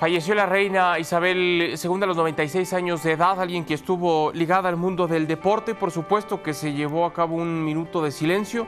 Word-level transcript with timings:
Falleció 0.00 0.34
la 0.34 0.46
reina 0.46 0.98
Isabel 0.98 1.74
II 1.78 2.02
a 2.02 2.06
los 2.06 2.16
96 2.16 2.72
años 2.72 3.02
de 3.02 3.12
edad, 3.12 3.38
alguien 3.38 3.66
que 3.66 3.74
estuvo 3.74 4.32
ligada 4.32 4.70
al 4.70 4.76
mundo 4.78 5.06
del 5.06 5.26
deporte. 5.26 5.74
Por 5.74 5.90
supuesto 5.90 6.42
que 6.42 6.54
se 6.54 6.72
llevó 6.72 7.04
a 7.04 7.12
cabo 7.12 7.36
un 7.36 7.62
minuto 7.62 8.00
de 8.02 8.10
silencio 8.10 8.66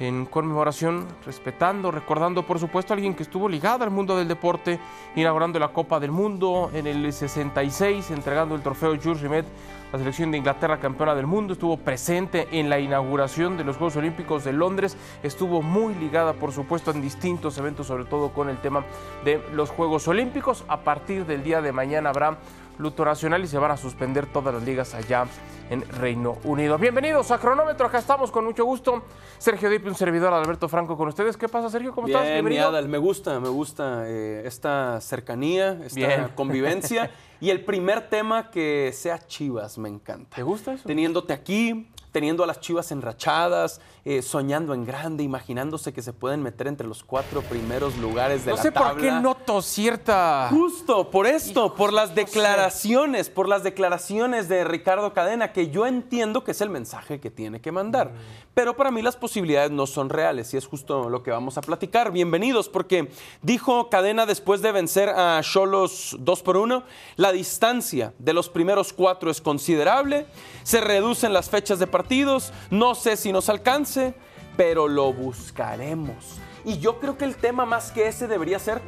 en 0.00 0.26
conmemoración, 0.26 1.06
respetando, 1.24 1.92
recordando 1.92 2.44
por 2.44 2.58
supuesto 2.58 2.92
a 2.92 2.96
alguien 2.96 3.14
que 3.14 3.22
estuvo 3.22 3.48
ligado 3.48 3.84
al 3.84 3.92
mundo 3.92 4.16
del 4.16 4.26
deporte, 4.26 4.80
inaugurando 5.14 5.60
la 5.60 5.68
Copa 5.68 6.00
del 6.00 6.10
Mundo 6.10 6.68
en 6.74 6.88
el 6.88 7.12
66, 7.12 8.10
entregando 8.10 8.56
el 8.56 8.62
trofeo 8.62 9.00
Jules 9.00 9.20
Rimet 9.20 9.46
la 9.92 9.98
selección 9.98 10.30
de 10.30 10.38
Inglaterra 10.38 10.80
campeona 10.80 11.14
del 11.14 11.26
mundo, 11.26 11.52
estuvo 11.52 11.76
presente 11.76 12.48
en 12.52 12.68
la 12.68 12.78
inauguración 12.78 13.56
de 13.56 13.64
los 13.64 13.76
Juegos 13.76 13.96
Olímpicos 13.96 14.44
de 14.44 14.52
Londres, 14.52 14.96
estuvo 15.22 15.62
muy 15.62 15.94
ligada 15.94 16.32
por 16.34 16.52
supuesto 16.52 16.90
en 16.90 17.00
distintos 17.00 17.56
eventos, 17.58 17.86
sobre 17.86 18.04
todo 18.04 18.30
con 18.30 18.48
el 18.48 18.58
tema 18.58 18.84
de 19.24 19.40
los 19.52 19.70
Juegos 19.70 20.08
Olímpicos. 20.08 20.64
A 20.68 20.80
partir 20.80 21.26
del 21.26 21.42
día 21.42 21.60
de 21.62 21.72
mañana 21.72 22.10
habrá 22.10 22.38
luto 22.78 23.04
nacional 23.04 23.42
y 23.44 23.46
se 23.46 23.58
van 23.58 23.70
a 23.70 23.76
suspender 23.76 24.26
todas 24.26 24.54
las 24.54 24.62
ligas 24.62 24.94
allá 24.94 25.26
en 25.70 25.88
Reino 25.88 26.38
Unido. 26.44 26.78
Bienvenidos 26.78 27.30
a 27.30 27.38
Cronómetro, 27.38 27.86
acá 27.86 27.98
estamos 27.98 28.30
con 28.30 28.44
mucho 28.44 28.64
gusto. 28.64 29.02
Sergio 29.38 29.68
Dipi, 29.68 29.88
un 29.88 29.94
servidor, 29.94 30.32
Alberto 30.32 30.68
Franco 30.68 30.96
con 30.96 31.08
ustedes. 31.08 31.36
¿Qué 31.36 31.48
pasa, 31.48 31.70
Sergio? 31.70 31.94
¿Cómo 31.94 32.06
Bien, 32.06 32.18
estás? 32.18 32.66
Adal, 32.66 32.88
me 32.88 32.98
gusta, 32.98 33.40
me 33.40 33.48
gusta 33.48 34.04
eh, 34.06 34.42
esta 34.44 35.00
cercanía, 35.00 35.78
esta 35.84 35.94
Bien. 35.98 36.28
convivencia. 36.34 37.10
y 37.40 37.50
el 37.50 37.64
primer 37.64 38.08
tema 38.08 38.50
que 38.50 38.90
sea 38.94 39.18
Chivas, 39.18 39.78
me 39.78 39.88
encanta. 39.88 40.36
¿Te 40.36 40.42
gusta 40.42 40.74
eso? 40.74 40.86
Teniéndote 40.86 41.32
aquí, 41.32 41.88
teniendo 42.16 42.42
a 42.42 42.46
las 42.46 42.60
Chivas 42.60 42.92
enrachadas, 42.92 43.78
eh, 44.06 44.22
soñando 44.22 44.72
en 44.72 44.86
grande, 44.86 45.22
imaginándose 45.22 45.92
que 45.92 46.00
se 46.00 46.14
pueden 46.14 46.42
meter 46.42 46.66
entre 46.66 46.86
los 46.86 47.04
cuatro 47.04 47.42
primeros 47.42 47.94
lugares 47.98 48.46
de 48.46 48.52
No 48.52 48.56
la 48.56 48.62
sé 48.62 48.72
tabla. 48.72 48.92
por 48.92 49.00
qué 49.02 49.10
noto 49.10 49.60
cierta... 49.60 50.48
Justo, 50.48 51.10
por 51.10 51.26
esto, 51.26 51.74
por 51.74 51.92
las 51.92 52.08
no 52.08 52.14
sé. 52.14 52.22
declaraciones, 52.22 53.28
por 53.28 53.50
las 53.50 53.64
declaraciones 53.64 54.48
de 54.48 54.64
Ricardo 54.64 55.12
Cadena, 55.12 55.52
que 55.52 55.68
yo 55.68 55.86
entiendo 55.86 56.42
que 56.42 56.52
es 56.52 56.62
el 56.62 56.70
mensaje 56.70 57.20
que 57.20 57.30
tiene 57.30 57.60
que 57.60 57.70
mandar. 57.70 58.12
Pero 58.54 58.74
para 58.74 58.90
mí 58.90 59.02
las 59.02 59.16
posibilidades 59.16 59.70
no 59.70 59.86
son 59.86 60.08
reales 60.08 60.54
y 60.54 60.56
es 60.56 60.66
justo 60.66 61.10
lo 61.10 61.22
que 61.22 61.30
vamos 61.30 61.58
a 61.58 61.60
platicar. 61.60 62.10
Bienvenidos, 62.10 62.70
porque 62.70 63.10
dijo 63.42 63.90
Cadena 63.90 64.24
después 64.24 64.62
de 64.62 64.72
vencer 64.72 65.10
a 65.10 65.42
Cholos 65.42 66.16
2 66.18 66.42
por 66.42 66.56
1, 66.56 66.82
la 67.16 67.32
distancia 67.32 68.14
de 68.18 68.32
los 68.32 68.48
primeros 68.48 68.94
cuatro 68.94 69.30
es 69.30 69.42
considerable, 69.42 70.26
se 70.62 70.80
reducen 70.80 71.34
las 71.34 71.50
fechas 71.50 71.78
de 71.78 71.86
partidos, 72.06 72.52
no 72.70 72.94
sé 72.94 73.16
si 73.16 73.32
nos 73.32 73.48
alcance, 73.48 74.14
pero 74.56 74.86
lo 74.86 75.12
buscaremos. 75.12 76.38
Y 76.64 76.78
yo 76.78 77.00
creo 77.00 77.18
que 77.18 77.24
el 77.24 77.34
tema 77.34 77.66
más 77.66 77.90
que 77.90 78.06
ese 78.06 78.28
debería 78.28 78.60
ser 78.60 78.80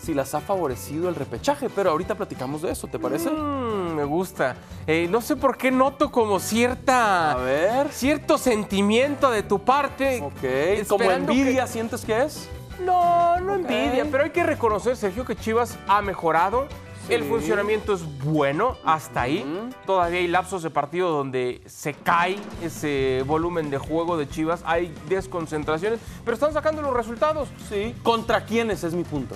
si 0.00 0.14
las 0.14 0.34
ha 0.34 0.40
favorecido 0.40 1.10
el 1.10 1.14
repechaje, 1.14 1.68
pero 1.68 1.90
ahorita 1.90 2.14
platicamos 2.14 2.62
de 2.62 2.72
eso, 2.72 2.86
¿te 2.86 2.98
parece? 2.98 3.28
Mm, 3.28 3.94
me 3.94 4.04
gusta. 4.04 4.56
Eh, 4.86 5.06
no 5.10 5.20
sé 5.20 5.36
por 5.36 5.58
qué 5.58 5.70
noto 5.70 6.10
como 6.10 6.40
cierta... 6.40 7.32
A 7.32 7.36
ver. 7.36 7.90
Cierto 7.90 8.38
sentimiento 8.38 9.30
de 9.30 9.42
tu 9.42 9.58
parte. 9.58 10.22
Ok, 10.22 10.88
como 10.88 11.10
envidia 11.10 11.66
sientes 11.66 12.06
que 12.06 12.22
es? 12.22 12.48
No, 12.80 13.38
no 13.38 13.54
envidia, 13.54 14.06
pero 14.10 14.24
hay 14.24 14.30
que 14.30 14.44
reconocer, 14.44 14.96
Sergio, 14.96 15.26
que 15.26 15.36
Chivas 15.36 15.78
ha 15.86 16.00
mejorado. 16.00 16.68
Sí. 17.06 17.14
El 17.14 17.24
funcionamiento 17.24 17.92
es 17.94 18.02
bueno 18.24 18.76
hasta 18.84 19.22
ahí. 19.22 19.44
Todavía 19.86 20.20
hay 20.20 20.28
lapsos 20.28 20.62
de 20.62 20.70
partido 20.70 21.10
donde 21.10 21.60
se 21.66 21.94
cae 21.94 22.38
ese 22.62 23.24
volumen 23.26 23.70
de 23.70 23.78
juego 23.78 24.16
de 24.16 24.28
Chivas. 24.28 24.62
Hay 24.64 24.94
desconcentraciones, 25.08 25.98
pero 26.24 26.34
están 26.34 26.52
sacando 26.52 26.80
los 26.82 26.94
resultados. 26.94 27.48
Sí. 27.68 27.94
¿Contra 28.02 28.44
quiénes 28.44 28.84
es 28.84 28.94
mi 28.94 29.04
punto? 29.04 29.34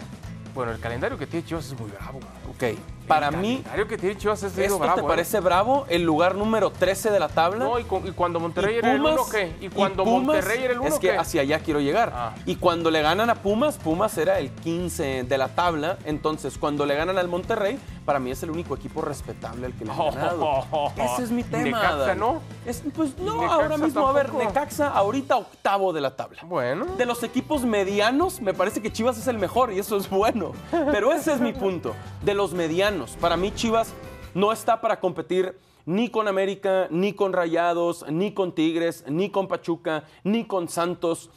Bueno, 0.55 0.73
el 0.73 0.81
calendario 0.81 1.19
que 1.19 1.27
tiene 1.27 1.45
Chivas 1.45 1.67
es 1.67 1.79
muy 1.79 1.91
bravo. 1.91 2.21
Ok, 2.57 2.79
para 3.07 3.29
el 3.29 3.37
mí, 3.37 3.63
que 3.89 3.99
tiene 3.99 4.17
Chivas 4.17 4.43
es 4.43 4.57
¿esto 4.57 4.79
bravo. 4.79 4.95
te 4.97 5.01
¿eh? 5.03 5.05
parece 5.07 5.41
bravo? 5.41 5.87
El 5.89 6.03
lugar 6.03 6.35
número 6.35 6.71
13 6.71 7.11
de 7.11 7.21
la 7.21 7.29
tabla. 7.29 7.65
No, 7.65 7.79
y, 7.79 7.85
cu- 7.85 8.03
y 8.05 8.11
cuando 8.13 8.41
Monterrey 8.41 8.75
¿Y 8.75 8.79
era 8.79 8.93
el 8.93 8.99
Pumas? 8.99 9.13
uno, 9.15 9.25
¿qué? 9.31 9.53
Y 9.61 9.69
cuando 9.69 10.05
Pumas, 10.05 10.23
Monterrey 10.37 10.65
era 10.65 10.73
el 10.73 10.81
uno, 10.81 10.89
Es 10.89 10.95
que 10.95 11.11
¿qué? 11.11 11.17
hacia 11.19 11.43
allá 11.43 11.61
quiero 11.61 11.81
llegar. 11.81 12.13
Ah. 12.15 12.35
Y 12.47 12.57
cuando 12.57 12.91
le 12.91 13.03
ganan 13.03 13.29
a 13.31 13.35
Pumas, 13.37 13.77
Pumas 13.77 14.17
era 14.19 14.39
el 14.41 14.51
15 14.51 15.25
de 15.25 15.39
la 15.39 15.49
tabla. 15.49 15.99
Entonces, 16.05 16.57
cuando 16.59 16.85
le 16.87 16.95
ganan 16.97 17.19
al 17.19 17.29
Monterrey, 17.29 17.79
para 18.07 18.19
mí 18.21 18.31
es 18.31 18.43
el 18.43 18.51
único 18.51 18.75
equipo 18.75 19.03
respetable 19.03 19.67
al 19.67 19.75
que 19.75 19.85
le 19.85 19.91
han 19.91 19.99
ganado. 19.99 20.65
Ese 20.97 21.25
es 21.25 21.31
mi 21.31 21.43
tema. 21.43 21.65
Necaxa. 21.65 22.15
¿no? 22.15 22.41
Es- 22.65 22.83
pues 22.95 23.19
no, 23.19 23.35
Necaxa 23.35 23.55
ahora 23.55 23.77
mismo, 23.77 24.07
a 24.07 24.13
ver. 24.13 24.33
Necaxa 24.33 24.89
ahorita 24.89 25.37
octavo 25.37 25.93
de 25.93 26.01
la 26.01 26.15
tabla. 26.17 26.43
Bueno. 26.45 26.87
De 26.97 27.05
los 27.05 27.23
equipos 27.25 27.65
medianos, 27.65 28.41
me 28.41 28.55
parece 28.55 28.81
que 28.81 28.93
Chivas 28.93 29.19
es 29.19 29.27
el 29.27 29.39
mejor 29.39 29.73
y 29.73 29.79
eso 29.81 29.97
es 29.97 30.09
bueno. 30.09 30.53
Pero 30.71 31.13
ese 31.13 31.33
es 31.35 31.41
mi 31.41 31.53
punto. 31.53 31.95
De 32.23 32.33
los 32.33 32.53
medianos, 32.55 33.17
para 33.21 33.37
mí 33.37 33.53
Chivas 33.53 33.93
no 34.35 34.53
está 34.53 34.81
para 34.81 35.01
competir 35.01 35.59
ni 35.85 36.09
con 36.09 36.29
América, 36.29 36.87
ni 36.91 37.13
con 37.13 37.33
Rayados, 37.33 38.05
ni 38.09 38.33
con 38.33 38.53
Tigres, 38.53 39.05
ni 39.09 39.31
con 39.31 39.49
Pachuca, 39.49 40.05
ni 40.25 40.45
con 40.45 40.69
Santos. 40.69 41.31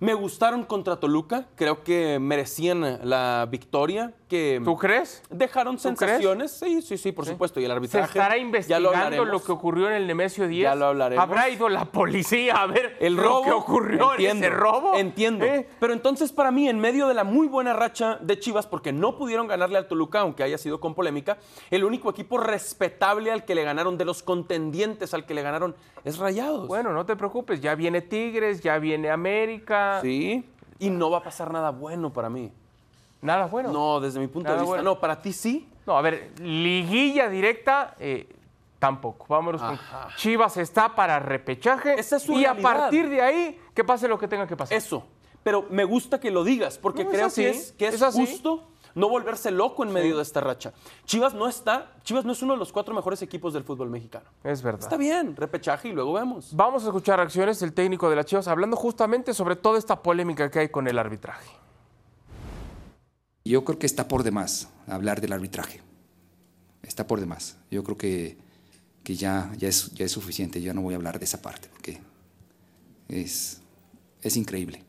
Me 0.00 0.14
gustaron 0.14 0.62
contra 0.62 1.00
Toluca, 1.00 1.48
creo 1.56 1.82
que 1.82 2.18
merecían 2.20 3.00
la 3.02 3.48
victoria. 3.50 4.14
Que 4.28 4.60
¿Tú 4.62 4.76
crees? 4.76 5.22
Dejaron 5.30 5.76
¿Tú 5.76 5.82
sensaciones. 5.82 6.52
Sí, 6.52 6.82
sí, 6.82 6.98
sí, 6.98 7.12
por 7.12 7.24
supuesto. 7.24 7.60
Y 7.60 7.64
el 7.64 7.70
Se 7.70 7.72
arbitraje. 7.72 8.06
estará 8.06 8.36
ya 8.36 8.42
investigando 8.42 9.24
lo, 9.24 9.42
que 9.42 9.52
ocurrió 9.52 9.88
en 9.88 9.94
el 9.94 10.06
Nemesio 10.06 10.46
10. 10.46 10.62
Ya 10.64 10.74
lo 10.74 10.86
hablaremos. 10.86 11.22
¿Habrá 11.22 11.48
ido 11.48 11.68
la 11.70 11.86
policía 11.86 12.56
a 12.56 12.66
ver 12.66 12.96
El 13.00 13.14
lo 13.14 13.22
robo. 13.22 13.44
que 13.44 13.50
ocurrió 13.52 14.10
entiendo, 14.12 14.46
en 14.46 14.52
ese 14.52 14.60
robo? 14.60 14.94
Entiendo. 14.96 15.46
¿Eh? 15.46 15.66
Pero 15.80 15.94
entonces, 15.94 16.30
para 16.30 16.50
mí, 16.50 16.68
en 16.68 16.78
medio 16.78 17.08
de 17.08 17.14
la 17.14 17.24
muy 17.24 17.48
buena 17.48 17.72
racha 17.72 18.18
de 18.20 18.38
Chivas, 18.38 18.66
porque 18.66 18.92
no 18.92 19.16
pudieron 19.16 19.46
ganarle 19.48 19.78
al 19.78 19.88
Toluca, 19.88 20.20
aunque 20.20 20.42
haya 20.42 20.58
sido 20.58 20.78
con 20.78 20.94
polémica, 20.94 21.38
el 21.70 21.82
único 21.84 22.10
equipo 22.10 22.36
respetable 22.36 23.32
al 23.32 23.46
que 23.46 23.54
le 23.54 23.64
ganaron, 23.64 23.96
de 23.96 24.04
los 24.04 24.22
contendientes 24.22 25.14
al 25.14 25.24
que 25.24 25.32
le 25.32 25.40
ganaron, 25.40 25.74
es 26.04 26.18
Rayados. 26.18 26.68
Bueno, 26.68 26.92
no 26.92 27.06
te 27.06 27.16
preocupes, 27.16 27.62
ya 27.62 27.74
viene 27.74 28.02
Tigres, 28.02 28.60
ya 28.60 28.78
viene 28.78 29.08
América. 29.08 29.87
Sí. 30.02 30.44
Y 30.78 30.90
no 30.90 31.10
va 31.10 31.18
a 31.18 31.22
pasar 31.22 31.50
nada 31.52 31.70
bueno 31.70 32.12
para 32.12 32.28
mí. 32.30 32.52
Nada 33.20 33.46
bueno. 33.46 33.72
No, 33.72 34.00
desde 34.00 34.20
mi 34.20 34.28
punto 34.28 34.44
Nada 34.48 34.56
de 34.58 34.62
vista. 34.62 34.76
bueno. 34.76 34.90
No, 34.94 35.00
para 35.00 35.20
ti 35.20 35.32
sí. 35.32 35.68
No, 35.86 35.96
a 35.96 36.02
ver, 36.02 36.32
liguilla 36.40 37.28
directa, 37.28 37.94
eh, 37.98 38.28
tampoco. 38.78 39.26
Vámonos 39.28 39.60
con. 39.60 39.78
Chivas 40.16 40.56
está 40.56 40.94
para 40.94 41.18
repechaje. 41.18 41.98
Esa 41.98 42.16
es 42.16 42.22
su 42.22 42.32
y 42.38 42.44
a 42.44 42.54
partir 42.54 43.08
de 43.08 43.20
ahí, 43.22 43.58
que 43.74 43.82
pase 43.84 44.06
lo 44.06 44.18
que 44.18 44.28
tenga 44.28 44.46
que 44.46 44.56
pasar. 44.56 44.76
Eso. 44.76 45.04
Pero 45.42 45.66
me 45.70 45.84
gusta 45.84 46.20
que 46.20 46.30
lo 46.30 46.44
digas, 46.44 46.78
porque 46.78 47.04
No, 47.04 47.10
es 47.10 47.14
creo 47.16 47.26
así, 47.26 47.42
que 47.42 47.50
es, 47.50 47.72
que 47.72 47.86
es, 47.88 47.94
es 47.94 48.02
así. 48.02 48.20
justo 48.26 48.68
no 48.94 49.08
volverse 49.08 49.50
loco 49.50 49.84
en 49.84 49.92
medio 49.92 50.16
de 50.16 50.22
esta 50.22 50.40
racha. 50.40 50.72
Chivas 51.04 51.34
no 51.34 51.48
está, 51.48 51.96
Chivas 52.02 52.24
no 52.24 52.32
es 52.32 52.42
uno 52.42 52.54
de 52.54 52.58
los 52.58 52.72
cuatro 52.72 52.94
mejores 52.94 53.22
equipos 53.22 53.52
del 53.52 53.64
fútbol 53.64 53.90
mexicano. 53.90 54.26
Es 54.44 54.62
verdad. 54.62 54.82
Está 54.82 54.96
bien, 54.96 55.36
repechaje 55.36 55.88
y 55.88 55.92
luego 55.92 56.12
vemos. 56.12 56.54
Vamos 56.54 56.84
a 56.84 56.86
escuchar 56.86 57.18
reacciones 57.18 57.60
del 57.60 57.72
técnico 57.72 58.08
de 58.10 58.16
las 58.16 58.26
Chivas 58.26 58.48
hablando 58.48 58.76
justamente 58.76 59.34
sobre 59.34 59.56
toda 59.56 59.78
esta 59.78 60.02
polémica 60.02 60.50
que 60.50 60.60
hay 60.60 60.68
con 60.68 60.88
el 60.88 60.98
arbitraje. 60.98 61.48
Yo 63.44 63.64
creo 63.64 63.78
que 63.78 63.86
está 63.86 64.08
por 64.08 64.22
demás 64.22 64.68
hablar 64.86 65.20
del 65.20 65.32
arbitraje. 65.32 65.80
Está 66.82 67.06
por 67.06 67.20
demás. 67.20 67.56
Yo 67.70 67.82
creo 67.82 67.96
que, 67.96 68.36
que 69.02 69.16
ya, 69.16 69.50
ya, 69.56 69.68
es, 69.68 69.90
ya 69.92 70.04
es 70.04 70.12
suficiente. 70.12 70.60
Ya 70.60 70.74
no 70.74 70.82
voy 70.82 70.94
a 70.94 70.96
hablar 70.96 71.18
de 71.18 71.24
esa 71.24 71.40
parte 71.40 71.68
porque 71.68 71.98
es, 73.08 73.62
es 74.22 74.36
increíble. 74.36 74.84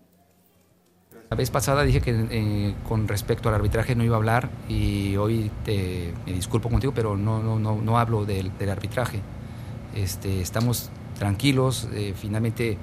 La 1.30 1.38
vez 1.38 1.52
pasada 1.52 1.84
dije 1.84 2.02
que 2.02 2.26
eh, 2.32 2.74
con 2.88 3.08
respecto 3.08 3.50
al 3.50 3.56
arbitraje 3.56 3.96
no 3.96 4.04
iba 4.04 4.16
a 4.16 4.18
hablar 4.18 4.50
y 4.68 5.16
hoy 5.16 5.52
te- 5.64 6.12
me 6.26 6.34
disculpo 6.34 6.70
contigo, 6.70 6.92
pero 6.96 7.16
no, 7.18 7.44
no, 7.44 7.60
no, 7.60 7.76
no 7.80 8.00
hablo 8.00 8.26
del, 8.26 8.52
del 8.58 8.70
arbitraje. 8.70 9.20
Este, 9.96 10.42
estamos 10.42 10.90
tranquilos, 11.20 11.88
eh, 11.94 12.14
finalmente 12.18 12.78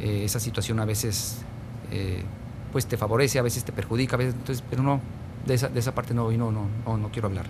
eh, 0.00 0.22
esa 0.24 0.38
situación 0.38 0.78
a 0.78 0.84
veces 0.84 1.38
eh, 1.90 2.22
pues 2.70 2.86
te 2.86 2.96
favorece, 2.96 3.40
a 3.40 3.42
veces 3.42 3.64
te 3.64 3.72
perjudica, 3.72 4.14
a 4.14 4.18
veces, 4.18 4.34
entonces, 4.34 4.64
pero 4.70 4.82
no, 4.84 5.00
de 5.46 5.54
esa, 5.54 5.68
de 5.68 5.80
esa 5.80 5.92
parte 5.94 6.14
no, 6.14 6.26
hoy 6.26 6.36
no, 6.36 6.52
no, 6.52 6.66
no, 6.86 6.98
no 6.98 7.08
quiero 7.10 7.26
hablar. 7.26 7.46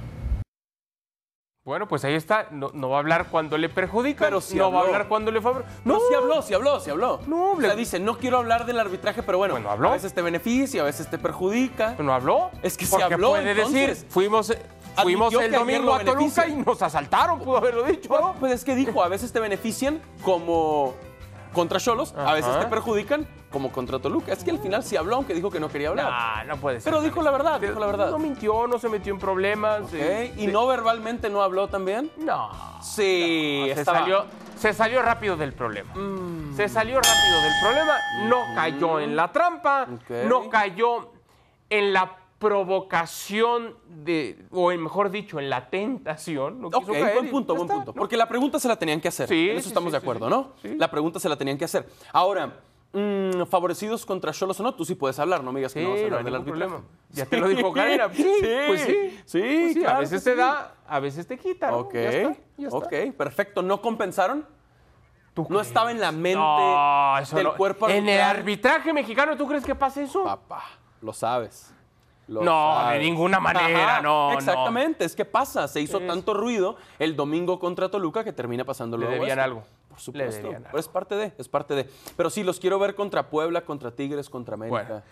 Bueno, 1.69 1.87
pues 1.87 2.03
ahí 2.07 2.15
está. 2.15 2.47
No, 2.51 2.71
no 2.73 2.89
va 2.89 2.97
a 2.97 3.01
hablar 3.01 3.27
cuando 3.31 3.59
le 3.59 3.69
perjudica. 3.69 4.25
Pero 4.25 4.41
sí 4.41 4.57
no 4.57 4.73
va 4.73 4.81
a 4.81 4.85
hablar 4.85 5.07
cuando 5.07 5.31
le 5.31 5.43
favorece. 5.43 5.69
No, 5.85 5.99
sí 6.09 6.15
habló, 6.15 6.41
sí 6.41 6.55
habló, 6.55 6.81
sí 6.81 6.89
habló. 6.89 7.21
No, 7.27 7.53
o 7.53 7.61
sea, 7.61 7.69
le- 7.69 7.77
dice, 7.77 8.01
no 8.01 8.17
quiero 8.17 8.39
hablar 8.39 8.65
del 8.65 8.81
arbitraje, 8.81 9.23
pero 9.23 9.37
bueno, 9.37 9.53
Bueno, 9.53 9.69
habló. 9.71 9.91
a 9.91 9.93
veces 9.93 10.15
te 10.15 10.23
beneficia, 10.23 10.81
a 10.81 10.85
veces 10.87 11.11
te 11.11 11.19
perjudica. 11.19 11.95
¿No 11.99 12.15
habló? 12.15 12.51
Es 12.63 12.79
que 12.79 12.87
Porque 12.87 13.13
habló, 13.13 13.29
puede 13.33 13.51
entonces. 13.51 13.75
decir, 14.01 14.07
fuimos, 14.11 14.51
fuimos 15.03 15.27
Admitió 15.35 15.41
el 15.43 15.53
domingo 15.53 15.93
a 15.93 15.99
Toluca 15.99 16.15
beneficia. 16.21 16.49
y 16.49 16.57
nos 16.57 16.81
asaltaron, 16.81 17.39
pudo 17.41 17.59
haberlo 17.59 17.83
dicho. 17.83 18.09
Bueno, 18.09 18.35
pues 18.41 18.53
es 18.55 18.65
que 18.65 18.75
dijo, 18.75 19.03
a 19.05 19.09
veces 19.09 19.31
te 19.31 19.39
benefician 19.39 20.01
como 20.25 20.95
contra 21.53 21.79
Cholos, 21.81 22.15
a 22.17 22.33
veces 22.33 22.59
te 22.61 22.67
perjudican 22.67 23.27
como 23.51 23.73
contra 23.73 23.99
Toluca. 23.99 24.33
Es 24.33 24.45
que 24.45 24.51
al 24.51 24.59
final 24.59 24.83
sí 24.85 24.97
habló, 24.97 25.17
aunque 25.17 25.35
dijo 25.35 25.51
que 25.51 25.59
no 25.61 25.69
quería 25.69 25.89
hablar. 25.89 26.11
Nah, 26.11 26.45
no 26.45 26.57
puede 26.61 26.81
ser. 26.81 26.93
Pero 26.93 27.03
dijo 27.03 27.23
la 27.23 27.31
verdad, 27.31 27.61
dijo 27.61 27.79
la 27.81 27.87
verdad. 27.87 28.11
No 28.11 28.19
mintió, 28.19 28.67
no 28.67 28.79
se 28.79 28.89
metió 28.89 29.13
en 29.13 29.19
problemas. 29.19 29.83
¿Y 29.93 30.41
sí. 30.41 30.47
no 30.49 30.67
verbalmente 30.67 31.31
no 31.31 31.43
habló 31.43 31.69
también? 31.69 32.11
No. 32.19 32.51
Sí, 32.83 33.63
se 33.75 33.81
estaba- 33.81 34.01
salió, 34.01 34.25
se 34.57 34.73
salió 34.73 35.03
rápido 35.03 35.37
del 35.37 35.53
problema. 35.53 35.95
Mm. 35.95 36.55
Se 36.57 36.69
salió 36.69 36.97
rápido 36.97 37.43
del 37.43 37.53
problema, 37.63 37.95
no 38.29 38.55
cayó 38.55 39.01
en 39.01 39.17
la 39.17 39.33
trampa, 39.33 39.87
no 40.27 40.51
cayó 40.51 41.13
en 41.71 41.93
la 41.93 42.17
provocación 42.39 43.75
de, 43.89 44.45
o 44.51 44.71
mejor 44.71 45.11
dicho, 45.11 45.39
en 45.41 45.51
la 45.51 45.69
tentación. 45.71 46.61
No 46.61 46.69
Ok, 46.69 46.87
caer 46.93 47.15
buen 47.15 47.31
punto, 47.31 47.55
buen 47.55 47.67
está, 47.67 47.75
punto. 47.77 47.93
¿no? 47.93 47.99
Porque 47.99 48.17
la 48.17 48.29
pregunta 48.29 48.59
se 48.61 48.69
la 48.69 48.77
tenían 48.77 49.01
que 49.01 49.09
hacer. 49.09 49.29
Sí, 49.29 49.51
en 49.51 49.57
eso 49.57 49.65
sí, 49.65 49.69
estamos 49.69 49.89
sí, 49.89 49.93
de 49.93 49.97
acuerdo, 49.99 50.29
¿no? 50.31 50.53
sí. 50.63 50.75
La 50.77 50.91
pregunta 50.91 51.19
se 51.19 51.29
la 51.29 51.37
tenían 51.37 51.59
que 51.59 51.65
hacer. 51.65 51.89
Ahora, 52.13 52.53
mm, 52.93 53.45
favorecidos 53.47 54.05
contra 54.07 54.33
Cholos 54.33 54.59
o 54.61 54.63
no, 54.63 54.75
tú 54.75 54.85
sí 54.85 54.95
puedes 54.95 55.19
hablar, 55.19 55.43
no 55.45 55.53
me 55.53 55.61
digas 55.61 55.73
que 55.75 55.81
Sí, 55.81 55.85
no 55.85 55.91
vas 55.93 55.99
a 55.99 56.03
no 56.03 56.07
hablar 56.17 56.25
del 56.25 56.35
arbitraje. 56.35 56.67
problema. 56.67 56.85
Ya 57.11 57.27
te 57.27 57.37
lo 57.39 57.49
dijo 57.49 57.73
Karina. 57.73 58.09
Sí, 58.15 58.25
pues 58.67 58.81
sí. 58.83 59.21
Sí, 59.25 59.41
Pues 59.41 59.73
sí, 59.75 59.79
a 59.81 59.83
claro 59.85 60.01
veces 60.01 60.25
te 60.25 60.31
sí. 60.33 60.37
da, 60.37 60.75
a 60.87 61.01
veces 61.01 61.27
te 61.27 61.39
quita. 61.39 61.71
¿no? 61.71 61.79
Ok, 61.79 61.95
Ya 61.95 62.01
está, 62.11 62.37
ya 62.57 62.69
está. 62.69 62.77
ok, 62.79 62.93
perfecto. 63.17 63.63
¿No 63.63 63.81
compensaron? 63.81 64.47
¿Tú 65.35 65.47
No 65.51 65.61
estaba 65.61 65.91
en 65.93 66.01
la 66.01 66.11
mente 66.11 66.39
No, 66.39 67.15
del 67.33 67.45
no. 67.45 67.55
cuerpo 67.57 67.89
En 67.89 68.09
el 68.09 68.21
arbitral. 68.21 68.37
arbitraje 68.41 68.93
mexicano, 68.93 69.37
¿tú 69.37 69.47
crees 69.47 69.65
que 69.65 69.75
pasa 69.75 70.03
eso? 70.03 70.25
Papá, 70.25 70.65
lo 71.01 71.13
sabes. 71.13 71.73
Lo 72.29 72.43
No, 72.43 72.79
de 72.79 72.85
sabes. 72.85 73.03
ninguna 73.03 73.41
manera, 73.41 74.01
no, 74.03 74.31
no. 74.31 74.39
Exactamente, 74.39 75.05
es 75.05 75.17
que 75.17 75.25
pasa. 75.25 75.67
Se 75.67 75.81
hizo 75.81 75.99
tanto 76.01 76.35
ruido 76.35 76.77
el 76.99 77.17
domingo 77.17 77.59
contra 77.59 77.91
Toluca 77.91 78.23
que 78.23 78.33
termina 78.33 78.65
pasando 78.65 78.97
Le 78.99 79.07
debían 79.09 79.39
algo. 79.39 79.65
Por 79.89 79.99
supuesto. 79.99 80.31
Le 80.37 80.43
debían 80.43 80.57
algo. 80.57 80.69
Pero 80.71 80.79
es 80.81 80.89
parte 80.89 81.15
de, 81.17 81.33
es 81.39 81.49
parte 81.49 81.75
de. 81.75 81.89
Pero 82.17 82.29
sí, 82.31 82.45
los 82.45 82.61
quiero 82.61 82.79
ver 82.79 82.95
contra 82.95 83.31
Puebla, 83.31 83.63
contra 83.63 83.91
Tigres, 83.91 84.29
contra 84.29 84.55
América. 84.55 84.85
Bueno. 84.87 85.03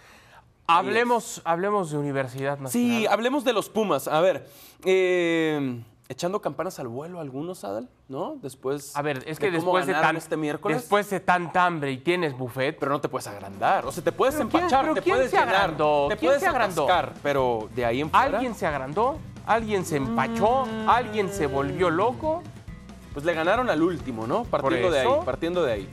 Hablemos, 0.68 1.40
hablemos 1.44 1.90
de 1.90 1.98
Universidad 1.98 2.58
Nacional. 2.58 2.70
Sí, 2.72 3.06
hablemos 3.06 3.44
de 3.44 3.52
los 3.52 3.68
Pumas. 3.70 4.08
A 4.08 4.20
ver, 4.20 4.46
eh, 4.84 5.80
echando 6.08 6.40
campanas 6.40 6.78
al 6.78 6.88
vuelo 6.88 7.20
algunos, 7.20 7.64
Adal, 7.64 7.88
¿no? 8.08 8.36
Después. 8.42 8.96
A 8.96 9.02
ver, 9.02 9.22
es 9.26 9.38
que 9.38 9.46
de 9.46 9.52
después 9.52 9.86
de 9.86 9.92
tan, 9.94 10.16
este 10.16 10.36
miércoles. 10.36 10.78
después 10.78 11.10
de 11.10 11.20
tanta 11.20 11.66
hambre 11.66 11.90
y 11.92 11.98
tienes 11.98 12.36
buffet, 12.36 12.78
Pero 12.78 12.92
no 12.92 13.00
te 13.00 13.08
puedes 13.08 13.26
agrandar. 13.26 13.84
O 13.86 13.92
sea, 13.92 14.04
te 14.04 14.12
puedes 14.12 14.34
¿Pero 14.36 14.48
quién- 14.48 14.62
empachar, 14.64 14.94
te 14.94 15.00
quién 15.02 15.14
puedes 15.16 15.30
se 15.30 15.36
llenar, 15.38 15.54
agrandó? 15.54 16.06
te 16.08 16.16
¿Quién 16.16 16.28
puedes 16.30 16.42
se 16.42 16.48
agrandó? 16.48 16.84
atascar, 16.84 17.14
pero 17.22 17.68
de 17.74 17.84
ahí 17.84 18.00
en 18.00 18.10
fuera. 18.10 18.24
¿alguien 18.24 18.54
se 18.54 18.66
agrandó? 18.66 19.18
¿Alguien 19.46 19.84
se 19.84 19.96
empachó? 19.96 20.66
¿Alguien 20.88 21.28
se 21.32 21.46
volvió 21.46 21.90
loco? 21.90 22.42
Pues 23.12 23.24
le 23.24 23.32
ganaron 23.32 23.70
al 23.70 23.82
último, 23.82 24.26
¿no? 24.26 24.44
Partiendo 24.44 24.90
de 24.90 25.00
ahí, 25.00 25.08
partiendo 25.24 25.62
de 25.64 25.72
ahí. 25.72 25.88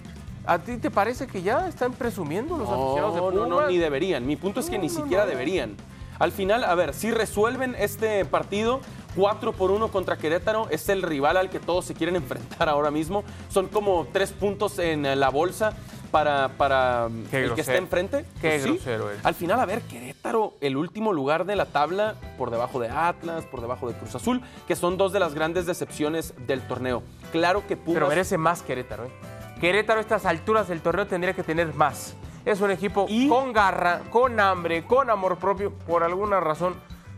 ¿A 0.45 0.59
ti 0.59 0.75
te 0.77 0.91
parece 0.91 1.25
que 1.25 1.41
ya 1.41 1.67
están 1.69 1.93
presumiendo 1.93 2.57
los 2.57 2.67
aficionados 2.67 3.15
de 3.15 3.21
No, 3.21 3.29
Pumas? 3.29 3.47
no, 3.49 3.61
no, 3.61 3.67
ni 3.67 3.77
deberían. 3.77 4.25
Mi 4.27 4.35
punto 4.35 4.59
es 4.59 4.69
que 4.69 4.75
No, 4.77 4.81
ni 4.83 4.89
no, 4.89 4.93
siquiera 4.93 5.23
no. 5.23 5.29
deberían. 5.29 5.77
Al 6.19 6.31
final, 6.33 6.63
a 6.65 6.75
ver, 6.75 6.93
si 6.93 7.11
resuelven 7.11 7.75
este 7.79 8.25
partido 8.25 8.81
4 9.15 9.53
por 9.53 9.71
1 9.71 9.87
contra 9.89 10.17
Querétaro, 10.17 10.67
es 10.69 10.89
el 10.89 11.01
rival 11.01 11.37
al 11.37 11.49
que 11.49 11.59
todos 11.59 11.85
se 11.85 11.93
quieren 11.93 12.15
enfrentar 12.17 12.69
ahora 12.69 12.91
mismo. 12.91 13.23
Son 13.49 13.67
como 13.67 14.07
tres 14.11 14.31
puntos 14.31 14.79
en 14.79 15.05
eh, 15.05 15.15
la 15.15 15.29
bolsa 15.29 15.73
para, 16.11 16.49
para 16.57 17.09
mm, 17.09 17.25
el 17.35 17.53
que 17.55 17.61
esté 17.61 17.77
enfrente. 17.77 18.25
Qué 18.41 18.49
Pues 18.49 18.63
sí. 18.63 18.69
grosero 18.69 19.09
eres. 19.09 19.25
Al 19.25 19.33
final, 19.35 19.59
a 19.59 19.65
ver, 19.65 19.81
Querétaro, 19.81 20.53
el 20.61 20.77
último 20.77 21.11
lugar 21.13 21.45
de 21.45 21.55
la 21.55 21.65
tabla, 21.65 22.15
por 22.37 22.51
debajo 22.51 22.79
de 22.79 22.89
Atlas, 22.89 23.45
por 23.45 23.61
debajo 23.61 23.87
de 23.87 23.95
Cruz 23.95 24.13
Azul, 24.15 24.41
que 24.67 24.75
son 24.75 24.97
dos 24.97 25.11
de 25.11 25.19
las 25.19 25.33
grandes 25.33 25.65
decepciones 25.65 26.33
del 26.47 26.61
torneo. 26.67 27.01
Claro 27.31 27.65
que 27.67 27.77
Pumas... 27.77 27.95
Pero 27.95 28.07
merece 28.09 28.37
más 28.37 28.61
Querétaro. 28.61 29.05
¿eh? 29.05 29.11
Querétaro 29.59 29.99
a 29.99 30.01
estas 30.01 30.25
alturas 30.25 30.67
del 30.67 30.81
torneo 30.81 31.07
tendría 31.07 31.33
que 31.33 31.41
tener 31.43 31.73
más. 31.73 32.15
Es 32.45 32.59
un 32.61 32.69
equipo 32.71 33.05
Y- 33.07 33.29
con 33.29 33.53
garra, 33.53 34.01
con 34.09 34.39
hambre, 34.39 34.83
con 34.85 35.09
amor 35.09 35.37
propio. 35.37 35.71
Por 35.71 36.03
alguna 36.03 36.39
razón 36.41 36.75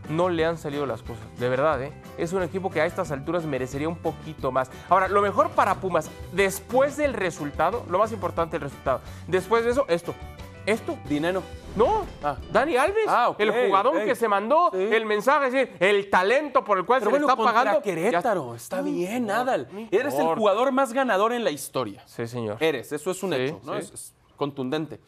no 0.09 0.29
le 0.29 0.45
han 0.45 0.57
salido 0.57 0.85
las 0.85 1.01
cosas. 1.01 1.23
De 1.39 1.49
verdad, 1.49 1.81
¿eh? 1.83 1.93
Es 2.17 2.33
un 2.33 2.43
equipo 2.43 2.69
que 2.69 2.81
a 2.81 2.85
estas 2.85 3.11
alturas 3.11 3.45
merecería 3.45 3.87
un 3.89 3.97
poquito 3.97 4.51
más. 4.51 4.69
Ahora, 4.89 5.07
lo 5.07 5.21
mejor 5.21 5.49
para 5.51 5.75
Pumas, 5.75 6.09
después 6.31 6.97
del 6.97 7.13
resultado, 7.13 7.85
lo 7.89 7.97
más 7.99 8.11
importante 8.11 8.57
el 8.57 8.61
resultado. 8.63 9.01
Después 9.27 9.63
de 9.65 9.71
eso, 9.71 9.85
esto. 9.87 10.13
Esto. 10.65 10.97
Dinero. 11.07 11.43
No, 11.75 12.05
Ah. 12.23 12.37
Dani 12.51 12.75
Alves, 12.75 13.05
Ah, 13.07 13.35
el 13.37 13.51
jugador 13.51 14.03
que 14.03 14.15
se 14.15 14.27
mandó 14.27 14.71
Sí. 14.73 14.79
el 14.81 15.05
mensaje, 15.05 15.47
es 15.47 15.53
decir, 15.53 15.75
el 15.79 16.09
talento 16.09 16.63
por 16.63 16.79
el 16.79 16.85
cual 16.85 17.01
Pero 17.01 17.11
se 17.11 17.19
bueno, 17.19 17.27
le 17.27 17.33
está 17.33 17.43
pagando. 17.53 17.81
Querétaro, 17.83 18.49
Ya- 18.51 18.55
está 18.55 18.81
bien, 18.81 19.27
Nadal. 19.27 19.67
no 19.71 19.87
Eres 19.91 20.15
el 20.15 20.25
jugador 20.25 20.71
más 20.71 20.91
ganador 20.91 21.33
en 21.33 21.43
la 21.43 21.51
historia. 21.51 22.01
Sí, 22.07 22.25
señor. 22.25 22.57
Eres, 22.61 22.91
eso 22.91 23.11
es 23.11 23.21
un 23.21 23.33
Sí, 23.33 23.41
hecho, 23.41 23.59
¿no? 23.63 23.73
sí. 23.73 23.79
Es, 23.79 23.91
es 23.91 24.13
contundente. 24.37 24.99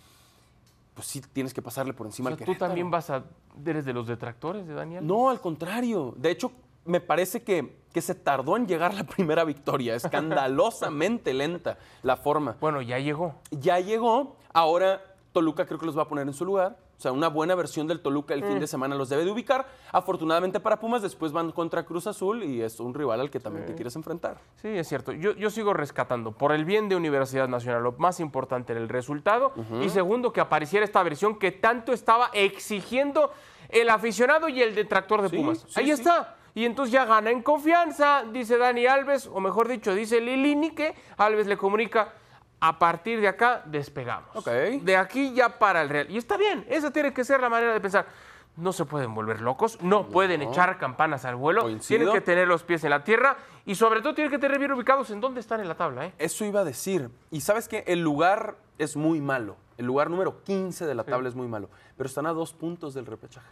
Pues 0.98 1.10
sí, 1.10 1.22
tienes 1.22 1.54
que 1.54 1.62
pasarle 1.62 1.94
por 1.94 2.08
O 2.08 2.10
encima 2.10 2.32
sea, 2.32 2.40
al 2.40 2.44
¿Tú 2.44 2.56
también 2.56 2.90
vas 2.90 3.12
a. 3.12 3.24
eres 3.64 3.86
de 3.86 3.94
los 3.94 4.08
detractores 4.08 4.66
de 4.66 4.74
Daniel? 4.74 5.06
No, 5.06 5.30
al 5.30 5.40
contrario. 5.40 6.16
De 6.18 6.32
hecho, 6.32 6.52
me 6.86 7.00
parece 7.00 7.44
que, 7.44 7.84
que 7.94 8.02
se 8.02 8.16
tardó 8.16 8.58
en 8.58 8.66
llegar 8.66 8.96
la 8.96 9.04
primera 9.16 9.44
victoria. 9.44 9.94
Escandalosamente 9.94 11.36
lenta 11.36 11.78
la 12.02 12.18
forma. 12.18 12.58
Bueno, 12.60 12.82
ya 12.82 12.98
llegó. 12.98 13.36
Ya 13.52 13.80
llegó, 13.80 14.38
ahora 14.52 15.00
Toluca 15.34 15.68
creo 15.68 15.78
que 15.78 15.86
los 15.86 15.96
va 15.96 16.02
a 16.02 16.08
poner 16.08 16.26
en 16.26 16.34
su 16.34 16.46
lugar. 16.46 16.80
O 16.98 17.00
sea, 17.00 17.12
una 17.12 17.28
buena 17.28 17.54
versión 17.54 17.86
del 17.86 18.00
Toluca 18.02 18.34
el 18.34 18.44
Mm. 18.44 18.48
fin 18.48 18.60
de 18.60 18.66
semana 18.66 18.96
los 18.96 19.10
debe 19.10 19.24
de 19.24 19.30
ubicar. 19.32 19.68
Afortunadamente 19.92 20.60
para 20.60 20.80
Pumas, 20.80 21.04
después 21.04 21.32
van 21.32 21.52
contra 21.52 21.84
Cruz 21.86 22.08
Azul 22.08 22.44
y 22.44 22.62
es 22.64 22.80
un 22.80 22.94
rival 22.96 23.22
al 23.22 23.30
que 23.30 23.40
también 23.40 23.68
te 23.68 23.76
quieres 23.76 23.96
enfrentar. 23.96 24.38
Sí, 24.56 24.70
es 24.70 24.88
cierto. 24.88 25.12
Yo, 25.12 25.34
yo 25.34 25.52
sigo 25.52 25.74
rescatando. 25.74 26.32
Por 26.32 26.52
el 26.54 26.66
bien 26.66 26.90
de 26.90 26.96
Universidad 26.96 27.48
Nacional, 27.48 27.84
lo 27.84 27.92
más 27.94 28.20
importante 28.20 28.74
era 28.74 28.82
el 28.82 28.90
resultado. 28.90 29.54
Y 29.82 29.90
segundo, 29.90 30.34
que 30.34 30.42
apareciera 30.42 30.84
esta 30.84 31.04
versión 31.04 31.38
que 31.38 31.52
tanto 31.52 31.94
estaba 31.94 32.30
exigiendo 32.34 33.32
el 33.70 33.90
aficionado 33.90 34.50
y 34.50 34.62
el 34.62 34.74
detractor 34.74 35.22
de 35.22 35.30
Sí, 35.30 35.38
Pumas. 35.38 35.66
sí, 35.68 35.80
Ahí 35.80 35.92
está. 35.92 36.36
Y 36.56 36.66
entonces 36.66 36.92
ya 36.92 37.06
gana 37.06 37.30
en 37.30 37.44
confianza, 37.44 38.24
dice 38.34 38.58
Dani 38.58 38.88
Alves, 38.88 39.28
o 39.32 39.40
mejor 39.40 39.68
dicho, 39.68 39.94
dice 39.94 40.20
Lilini 40.20 40.72
que 40.72 40.96
Alves 41.18 41.46
le 41.46 41.56
comunica. 41.58 42.14
A 42.60 42.80
partir 42.80 43.22
de 43.22 43.28
acá 43.28 43.62
despegamos. 43.66 44.44
De 44.46 44.98
aquí 44.98 45.34
ya 45.34 45.60
para 45.60 45.82
el 45.82 45.90
Real. 45.90 46.10
Y 46.10 46.18
está 46.18 46.38
bien, 46.38 46.66
esa 46.70 46.92
tiene 46.92 47.14
que 47.14 47.24
ser 47.24 47.40
la 47.40 47.50
manera 47.50 47.74
de 47.74 47.80
pensar. 47.80 48.08
No 48.56 48.74
se 48.74 48.86
pueden 48.86 49.14
volver 49.14 49.42
locos, 49.42 49.80
no, 49.84 50.08
pueden 50.10 50.42
echar 50.42 50.80
campanas 50.80 51.26
al 51.26 51.36
vuelo, 51.36 51.62
Coincido. 51.62 52.00
tienen 52.00 52.14
que 52.16 52.22
tener 52.22 52.48
los 52.48 52.64
pies 52.64 52.84
en 52.84 52.90
la 52.90 53.04
tierra 53.04 53.38
y 53.68 53.76
sobre 53.76 54.02
todo 54.02 54.16
tienen 54.16 54.32
que 54.32 54.40
tener 54.40 54.58
bien 54.58 54.72
ubicados 54.72 55.12
en 55.12 55.22
dónde 55.22 55.42
están 55.42 55.60
en 55.60 55.68
la 55.68 55.76
tabla. 55.76 56.08
¿eh? 56.08 56.14
Eso 56.18 56.44
iba 56.44 56.62
a 56.62 56.64
decir. 56.64 57.12
Y 57.30 57.42
sabes 57.42 57.68
que 57.68 57.84
el 57.86 58.02
lugar 58.02 58.56
es 58.80 58.98
muy 58.98 59.22
malo. 59.22 59.58
El 59.78 59.86
lugar 59.86 60.10
número 60.10 60.42
15 60.42 60.88
de 60.88 60.96
la 60.96 61.04
tabla 61.04 61.30
es 61.30 61.36
muy 61.36 61.48
malo. 61.48 61.70
Pero 61.98 62.08
están 62.08 62.26
a 62.26 62.32
dos 62.34 62.52
puntos 62.54 62.96
del 62.96 63.06
repechaje. 63.06 63.48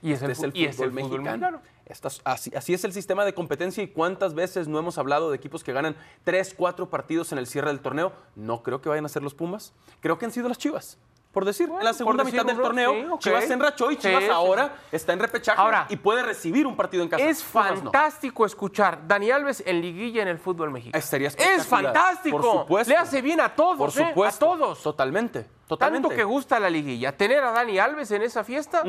Y 0.00 0.12
es 0.12 0.22
el, 0.22 0.30
Este 0.30 0.46
es 0.46 0.54
el 0.54 0.56
y 0.56 0.64
es 0.64 0.80
el 0.80 0.90
fútbol 0.90 0.92
mexicano. 0.94 1.24
mexicano. 1.24 1.60
Estas- 1.88 2.20
así, 2.24 2.52
así 2.54 2.74
es 2.74 2.84
el 2.84 2.92
sistema 2.92 3.24
de 3.24 3.34
competencia 3.34 3.82
y 3.82 3.88
cuántas 3.88 4.34
veces 4.34 4.68
no 4.68 4.78
hemos 4.78 4.98
hablado 4.98 5.30
de 5.30 5.36
equipos 5.36 5.64
que 5.64 5.72
ganan 5.72 5.96
3, 6.24 6.54
4 6.56 6.90
partidos 6.90 7.32
en 7.32 7.38
el 7.38 7.46
cierre 7.46 7.68
del 7.68 7.80
torneo. 7.80 8.12
No 8.36 8.62
creo 8.62 8.80
que 8.80 8.88
vayan 8.88 9.04
a 9.06 9.08
ser 9.08 9.22
los 9.22 9.34
Pumas. 9.34 9.72
Creo 10.00 10.18
que 10.18 10.24
han 10.26 10.32
sido 10.32 10.48
las 10.48 10.58
Chivas. 10.58 10.98
Por 11.32 11.44
decir, 11.44 11.68
en 11.68 11.84
la 11.84 11.92
segunda 11.92 12.24
mitad 12.24 12.44
del 12.44 12.56
torneo, 12.56 12.92
sí. 12.92 13.06
Chivas 13.18 13.44
se 13.44 13.52
enrachó 13.52 13.90
y 13.90 13.96
Chivas 13.96 14.24
sí, 14.24 14.30
ahora 14.30 14.74
está 14.90 15.12
en 15.12 15.18
repechaje 15.20 15.60
Ahora, 15.60 15.86
y 15.90 15.96
puede 15.96 16.22
recibir 16.22 16.66
un 16.66 16.74
partido 16.74 17.02
en 17.02 17.10
casa. 17.10 17.22
Es 17.22 17.42
Pumas 17.42 17.70
no. 17.70 17.76
fantástico 17.92 18.46
escuchar 18.46 19.06
Dani 19.06 19.30
Alves 19.30 19.62
en 19.66 19.80
liguilla 19.80 20.22
en 20.22 20.28
el 20.28 20.38
fútbol 20.38 20.70
mexicano. 20.70 20.98
Es 20.98 21.66
fantástico. 21.66 22.38
Por 22.40 22.60
supuesto. 22.62 22.90
Le 22.92 22.96
hace 22.98 23.20
bien 23.22 23.40
a 23.40 23.54
todos, 23.54 23.76
Por 23.76 23.88
¿eh? 23.90 24.08
supuesto. 24.08 24.52
a 24.52 24.56
todos. 24.56 24.82
Totalmente. 24.82 25.46
Totalmente. 25.68 26.08
Tanto 26.08 26.16
que 26.16 26.24
gusta 26.24 26.58
la 26.58 26.70
liguilla. 26.70 27.16
Tener 27.16 27.44
a 27.44 27.52
Dani 27.52 27.78
Alves 27.78 28.10
en 28.10 28.22
esa 28.22 28.42
fiesta 28.42 28.82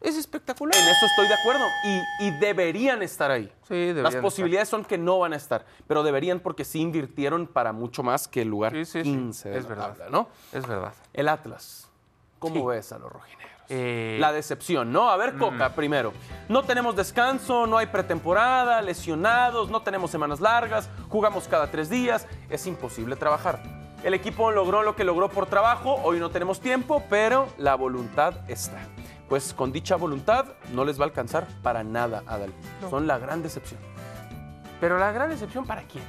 es 0.00 0.16
espectacular. 0.16 0.76
En 0.76 0.88
eso 0.88 1.06
estoy 1.06 1.26
de 1.28 1.34
acuerdo. 1.34 1.64
Y, 1.84 2.26
y 2.26 2.30
deberían 2.38 3.02
estar 3.02 3.30
ahí. 3.30 3.52
Sí, 3.66 3.74
deberían 3.74 4.02
Las 4.04 4.12
estar. 4.14 4.22
posibilidades 4.22 4.68
son 4.68 4.84
que 4.84 4.98
no 4.98 5.18
van 5.18 5.32
a 5.32 5.36
estar. 5.36 5.64
Pero 5.86 6.02
deberían 6.02 6.40
porque 6.40 6.64
sí 6.64 6.80
invirtieron 6.80 7.46
para 7.46 7.72
mucho 7.72 8.02
más 8.02 8.28
que 8.28 8.42
el 8.42 8.48
lugar 8.48 8.72
Sí, 8.72 8.84
sí, 8.84 9.02
sí. 9.02 9.10
15 9.10 9.48
de 9.50 9.58
Es 9.58 9.62
la 9.64 9.68
verdad. 9.68 9.88
tabla, 9.88 10.06
¿no? 10.10 10.28
Es 10.52 10.66
verdad. 10.66 10.92
El 11.12 11.28
Atlas. 11.28 11.88
¿Cómo 12.38 12.66
ves 12.66 12.92
a 12.92 12.98
los 12.98 13.10
rojineros? 13.10 13.52
Eh, 13.68 14.18
La 14.20 14.30
decepción, 14.30 14.92
¿no? 14.92 15.08
A 15.10 15.16
ver, 15.16 15.36
Coca, 15.36 15.74
primero. 15.74 16.12
No 16.48 16.62
tenemos 16.62 16.94
descanso, 16.94 17.66
no 17.66 17.78
hay 17.78 17.86
pretemporada, 17.86 18.80
lesionados, 18.82 19.70
no 19.70 19.82
tenemos 19.82 20.10
semanas 20.12 20.38
largas, 20.40 20.88
jugamos 21.08 21.48
cada 21.48 21.68
tres 21.70 21.90
días, 21.90 22.28
es 22.48 22.64
imposible 22.68 23.16
trabajar. 23.16 23.60
El 24.04 24.14
equipo 24.14 24.52
logró 24.52 24.82
lo 24.84 24.94
que 24.94 25.02
logró 25.02 25.28
por 25.30 25.46
trabajo, 25.46 25.94
hoy 26.04 26.20
no 26.20 26.30
tenemos 26.30 26.60
tiempo, 26.60 27.02
pero 27.10 27.48
la 27.58 27.74
voluntad 27.74 28.34
está. 28.48 28.78
Pues 29.28 29.52
con 29.52 29.72
dicha 29.72 29.96
voluntad 29.96 30.46
no 30.72 30.84
les 30.84 30.98
va 30.98 31.04
a 31.04 31.08
alcanzar 31.08 31.46
para 31.62 31.82
nada, 31.82 32.22
Adal. 32.26 32.52
Son 32.88 33.06
la 33.06 33.18
gran 33.18 33.42
decepción. 33.42 33.80
Pero 34.80 34.98
la 34.98 35.10
gran 35.10 35.30
decepción 35.30 35.66
para 35.66 35.82
quién? 35.82 36.04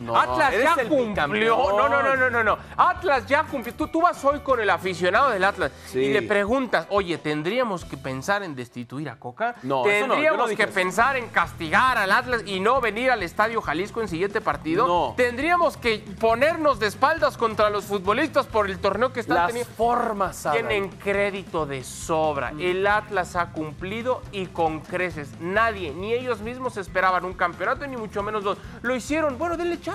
No, 0.00 0.16
Atlas 0.16 0.52
ya 0.60 0.88
cumplió. 0.88 1.56
No, 1.56 1.88
no, 1.88 2.02
no, 2.02 2.16
no, 2.16 2.30
no, 2.30 2.42
no. 2.42 2.58
Atlas 2.76 3.26
ya 3.26 3.44
cumplió. 3.44 3.74
Tú, 3.74 3.86
tú 3.88 4.00
vas 4.00 4.24
hoy 4.24 4.40
con 4.40 4.58
el 4.58 4.70
aficionado 4.70 5.28
del 5.30 5.44
Atlas 5.44 5.70
Sí. 5.86 5.98
y 6.00 6.12
le 6.12 6.22
preguntas, 6.22 6.86
oye, 6.88 7.18
¿tendríamos 7.18 7.84
que 7.84 7.96
pensar 7.98 8.42
en 8.42 8.54
destituir 8.56 9.10
a 9.10 9.16
Coca? 9.16 9.56
No, 9.62 9.82
¿Tendríamos 9.82 10.50
que 10.52 10.62
eso. 10.62 10.72
pensar 10.72 11.16
en 11.16 11.28
castigar 11.28 11.98
al 11.98 12.10
Atlas 12.12 12.42
y 12.46 12.60
no 12.60 12.80
venir 12.80 13.10
al 13.10 13.22
Estadio 13.22 13.60
Jalisco 13.60 14.00
en 14.00 14.08
siguiente 14.08 14.40
partido? 14.40 14.86
No. 14.86 15.14
¿Tendríamos 15.18 15.76
que 15.76 15.98
ponernos 16.18 16.78
de 16.80 16.86
espaldas 16.86 17.36
contra 17.36 17.68
los 17.68 17.84
futbolistas 17.84 18.46
por 18.46 18.70
el 18.70 18.78
torneo 18.78 19.12
que 19.12 19.20
están 19.20 19.36
Las 19.36 19.46
teniendo? 19.48 19.70
formas, 19.74 20.46
Adal. 20.46 20.58
Tienen 20.66 20.88
crédito 20.88 21.66
de 21.66 21.84
sobra. 21.84 22.54
El 22.58 22.86
Atlas 22.86 23.36
ha 23.36 23.50
cumplido 23.52 24.22
y 24.32 24.46
con 24.46 24.80
creces. 24.80 25.28
Nadie, 25.40 25.92
ni 25.92 26.14
ellos 26.14 26.40
mismos 26.40 26.78
esperaban 26.78 27.26
un 27.26 27.34
campeonato, 27.34 27.86
ni 27.86 27.98
mucho 27.98 28.22
menos 28.22 28.42
dos. 28.42 28.56
Lo 28.80 28.96
hicieron. 28.96 29.36
Bueno, 29.36 29.58
denle 29.58 29.78
chance. 29.78 29.89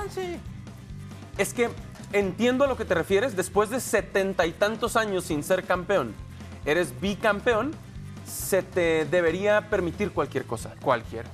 Es 1.38 1.54
que 1.54 1.70
entiendo 2.14 2.64
a 2.64 2.68
lo 2.68 2.78
que 2.78 2.86
te 2.86 2.94
refieres. 2.94 3.36
Después 3.36 3.70
de 3.70 3.80
setenta 3.80 4.46
y 4.46 4.52
tantos 4.52 4.96
años 4.96 5.26
sin 5.26 5.44
ser 5.44 5.64
campeón, 5.66 6.14
eres 6.66 7.00
bicampeón, 7.02 7.72
se 8.26 8.64
te 8.64 9.06
debería 9.06 9.70
permitir 9.70 10.12
cualquier 10.12 10.46
cosa. 10.46 10.74
Cualquiera. 10.82 11.30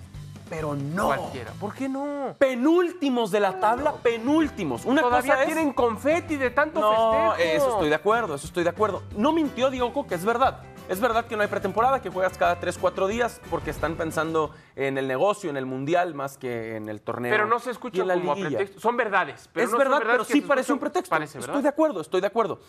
Pero 0.50 0.76
no. 0.76 1.06
Cualquiera. 1.08 1.52
¿Por 1.60 1.74
qué 1.74 1.88
no? 1.88 2.36
Penúltimos 2.38 3.32
de 3.32 3.40
la 3.40 3.62
tabla, 3.62 3.94
penúltimos. 3.94 4.84
Una 4.84 5.02
Todavía 5.02 5.36
cosa 5.36 5.44
es... 5.44 5.48
tienen 5.48 5.72
confeti 5.72 6.36
de 6.36 6.50
tanto 6.50 6.82
No, 6.82 7.32
festejo. 7.36 7.56
eso 7.58 7.70
estoy 7.76 7.88
de 7.90 7.96
acuerdo, 7.96 8.36
eso 8.36 8.48
estoy 8.48 8.66
de 8.66 8.70
acuerdo. 8.70 9.04
No 9.16 9.32
mintió 9.32 9.70
Diego 9.70 9.94
Coca, 9.94 10.14
es 10.16 10.26
verdad. 10.26 10.60
Es 10.90 11.00
verdad 11.00 11.26
que 11.26 11.38
no 11.38 11.42
hay 11.42 11.48
pretemporada, 11.48 12.02
que 12.02 12.10
juegas 12.10 12.38
cada 12.38 12.60
3, 12.60 12.78
4 12.78 13.08
días 13.08 13.40
porque 13.50 13.70
están 13.70 13.96
pensando 13.96 14.54
en 14.76 14.98
el 14.98 15.08
negocio, 15.08 15.50
en 15.50 15.56
el 15.56 15.66
mundial, 15.66 16.14
más 16.14 16.38
que 16.38 16.76
en 16.76 16.90
el 16.90 17.02
torneo. 17.02 17.32
Pero 17.32 17.48
no 17.48 17.60
se 17.60 17.72
escucha 17.72 18.02
en 18.02 18.08
la 18.10 18.16
como 18.16 18.36
pretexto. 18.36 18.80
Son 18.80 18.98
verdades. 18.98 19.50
Pero 19.54 19.66
es 19.66 19.72
no 19.72 19.78
son 19.78 19.80
verdad, 19.80 20.00
verdades 20.00 20.28
pero 20.28 20.40
sí 20.40 20.42
parece 20.42 20.74
un 20.74 20.80
pretexto. 20.80 21.10
Parece, 21.10 21.40
estoy 21.40 21.62
de 21.62 21.70
acuerdo, 21.70 22.02
estoy 22.02 22.20
de 22.20 22.28
acuerdo. 22.28 22.60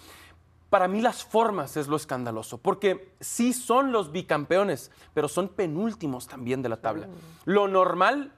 Para 0.70 0.88
mí 0.88 1.02
las 1.02 1.24
formas 1.24 1.76
es 1.76 1.88
lo 1.88 1.96
escandaloso, 1.96 2.58
porque 2.58 3.14
sí 3.20 3.52
son 3.52 3.92
los 3.92 4.12
bicampeones, 4.12 4.90
pero 5.12 5.28
son 5.28 5.48
penúltimos 5.48 6.26
también 6.26 6.62
de 6.62 6.68
la 6.68 6.76
tabla. 6.76 7.08
Lo 7.44 7.68
normal 7.68 8.32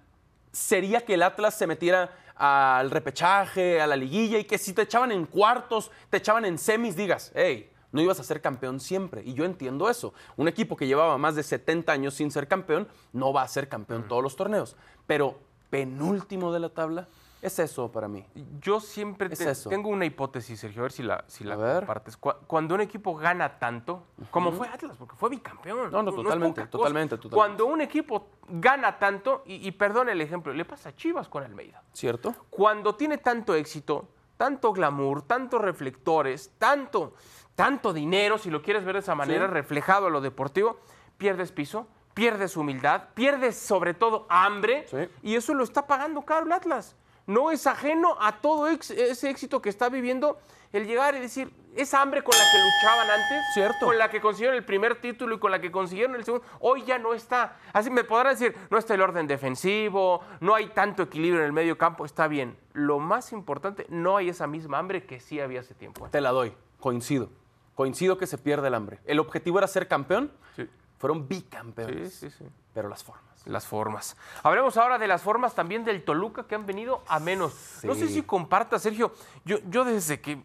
sería 0.50 1.04
que 1.04 1.14
el 1.14 1.22
Atlas 1.22 1.54
se 1.54 1.66
metiera 1.66 2.10
al 2.34 2.90
repechaje, 2.90 3.80
a 3.80 3.86
la 3.86 3.96
liguilla, 3.96 4.38
y 4.38 4.44
que 4.44 4.58
si 4.58 4.72
te 4.72 4.82
echaban 4.82 5.12
en 5.12 5.26
cuartos, 5.26 5.92
te 6.10 6.16
echaban 6.16 6.44
en 6.44 6.58
semis, 6.58 6.96
digas, 6.96 7.30
hey, 7.34 7.70
no 7.94 8.02
ibas 8.02 8.20
a 8.20 8.24
ser 8.24 8.42
campeón 8.42 8.80
siempre. 8.80 9.22
Y 9.24 9.32
yo 9.32 9.44
entiendo 9.46 9.88
eso. 9.88 10.12
Un 10.36 10.48
equipo 10.48 10.76
que 10.76 10.86
llevaba 10.86 11.16
más 11.16 11.34
de 11.36 11.42
70 11.42 11.90
años 11.92 12.12
sin 12.14 12.30
ser 12.30 12.46
campeón, 12.48 12.88
no 13.12 13.32
va 13.32 13.42
a 13.42 13.48
ser 13.48 13.68
campeón 13.68 14.06
todos 14.08 14.22
los 14.22 14.36
torneos. 14.36 14.76
Pero 15.06 15.38
penúltimo 15.70 16.52
de 16.52 16.60
la 16.60 16.68
tabla, 16.68 17.08
es 17.42 17.58
eso 17.58 17.92
para 17.92 18.08
mí. 18.08 18.24
Yo 18.60 18.80
siempre 18.80 19.28
Es 19.30 19.38
te- 19.38 19.50
eso. 19.50 19.68
tengo 19.68 19.90
una 19.90 20.06
hipótesis, 20.06 20.58
Sergio, 20.58 20.80
a 20.80 20.84
ver 20.84 20.92
si 20.92 21.02
la, 21.02 21.24
si 21.26 21.44
la 21.44 21.56
compartes. 21.56 22.16
Cu- 22.16 22.32
Cuando 22.46 22.74
un 22.74 22.80
equipo 22.80 23.14
gana 23.16 23.58
tanto, 23.58 24.04
como 24.30 24.50
fue 24.52 24.66
Atlas, 24.68 24.96
porque 24.96 25.14
fue 25.14 25.28
bicampeón. 25.28 25.90
No, 25.92 26.02
no, 26.02 26.10
totalmente, 26.12 26.62
cosa. 26.62 26.70
totalmente, 26.70 27.16
totalmente. 27.16 27.34
Cuando 27.36 27.66
un 27.66 27.80
equipo 27.82 28.28
gana 28.48 28.98
tanto, 28.98 29.42
y, 29.46 29.66
y 29.68 29.72
perdón 29.72 30.08
el 30.08 30.20
ejemplo, 30.22 30.54
le 30.54 30.64
pasa 30.64 30.88
a 30.90 30.96
Chivas 30.96 31.28
con 31.28 31.42
Almeida. 31.42 31.82
¿Cierto? 31.92 32.34
Cuando 32.48 32.94
tiene 32.94 33.18
tanto 33.18 33.54
éxito, 33.54 34.08
tanto 34.38 34.72
glamour, 34.72 35.22
tantos 35.22 35.60
reflectores, 35.60 36.52
tanto, 36.56 37.12
tanto 37.54 37.92
dinero, 37.92 38.38
si 38.38 38.50
lo 38.50 38.62
quieres 38.62 38.84
ver 38.84 38.94
de 38.94 39.00
esa 39.00 39.14
manera, 39.14 39.46
Sí. 39.46 39.52
reflejado 39.52 40.06
a 40.06 40.10
lo 40.10 40.20
deportivo, 40.20 40.78
pierdes 41.18 41.52
piso, 41.52 41.86
pierdes 42.14 42.56
humildad, 42.56 43.04
pierdes 43.14 43.56
sobre 43.58 43.94
todo 43.94 44.26
hambre, 44.28 44.86
Sí. 44.88 45.08
y 45.22 45.36
eso 45.36 45.54
lo 45.54 45.64
está 45.64 45.86
pagando 45.86 46.22
caro 46.22 46.46
el 46.46 46.52
Atlas. 46.52 46.96
No 47.26 47.50
es 47.50 47.66
ajeno 47.66 48.16
a 48.20 48.40
todo 48.40 48.68
ex- 48.68 48.90
ese 48.90 49.30
éxito 49.30 49.62
que 49.62 49.70
está 49.70 49.88
viviendo 49.88 50.38
el 50.72 50.86
llegar 50.86 51.14
y 51.14 51.20
decir, 51.20 51.50
esa 51.74 52.02
hambre 52.02 52.22
con 52.22 52.36
la 52.36 52.44
que 52.52 52.58
luchaban 52.58 53.10
antes, 53.10 53.44
Cierto. 53.54 53.86
con 53.86 53.96
la 53.98 54.10
que 54.10 54.20
consiguieron 54.20 54.56
el 54.56 54.64
primer 54.64 55.00
título 55.00 55.36
y 55.36 55.38
con 55.38 55.50
la 55.50 55.60
que 55.60 55.70
consiguieron 55.72 56.14
el 56.16 56.24
segundo, 56.24 56.44
hoy 56.60 56.84
ya 56.84 56.98
no 56.98 57.14
está. 57.14 57.56
Así 57.72 57.90
me 57.90 58.04
podrán 58.04 58.34
decir, 58.34 58.54
no 58.70 58.76
está 58.78 58.94
el 58.94 59.00
orden 59.00 59.26
defensivo, 59.26 60.20
no 60.40 60.54
hay 60.54 60.66
tanto 60.68 61.04
equilibrio 61.04 61.40
en 61.40 61.46
el 61.46 61.52
medio 61.52 61.78
campo, 61.78 62.04
está 62.04 62.28
bien. 62.28 62.56
Lo 62.74 62.98
más 62.98 63.32
importante, 63.32 63.86
no 63.88 64.16
hay 64.16 64.28
esa 64.28 64.46
misma 64.46 64.78
hambre 64.78 65.06
que 65.06 65.18
sí 65.20 65.40
había 65.40 65.60
hace 65.60 65.74
tiempo. 65.74 66.08
Te 66.10 66.20
la 66.20 66.30
doy, 66.30 66.54
coincido. 66.80 67.30
Coincido 67.74 68.18
que 68.18 68.26
se 68.26 68.38
pierde 68.38 68.68
el 68.68 68.74
hambre. 68.74 69.00
El 69.04 69.18
objetivo 69.18 69.58
era 69.58 69.66
ser 69.66 69.88
campeón, 69.88 70.30
Sí. 70.56 70.68
fueron 70.98 71.26
bicampeones. 71.28 72.14
Sí, 72.14 72.30
sí, 72.30 72.36
sí. 72.38 72.44
Pero 72.72 72.88
las 72.88 73.02
formas. 73.04 73.24
Las 73.46 73.66
formas. 73.66 74.16
Hablemos 74.42 74.76
ahora 74.76 74.98
de 74.98 75.06
las 75.06 75.20
formas 75.22 75.54
también 75.54 75.84
del 75.84 76.02
Toluca 76.02 76.44
que 76.44 76.54
han 76.54 76.64
venido 76.66 77.02
a 77.08 77.18
menos. 77.20 77.80
No 77.82 77.94
sé 77.94 78.08
si 78.08 78.22
comparta, 78.22 78.78
Sergio. 78.78 79.12
Yo, 79.44 79.58
yo 79.68 79.84
desde 79.84 80.20
que 80.20 80.38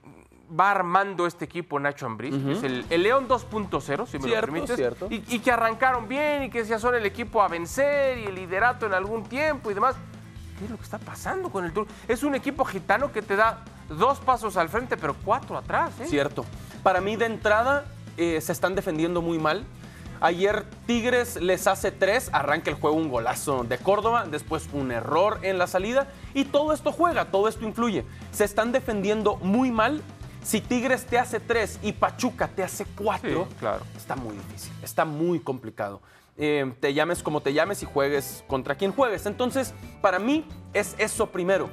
va 0.59 0.71
armando 0.71 1.27
este 1.27 1.45
equipo 1.45 1.79
Nacho 1.79 2.05
Ambriz, 2.07 2.35
que 2.43 2.51
es 2.53 2.63
el, 2.63 2.85
el 2.89 3.03
León 3.03 3.27
2.0, 3.27 4.05
si 4.07 4.17
me 4.17 4.23
Cierto, 4.23 4.27
lo 4.27 4.41
permites, 4.41 4.75
cierto. 4.75 5.07
Y, 5.09 5.23
y 5.27 5.39
que 5.39 5.51
arrancaron 5.51 6.07
bien 6.09 6.43
y 6.43 6.49
que 6.49 6.63
ya 6.65 6.77
son 6.79 6.95
el 6.95 7.05
equipo 7.05 7.41
a 7.41 7.47
vencer 7.47 8.17
y 8.17 8.25
el 8.25 8.35
liderato 8.35 8.85
en 8.87 8.93
algún 8.93 9.23
tiempo 9.23 9.69
y 9.71 9.75
demás. 9.75 9.95
¿Qué 10.57 10.65
es 10.65 10.71
lo 10.71 10.75
que 10.77 10.83
está 10.83 10.97
pasando 10.97 11.49
con 11.51 11.63
el 11.63 11.71
Toluca? 11.71 11.93
Es 12.07 12.23
un 12.23 12.35
equipo 12.35 12.65
gitano 12.65 13.11
que 13.13 13.21
te 13.21 13.35
da 13.37 13.63
dos 13.87 14.19
pasos 14.19 14.57
al 14.57 14.67
frente, 14.69 14.97
pero 14.97 15.15
cuatro 15.23 15.55
atrás. 15.57 15.93
¿eh? 16.01 16.05
Cierto. 16.07 16.43
Para 16.83 17.01
mí, 17.01 17.15
de 17.15 17.25
entrada, 17.25 17.85
eh, 18.17 18.39
se 18.41 18.51
están 18.51 18.75
defendiendo 18.75 19.21
muy 19.21 19.37
mal. 19.37 19.65
Ayer 20.21 20.65
Tigres 20.85 21.37
les 21.37 21.65
hace 21.67 21.91
tres, 21.91 22.29
arranca 22.33 22.69
el 22.69 22.75
juego 22.75 22.97
un 22.97 23.09
golazo 23.09 23.63
de 23.63 23.77
Córdoba, 23.77 24.25
después 24.29 24.67
un 24.73 24.91
error 24.91 25.39
en 25.43 25.57
la 25.57 25.65
salida 25.65 26.07
y 26.33 26.43
todo 26.43 26.73
esto 26.73 26.91
juega, 26.91 27.25
todo 27.31 27.47
esto 27.47 27.63
influye. 27.65 28.03
Se 28.31 28.43
están 28.43 28.73
defendiendo 28.73 29.37
muy 29.37 29.71
mal. 29.71 30.01
Si 30.43 30.59
Tigres 30.59 31.05
te 31.05 31.17
hace 31.19 31.39
tres 31.39 31.79
y 31.81 31.93
Pachuca 31.93 32.49
te 32.49 32.63
hace 32.63 32.85
cuatro, 32.97 33.47
Sí, 33.49 33.55
claro. 33.59 33.85
está 33.95 34.15
muy 34.17 34.35
difícil, 34.35 34.73
está 34.83 35.05
muy 35.05 35.39
complicado. 35.39 36.01
Eh, 36.37 36.73
te 36.81 36.93
llames 36.93 37.21
como 37.23 37.41
te 37.41 37.53
llames 37.53 37.83
y 37.83 37.85
juegues 37.85 38.43
contra 38.47 38.75
quien 38.75 38.91
juegues. 38.93 39.25
Entonces, 39.25 39.73
para 40.01 40.19
mí 40.19 40.45
es 40.73 40.95
eso 40.97 41.27
primero. 41.27 41.69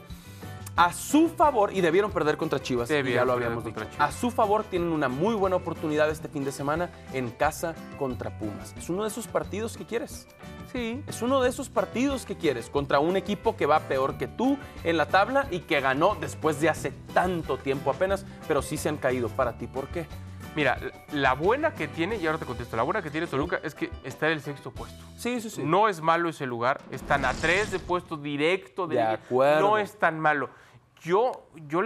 A 0.76 0.92
su 0.92 1.28
favor, 1.30 1.73
y 1.73 1.80
debieron 1.80 2.11
perder 2.11 2.37
contra 2.37 2.61
Chivas, 2.61 2.90
y 2.90 3.02
ya 3.11 3.25
lo 3.25 3.33
habíamos 3.33 3.64
dicho. 3.64 3.80
Chivas. 3.80 3.99
A 3.99 4.12
su 4.12 4.30
favor 4.30 4.62
tienen 4.64 4.90
una 4.90 5.09
muy 5.09 5.35
buena 5.35 5.56
oportunidad 5.56 6.11
este 6.11 6.28
fin 6.28 6.45
de 6.45 6.52
semana 6.52 6.90
en 7.14 7.30
casa 7.30 7.75
contra 7.99 8.38
Pumas. 8.38 8.75
Es 8.76 8.90
uno 8.90 9.02
de 9.02 9.09
esos 9.09 9.26
partidos 9.26 9.76
que 9.76 9.87
quieres. 9.87 10.28
Sí. 10.73 11.02
Es 11.06 11.23
uno 11.23 11.40
de 11.40 11.49
esos 11.49 11.71
partidos 11.71 12.26
que 12.26 12.37
quieres 12.37 12.68
contra 12.68 12.99
un 12.99 13.16
equipo 13.16 13.56
que 13.56 13.64
va 13.64 13.80
peor 13.80 14.18
que 14.18 14.28
tú 14.28 14.59
en 14.85 14.99
la 14.99 15.06
tabla 15.06 15.47
y 15.50 15.61
que 15.61 15.80
ganó 15.80 16.14
después 16.21 16.61
de 16.61 16.68
hace 16.68 16.92
tanto 17.14 17.56
tiempo 17.56 17.90
apenas, 17.90 18.26
pero 18.47 18.61
sí 18.61 18.76
se 18.76 18.90
han 18.90 18.99
caído. 18.99 19.30
Para 19.30 19.56
ti, 19.56 19.66
¿por 19.66 19.88
qué? 19.88 20.06
Mira, 20.54 20.78
la 21.12 21.35
buena 21.35 21.75
que 21.75 21.87
tiene, 21.87 22.16
y 22.16 22.26
ahora 22.26 22.38
te 22.38 22.47
contesto, 22.47 22.76
la 22.76 22.83
buena 22.83 23.02
que 23.02 23.11
tiene 23.11 23.26
Toluca 23.26 23.61
es 23.62 23.75
que 23.75 23.90
está 24.04 24.26
en 24.26 24.33
el 24.33 24.40
sexto 24.40 24.71
puesto. 24.71 25.04
Sí, 25.16 25.38
sí, 25.40 25.50
sí. 25.50 25.62
No 25.62 25.87
es 25.88 26.00
malo 26.00 26.30
ese 26.30 26.47
lugar. 26.47 26.80
Están 26.90 27.26
a 27.26 27.35
tres 27.35 27.71
de 27.71 27.78
puesto 27.78 28.16
directo. 28.16 28.87
De 28.87 28.97
De 28.97 29.02
acuerdo. 29.02 29.61
No 29.61 29.78
es 29.78 29.99
tan 29.99 30.18
malo. 30.18 30.49
Yo, 31.00 31.33
yo 31.69 31.83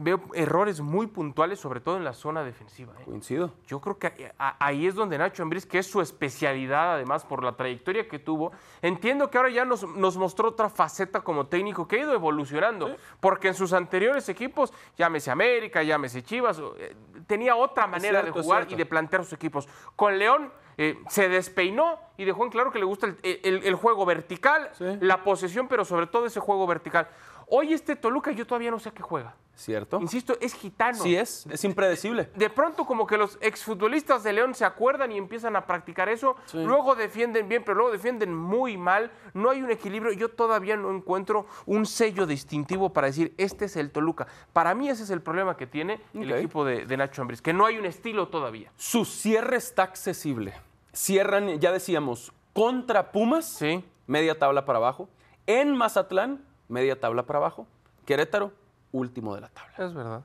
veo 0.00 0.20
errores 0.34 0.80
muy 0.80 1.06
puntuales, 1.08 1.58
sobre 1.58 1.80
todo 1.80 1.96
en 1.96 2.04
la 2.04 2.12
zona 2.12 2.44
defensiva. 2.44 2.92
¿eh? 3.00 3.04
Coincido. 3.04 3.52
Yo 3.66 3.80
creo 3.80 3.98
que 3.98 4.32
ahí 4.38 4.86
es 4.86 4.94
donde 4.94 5.18
Nacho 5.18 5.42
Ambriz, 5.42 5.66
que 5.66 5.78
es 5.78 5.90
su 5.90 6.00
especialidad 6.00 6.94
además 6.94 7.24
por 7.24 7.42
la 7.42 7.56
trayectoria 7.56 8.06
que 8.08 8.18
tuvo, 8.20 8.52
entiendo 8.82 9.28
que 9.30 9.38
ahora 9.38 9.50
ya 9.50 9.64
nos, 9.64 9.82
nos 9.96 10.16
mostró 10.16 10.48
otra 10.50 10.68
faceta 10.68 11.20
como 11.22 11.46
técnico 11.46 11.88
que 11.88 11.96
ha 11.96 12.00
ido 12.00 12.12
evolucionando, 12.14 12.94
porque 13.20 13.48
en 13.48 13.54
sus 13.54 13.72
anteriores 13.72 14.28
equipos, 14.28 14.72
llámese 14.96 15.30
América, 15.32 15.82
llámese 15.82 16.22
Chivas, 16.22 16.60
eh, 16.78 16.94
tenía 17.26 17.56
otra 17.56 17.86
manera 17.88 18.20
cierto, 18.20 18.38
de 18.38 18.44
jugar 18.44 18.66
y 18.70 18.76
de 18.76 18.86
plantear 18.86 19.24
sus 19.24 19.32
equipos. 19.32 19.68
Con 19.96 20.16
León 20.18 20.52
eh, 20.76 20.96
se 21.08 21.28
despeinó 21.28 21.98
y 22.16 22.24
dejó 22.24 22.44
en 22.44 22.50
claro 22.50 22.70
que 22.70 22.78
le 22.78 22.84
gusta 22.84 23.06
el, 23.06 23.18
el- 23.22 23.64
el 23.64 23.74
juego 23.74 24.06
vertical, 24.06 24.70
Sí. 24.74 24.84
la 25.00 25.24
posesión, 25.24 25.66
pero 25.66 25.84
sobre 25.84 26.06
todo 26.06 26.26
ese 26.26 26.38
juego 26.38 26.68
vertical. 26.68 27.08
Hoy 27.50 27.72
este 27.72 27.96
Toluca 27.96 28.30
yo 28.32 28.46
todavía 28.46 28.70
no 28.70 28.78
sé 28.78 28.90
a 28.90 28.92
qué 28.92 29.02
juega. 29.02 29.34
¿Cierto? 29.54 29.98
Insisto, 30.00 30.36
es 30.40 30.54
gitano. 30.54 31.02
Sí 31.02 31.16
es, 31.16 31.44
es 31.50 31.64
impredecible. 31.64 32.30
De 32.36 32.48
pronto 32.48 32.84
como 32.86 33.08
que 33.08 33.16
los 33.16 33.38
exfutbolistas 33.40 34.22
de 34.22 34.32
León 34.32 34.54
se 34.54 34.64
acuerdan 34.64 35.10
y 35.10 35.18
empiezan 35.18 35.56
a 35.56 35.66
practicar 35.66 36.08
eso, 36.08 36.36
Sí. 36.44 36.62
luego 36.62 36.94
defienden 36.94 37.48
bien, 37.48 37.64
pero 37.64 37.74
luego 37.78 37.90
defienden 37.90 38.32
muy 38.32 38.76
mal, 38.76 39.10
no 39.34 39.50
hay 39.50 39.60
un 39.62 39.72
equilibrio, 39.72 40.12
yo 40.12 40.28
todavía 40.28 40.76
no 40.76 40.92
encuentro 40.94 41.46
un 41.66 41.86
sello 41.86 42.24
distintivo 42.24 42.92
para 42.92 43.08
decir, 43.08 43.34
este 43.36 43.64
es 43.64 43.74
el 43.74 43.90
Toluca. 43.90 44.28
Para 44.52 44.76
mí 44.76 44.88
ese 44.90 45.02
es 45.02 45.10
el 45.10 45.22
problema 45.22 45.56
que 45.56 45.66
tiene 45.66 46.00
el 46.14 46.30
equipo 46.30 46.64
de, 46.64 46.86
de 46.86 46.96
Nacho 46.96 47.22
Ambriz, 47.22 47.42
que 47.42 47.52
no 47.52 47.66
hay 47.66 47.78
un 47.78 47.86
estilo 47.86 48.28
todavía. 48.28 48.70
Su 48.76 49.04
cierre 49.04 49.56
está 49.56 49.82
accesible. 49.82 50.54
Cierran, 50.94 51.58
ya 51.58 51.72
decíamos, 51.72 52.32
contra 52.52 53.10
Pumas, 53.10 53.44
Sí. 53.46 53.84
media 54.06 54.38
tabla 54.38 54.64
para 54.64 54.76
abajo. 54.78 55.08
En 55.48 55.76
Mazatlán, 55.76 56.44
media 56.68 56.98
tabla 56.98 57.24
para 57.24 57.38
abajo. 57.38 57.66
Querétaro, 58.06 58.52
último 58.92 59.34
de 59.34 59.42
la 59.42 59.48
tabla. 59.48 59.74
Es 59.86 59.94
verdad. 59.94 60.22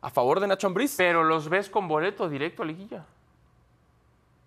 A 0.00 0.10
favor 0.10 0.40
de 0.40 0.46
Nacho 0.48 0.66
Ambriz, 0.66 0.94
Pero 0.96 1.22
los 1.24 1.48
ves 1.48 1.70
con 1.70 1.86
boleto 1.88 2.28
directo 2.28 2.62
a 2.62 2.66
liguilla. 2.66 3.04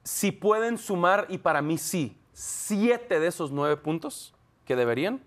si 0.04 0.32
pueden 0.32 0.78
sumar, 0.78 1.26
y 1.30 1.38
para 1.40 1.62
mí 1.62 1.78
sí, 1.78 2.18
siete 2.34 3.20
de 3.20 3.28
esos 3.28 3.52
nueve 3.52 3.78
puntos, 3.78 4.34
que 4.66 4.76
deberían. 4.76 5.22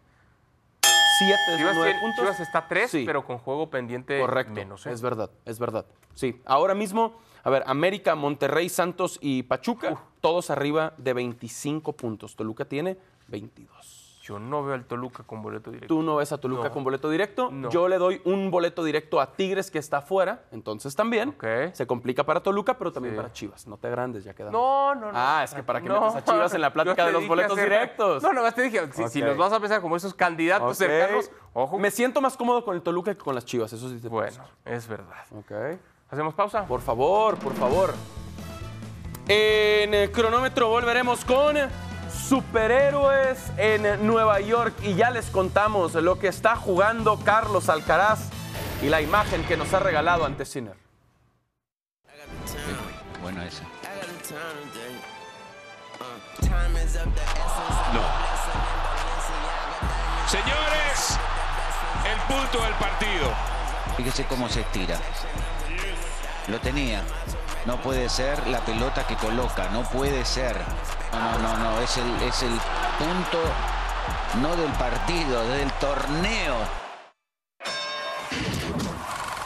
Siete 1.19 1.35
de 1.49 1.57
esos 1.57 1.59
Chivas, 1.59 1.75
nueve 1.77 1.91
tiene- 1.93 2.01
puntos. 2.01 2.25
Chivas 2.25 2.41
está 2.41 2.59
a 2.59 2.69
3, 2.69 2.91
Sí. 2.91 3.03
pero 3.05 3.25
con 3.25 3.39
juego 3.39 3.71
pendiente 3.71 4.21
Correcto, 4.21 4.53
menos. 4.55 4.87
¿eh? 4.87 4.93
es 4.93 5.03
verdad, 5.03 5.31
es 5.45 5.59
verdad. 5.59 5.85
Sí, 6.15 6.41
ahora 6.45 6.75
mismo, 6.75 7.17
a 7.43 7.51
ver, 7.51 7.65
América, 7.67 8.15
Monterrey, 8.15 8.69
Santos 8.69 9.19
y 9.21 9.43
Pachuca, 9.45 9.99
todos 10.21 10.51
arriba 10.51 10.93
de 10.97 11.13
25 11.15 11.93
puntos. 11.95 12.37
Toluca 12.37 12.65
tiene 12.67 12.99
22. 13.29 13.98
Yo 14.29 14.39
no 14.39 14.63
veo 14.63 14.75
al 14.75 14.85
Toluca 14.85 15.23
con 15.23 15.41
boleto 15.41 15.71
directo. 15.71 15.95
Tú 15.95 16.03
no 16.03 16.17
ves 16.17 16.31
a 16.33 16.37
Toluca 16.39 16.65
No. 16.65 16.71
con 16.71 16.85
boleto 16.85 17.09
directo. 17.09 17.49
No. 17.51 17.71
Yo 17.71 17.89
le 17.89 17.97
doy 17.97 18.21
un 18.27 18.51
boleto 18.51 18.85
directo 18.85 19.23
a 19.23 19.33
Tigres 19.33 19.71
que 19.71 19.79
está 19.79 19.99
afuera, 19.99 20.43
entonces 20.53 20.95
también 20.95 21.31
Ok. 21.31 21.73
se 21.73 21.87
complica 21.87 22.25
para 22.25 22.41
Toluca, 22.43 22.77
pero 22.77 22.93
también 22.93 23.15
Sí. 23.15 23.17
para 23.17 23.33
Chivas. 23.33 23.67
No 23.67 23.79
te 23.79 23.87
agrandes, 23.87 24.25
ya 24.25 24.35
quedamos. 24.35 24.53
No, 24.53 24.95
no, 24.95 25.07
no. 25.13 25.19
Ah, 25.19 25.41
es 25.45 25.55
que 25.55 25.63
para 25.63 25.81
qué 25.81 25.89
No. 25.89 25.99
metes 26.03 26.17
a 26.17 26.25
Chivas 26.25 26.53
en 26.53 26.61
la 26.61 26.71
plática 26.75 27.07
de 27.07 27.13
los 27.13 27.27
boletos 27.27 27.57
directos. 27.57 28.23
No, 28.23 28.35
nomás 28.35 28.55
te 28.55 28.61
dije, 28.61 28.81
si, 28.93 29.09
si 29.09 29.23
Ok. 29.23 29.29
los 29.29 29.39
vas 29.39 29.53
a 29.55 29.61
pensar 29.61 29.81
como 29.81 29.97
esos 29.97 30.13
candidatos 30.13 30.77
cercanos, 30.77 31.31
ojo. 31.55 31.79
Me 31.79 31.91
siento 31.91 32.21
más 32.21 32.37
cómodo 32.37 32.63
con 32.67 32.77
el 32.77 32.83
Toluca 32.83 33.15
que 33.15 33.19
con 33.21 33.35
las 33.35 33.47
Chivas, 33.47 33.73
eso 33.73 33.89
sí 33.89 33.99
te 33.99 34.09
Bueno, 34.09 34.45
es 34.67 34.87
verdad. 34.89 35.25
Ok. 35.39 35.79
¿Hacemos 36.11 36.35
pausa? 36.35 36.67
Por 36.67 36.83
favor, 36.83 37.39
por 37.39 37.55
favor. 37.55 37.95
En 39.27 39.95
el 39.95 40.11
cronómetro 40.13 40.69
volveremos 40.69 41.25
con 41.25 41.57
superhéroes 42.29 43.39
en 43.57 44.07
Nueva 44.07 44.41
York 44.41 44.75
y 44.83 44.95
ya 44.95 45.11
les 45.11 45.27
contamos 45.31 45.95
lo 45.95 46.19
que 46.19 46.29
está 46.29 46.57
jugando 46.57 47.19
Carlos 47.25 47.71
Alcaraz 47.71 48.29
y 48.83 48.91
la 48.91 49.01
imagen 49.01 49.43
que 49.45 49.57
nos 49.57 49.73
ha 49.73 49.79
regalado 49.79 50.27
ante 50.27 50.45
Sinner. 50.45 50.77
Bueno, 53.23 53.43
ese. 53.43 53.63
Señores, 60.29 61.19
el 62.05 62.35
punto 62.35 62.63
del 62.63 62.75
partido. 62.75 63.33
Fíjese 63.97 64.25
cómo 64.27 64.49
se 64.51 64.61
estira. 64.61 64.99
Lo 66.49 66.59
tenía. 66.61 67.03
No 67.67 67.77
puede 67.77 68.09
ser 68.09 68.47
la 68.49 68.61
pelota 68.61 69.07
que 69.07 69.15
coloca. 69.17 69.69
No 69.71 69.83
puede 69.83 70.25
ser. 70.25 70.57
No, 71.13 71.39
no, 71.39 71.57
no, 71.57 71.71
no. 71.73 71.81
Es 71.81 71.97
el, 71.99 72.23
es 72.23 72.43
el 72.43 72.59
punto 72.99 73.39
no 74.43 74.57
del 74.57 74.71
partido, 74.73 75.47
del 75.49 75.71
torneo. 75.73 76.57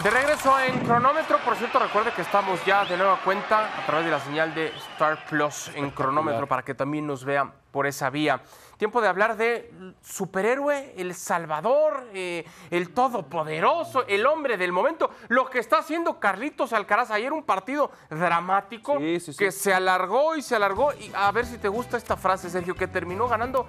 De 0.02 0.10
regreso 0.10 0.58
en 0.58 0.80
cronómetro, 0.80 1.38
por 1.44 1.54
cierto, 1.54 1.78
recuerde 1.78 2.10
que 2.10 2.22
estamos 2.22 2.64
ya 2.64 2.84
de 2.84 2.96
nueva 2.96 3.20
cuenta 3.24 3.66
a 3.78 3.86
través 3.86 4.04
de 4.04 4.10
la 4.10 4.18
señal 4.18 4.52
de 4.52 4.66
Star 4.94 5.24
Plus 5.26 5.70
en 5.76 5.90
cronómetro 5.90 6.48
para 6.48 6.64
que 6.64 6.74
también 6.74 7.06
nos 7.06 7.24
vean 7.24 7.52
por 7.70 7.86
esa 7.86 8.10
vía. 8.10 8.40
Tiempo 8.82 9.00
de 9.00 9.06
hablar 9.06 9.36
de 9.36 9.70
superhéroe, 10.02 10.94
el 10.96 11.14
salvador, 11.14 12.08
eh, 12.14 12.44
el 12.68 12.92
todopoderoso, 12.92 14.04
el 14.08 14.26
hombre 14.26 14.56
del 14.56 14.72
momento, 14.72 15.08
lo 15.28 15.46
que 15.48 15.60
está 15.60 15.78
haciendo 15.78 16.18
Carlitos 16.18 16.72
Alcaraz. 16.72 17.12
Ayer 17.12 17.32
un 17.32 17.44
partido 17.44 17.92
dramático 18.10 18.98
Sí, 18.98 19.20
sí, 19.20 19.32
sí. 19.34 19.38
que 19.38 19.52
se 19.52 19.72
alargó 19.72 20.34
y 20.34 20.42
se 20.42 20.56
alargó. 20.56 20.92
Y 20.94 21.12
a 21.14 21.30
ver 21.30 21.46
si 21.46 21.58
te 21.58 21.68
gusta 21.68 21.96
esta 21.96 22.16
frase, 22.16 22.50
Sergio, 22.50 22.74
que 22.74 22.88
terminó 22.88 23.28
ganando 23.28 23.68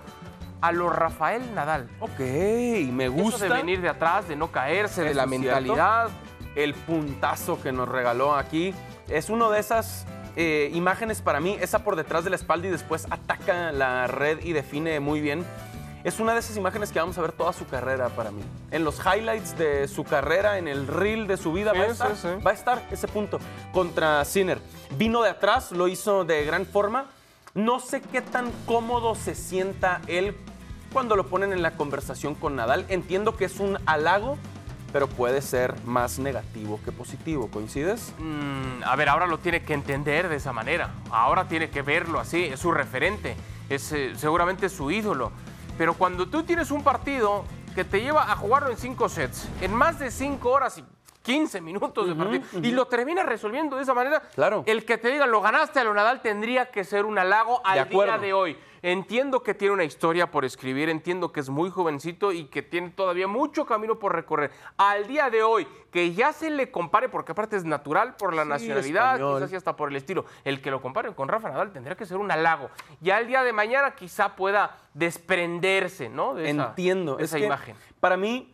a 0.62 0.72
los 0.72 0.92
Rafael 0.96 1.54
Nadal. 1.54 1.92
Ok, 2.00 2.18
me 2.20 3.06
Eso 3.06 3.14
gusta. 3.14 3.44
de 3.46 3.50
venir 3.54 3.82
de 3.82 3.90
atrás, 3.90 4.28
de 4.28 4.36
no 4.36 4.52
caerse, 4.52 5.04
de 5.04 5.12
Eso 5.12 5.18
la 5.18 5.28
cierto. 5.28 5.44
mentalidad. 5.46 6.10
El 6.56 6.74
puntazo 6.74 7.62
que 7.62 7.72
nos 7.72 7.88
regaló 7.88 8.34
aquí 8.34 8.74
es 9.10 9.30
uno 9.30 9.52
de 9.52 9.60
esas 9.60 10.08
eh, 10.36 10.72
imágenes 10.74 11.22
para 11.22 11.40
mí, 11.40 11.58
esa 11.62 11.84
por 11.84 11.96
detrás 11.96 12.24
de 12.24 12.30
la 12.30 12.36
espalda 12.36 12.68
y 12.68 12.72
después 12.72 13.08
ataca 13.10 13.72
la 13.72 14.08
red 14.08 14.40
y 14.44 14.54
define 14.54 15.00
muy 15.00 15.22
bien. 15.22 15.46
Es 16.04 16.20
una 16.20 16.34
de 16.34 16.40
esas 16.40 16.58
imágenes 16.58 16.92
que 16.92 17.00
vamos 17.00 17.18
a 17.18 17.22
ver 17.22 17.32
toda 17.32 17.54
su 17.54 17.66
carrera 17.66 18.10
para 18.10 18.30
mí. 18.30 18.42
En 18.72 18.84
los 18.84 19.00
highlights 19.00 19.58
de 19.58 19.88
su 19.88 20.04
carrera, 20.04 20.58
en 20.58 20.68
el 20.68 20.86
reel 20.86 21.28
de 21.28 21.38
su 21.38 21.54
vida, 21.54 21.72
Sí, 21.72 21.78
va, 21.78 21.84
a 21.84 21.88
sí, 21.88 21.92
estar, 21.94 22.16
sí. 22.18 22.28
va 22.46 22.52
a 22.52 22.54
estar 22.54 22.82
ese 22.92 23.08
punto 23.08 23.40
contra 23.72 24.26
Sinner. 24.26 24.60
Vino 24.98 25.22
de 25.24 25.30
atrás, 25.30 25.72
lo 25.72 25.88
hizo 25.88 26.26
de 26.26 26.44
gran 26.44 26.66
forma. 26.66 27.06
No 27.54 27.80
sé 27.80 28.02
qué 28.02 28.22
tan 28.22 28.52
cómodo 28.66 29.16
se 29.16 29.34
sienta 29.34 30.02
él 30.08 30.36
cuando 30.92 31.16
lo 31.16 31.28
ponen 31.28 31.54
en 31.54 31.62
la 31.62 31.72
conversación 31.78 32.36
con 32.36 32.58
Nadal. 32.58 32.86
Entiendo 32.90 33.38
que 33.38 33.46
es 33.46 33.62
un 33.62 33.78
halago, 33.86 34.38
pero 34.94 35.08
puede 35.08 35.42
ser 35.42 35.76
más 35.86 36.20
negativo 36.20 36.80
que 36.86 36.92
positivo. 36.92 37.50
¿Coincides? 37.50 38.14
Mm, 38.20 38.84
a 38.86 38.96
ver, 38.96 39.10
ahora 39.10 39.26
lo 39.26 39.40
tiene 39.40 39.64
que 39.64 39.74
entender 39.74 40.30
de 40.30 40.36
esa 40.36 40.54
manera. 40.54 40.92
Ahora 41.10 41.48
tiene 41.48 41.72
que 41.72 41.82
verlo 41.82 42.20
así. 42.20 42.44
Es 42.46 42.60
su 42.60 42.72
referente. 42.72 43.36
Es 43.70 43.92
eh, 43.92 44.14
seguramente 44.16 44.70
su 44.70 44.92
ídolo. 44.92 45.32
Pero 45.80 45.96
cuando 45.96 46.28
tú 46.28 46.44
tienes 46.44 46.70
un 46.70 46.84
partido 46.84 47.44
que 47.74 47.84
te 47.84 48.02
lleva 48.02 48.32
a 48.32 48.36
jugarlo 48.36 48.70
en 48.70 48.78
cinco 48.78 49.10
sets, 49.10 49.50
en 49.62 49.74
más 49.74 49.98
de 49.98 50.12
cinco 50.12 50.52
horas 50.52 50.78
y 50.78 50.84
15 51.24 51.62
minutos 51.62 52.08
de 52.08 52.14
partido, 52.16 52.44
y 52.62 52.72
lo 52.72 52.86
terminas 52.86 53.26
resolviendo 53.26 53.78
de 53.78 53.84
esa 53.84 53.94
manera, 53.94 54.22
Claro. 54.36 54.64
el 54.68 54.86
que 54.86 54.98
te 54.98 55.10
diga 55.10 55.26
lo 55.26 55.42
ganaste 55.42 55.80
a 55.80 55.84
lo 55.84 55.94
Nadal 55.94 56.22
tendría 56.22 56.70
que 56.70 56.84
ser 56.84 57.06
un 57.06 57.18
halago 57.18 57.62
al 57.66 57.90
día 57.90 58.18
de 58.20 58.34
hoy. 58.34 58.58
Entiendo 58.86 59.42
que 59.44 59.54
tiene 59.54 59.74
una 59.74 59.86
historia 59.86 60.30
por 60.30 60.44
escribir, 60.44 60.90
entiendo 60.90 61.32
que 61.32 61.40
es 61.40 61.50
muy 61.50 61.70
jovencito 61.70 62.34
y 62.34 62.48
que 62.48 62.62
tiene 62.62 62.90
todavía 62.90 63.30
mucho 63.30 63.66
camino 63.66 63.98
por 63.98 64.14
recorrer. 64.14 64.52
Al 64.76 65.08
día 65.08 65.30
de 65.30 65.42
hoy, 65.42 65.66
que 65.90 66.14
ya 66.14 66.34
se 66.34 66.50
le 66.50 66.70
compare, 66.70 67.08
porque 67.08 67.32
aparte 67.32 67.56
es 67.56 67.64
natural 67.64 68.18
por 68.18 68.34
la 68.34 68.44
Sí, 68.44 68.50
nacionalidad, 68.50 69.14
español. 69.14 69.38
quizás 69.40 69.54
y 69.54 69.56
hasta 69.56 69.76
por 69.78 69.88
el 69.90 69.96
estilo, 69.96 70.26
el 70.44 70.62
que 70.62 70.70
lo 70.70 70.82
comparen 70.82 71.14
con 71.14 71.30
Rafa 71.30 71.48
Nadal 71.50 71.72
tendría 71.72 71.96
que 71.96 72.06
ser 72.06 72.18
un 72.18 72.30
halago. 72.30 72.70
Ya 73.00 73.20
el 73.20 73.28
día 73.28 73.42
de 73.44 73.54
mañana 73.54 73.96
quizá 73.96 74.36
pueda 74.36 74.78
desprenderse, 74.94 76.10
¿no? 76.10 76.34
De 76.34 76.50
esa, 76.50 76.68
Entiendo. 76.70 77.18
es 77.20 77.26
esa 77.26 77.38
que 77.38 77.46
imagen. 77.46 77.76
Para 78.02 78.18
mí, 78.18 78.53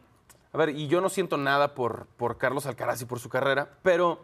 a 0.54 0.58
ver, 0.58 0.70
y 0.70 0.88
yo 0.88 1.02
no 1.02 1.10
siento 1.10 1.38
nada 1.38 1.76
por, 1.76 2.08
por 2.18 2.38
Carlos 2.38 2.66
Alcaraz 2.66 3.02
y 3.02 3.06
por 3.06 3.20
su 3.20 3.30
carrera, 3.30 3.70
pero 3.84 4.20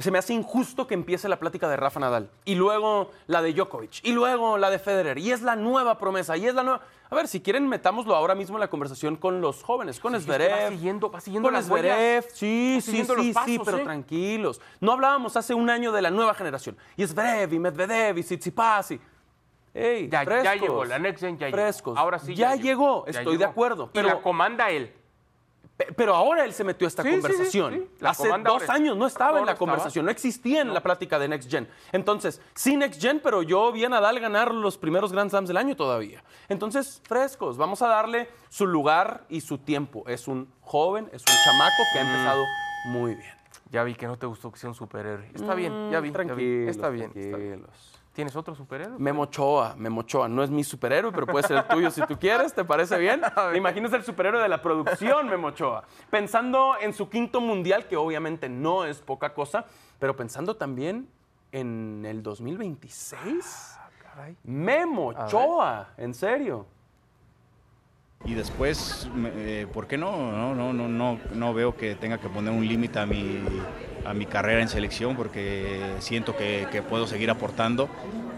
se 0.00 0.10
me 0.10 0.18
hace 0.18 0.32
injusto 0.34 0.86
que 0.88 0.94
empiece 0.94 1.28
la 1.28 1.38
plática 1.38 1.68
de 1.68 1.76
Rafa 1.76 2.00
Nadal 2.00 2.28
y 2.44 2.56
luego 2.56 3.10
la 3.28 3.42
de 3.42 3.52
Djokovic 3.52 4.00
y 4.02 4.10
luego 4.12 4.58
la 4.58 4.68
de 4.70 4.80
Federer 4.80 5.18
y 5.18 5.30
es 5.30 5.42
la 5.42 5.54
nueva 5.54 5.98
promesa 5.98 6.36
y 6.36 6.46
es 6.48 6.54
la 6.54 6.64
nueva. 6.64 6.80
A 7.10 7.14
ver, 7.14 7.28
si 7.28 7.40
quieren, 7.40 7.68
metámoslo 7.68 8.16
ahora 8.16 8.34
mismo 8.34 8.56
en 8.56 8.60
la 8.60 8.68
conversación 8.68 9.14
con 9.16 9.40
los 9.40 9.62
jóvenes, 9.62 10.00
con 10.00 10.12
Sí, 10.12 10.28
es 10.28 10.36
que 10.36 10.48
va 10.48 10.68
siguiendo- 10.70 11.10
va 11.12 11.20
siguiendo 11.20 11.48
con 11.48 11.70
huellas. 11.70 12.24
sí, 12.32 12.80
sí, 12.80 13.04
sí, 13.04 13.04
sí, 13.04 13.32
pasos, 13.32 13.60
pero 13.64 13.78
¿eh? 13.78 13.84
tranquilos. 13.84 14.60
No 14.80 14.92
hablábamos 14.92 15.36
hace 15.36 15.54
un 15.54 15.70
año 15.70 15.92
de 15.92 16.02
la 16.02 16.10
nueva 16.10 16.34
generación. 16.34 16.76
Y 16.96 17.06
Zverev 17.06 17.52
y 17.52 17.58
Medvedev 17.60 18.18
y 18.18 18.22
Tsitsipas 18.24 18.90
y... 18.92 19.00
Ey, 19.74 20.08
Ya, 20.08 20.24
llegó, 20.54 20.84
la 20.84 20.98
Next 20.98 21.20
Gen 21.20 21.36
ya 21.38 21.46
llegó. 21.46 21.56
frescos. 21.56 21.96
Ahora 21.98 22.18
sí 22.18 22.34
Ya, 22.34 22.54
llegó, 22.56 23.04
Ya 23.06 23.18
estoy 23.18 23.34
de 23.36 23.38
llegó. 23.40 23.50
acuerdo. 23.50 23.90
y 23.92 23.96
la 23.98 24.02
Pero, 24.02 24.22
comanda 24.22 24.70
él. 24.70 24.92
Pe- 25.76 25.92
pero 25.96 26.14
ahora 26.14 26.44
él 26.44 26.52
se 26.52 26.64
metió 26.64 26.86
a 26.86 26.88
esta 26.88 27.02
Sí, 27.02 27.08
sí, 27.08 27.14
sí, 27.16 27.20
conversación. 27.22 27.74
sí. 27.74 27.90
La 28.00 28.10
Hace 28.10 28.28
dos 28.44 28.68
años 28.68 28.96
no 28.96 29.06
estaba 29.06 29.38
en 29.40 29.46
la 29.46 29.52
estaba. 29.52 29.58
conversación, 29.58 30.04
no 30.04 30.10
existía 30.10 30.60
en 30.62 30.72
la 30.72 30.82
plática 30.82 31.18
de 31.18 31.28
Next 31.28 31.50
Gen. 31.50 31.68
Entonces, 31.92 32.40
sí 32.54 32.76
Next 32.76 33.00
Gen, 33.00 33.20
pero 33.22 33.42
yo 33.42 33.70
vi 33.72 33.84
a 33.84 33.88
Nadal 33.88 34.20
ganar 34.20 34.52
los 34.54 34.78
primeros 34.78 35.12
Grand 35.12 35.30
Slams 35.30 35.48
del 35.48 35.56
año 35.56 35.76
todavía. 35.76 36.22
Entonces, 36.48 37.00
frescos, 37.04 37.56
vamos 37.56 37.82
a 37.82 37.88
darle 37.88 38.28
su 38.48 38.66
lugar 38.66 39.24
y 39.28 39.40
su 39.40 39.58
tiempo. 39.58 40.04
Es 40.06 40.28
un 40.28 40.48
joven, 40.60 41.08
es 41.12 41.22
un 41.22 41.34
chamaco 41.44 41.82
que 41.92 41.98
ha 42.00 42.04
Mm. 42.04 42.06
empezado 42.08 42.44
muy 42.86 43.14
bien. 43.14 43.32
Ya 43.70 43.82
vi 43.82 43.94
que 43.94 44.06
no 44.06 44.16
te 44.16 44.26
gustó 44.26 44.52
que 44.52 44.58
sea 44.58 44.68
un 44.68 44.74
superhéroe. 44.76 45.30
Está 45.34 45.54
bien, 45.54 45.90
ya 45.90 45.98
vi, 46.00 46.10
ya 46.12 46.12
vi. 46.12 46.12
Tranquilos, 46.12 46.70
Está 46.70 46.88
bien, 46.90 47.10
está 47.16 47.36
bien. 47.36 47.66
¿Tienes 48.14 48.36
otro 48.36 48.54
superhéroe? 48.54 48.96
Memo 48.96 49.22
Ochoa, 49.22 49.74
Memo 49.76 50.02
Ochoa, 50.02 50.28
no 50.28 50.44
es 50.44 50.50
mi 50.50 50.62
superhéroe, 50.62 51.10
pero 51.10 51.26
puede 51.26 51.48
ser 51.48 51.56
el 51.56 51.64
tuyo 51.64 51.90
si 51.90 52.00
tú 52.06 52.16
quieres, 52.16 52.54
¿te 52.54 52.64
parece 52.64 52.96
bien? 52.96 53.20
¿Te 53.52 53.58
imaginas 53.58 53.92
el 53.92 54.04
superhéroe 54.04 54.40
de 54.40 54.48
la 54.48 54.62
producción, 54.62 55.28
Memo 55.28 55.48
Ochoa? 55.48 55.82
Pensando 56.10 56.74
en 56.80 56.92
su 56.92 57.08
quinto 57.08 57.40
mundial, 57.40 57.88
que 57.88 57.96
obviamente 57.96 58.48
no 58.48 58.84
es 58.84 59.00
poca 59.00 59.34
cosa, 59.34 59.64
pero 59.98 60.14
pensando 60.14 60.54
también 60.54 61.08
en 61.50 62.04
el 62.06 62.22
2026. 62.22 63.78
Memo 64.44 65.08
Ochoa, 65.08 65.88
en 65.96 66.14
serio. 66.14 66.66
Y 68.24 68.34
después, 68.34 69.10
eh, 69.16 69.66
¿por 69.72 69.88
qué 69.88 69.98
no? 69.98 70.30
No, 70.30 70.54
no, 70.54 70.72
no, 70.72 70.86
no, 70.86 71.18
no 71.32 71.52
veo 71.52 71.76
que 71.76 71.96
tenga 71.96 72.18
que 72.18 72.28
poner 72.28 72.52
un 72.52 72.66
límite 72.66 73.00
a 73.00 73.06
mi, 73.06 73.42
a 74.04 74.14
mi 74.14 74.26
carrera 74.26 74.60
en 74.60 74.68
selección 74.68 75.16
porque 75.16 75.80
siento 75.98 76.36
que, 76.36 76.82
puedo 76.88 77.06
seguir 77.06 77.30
aportando, 77.30 77.88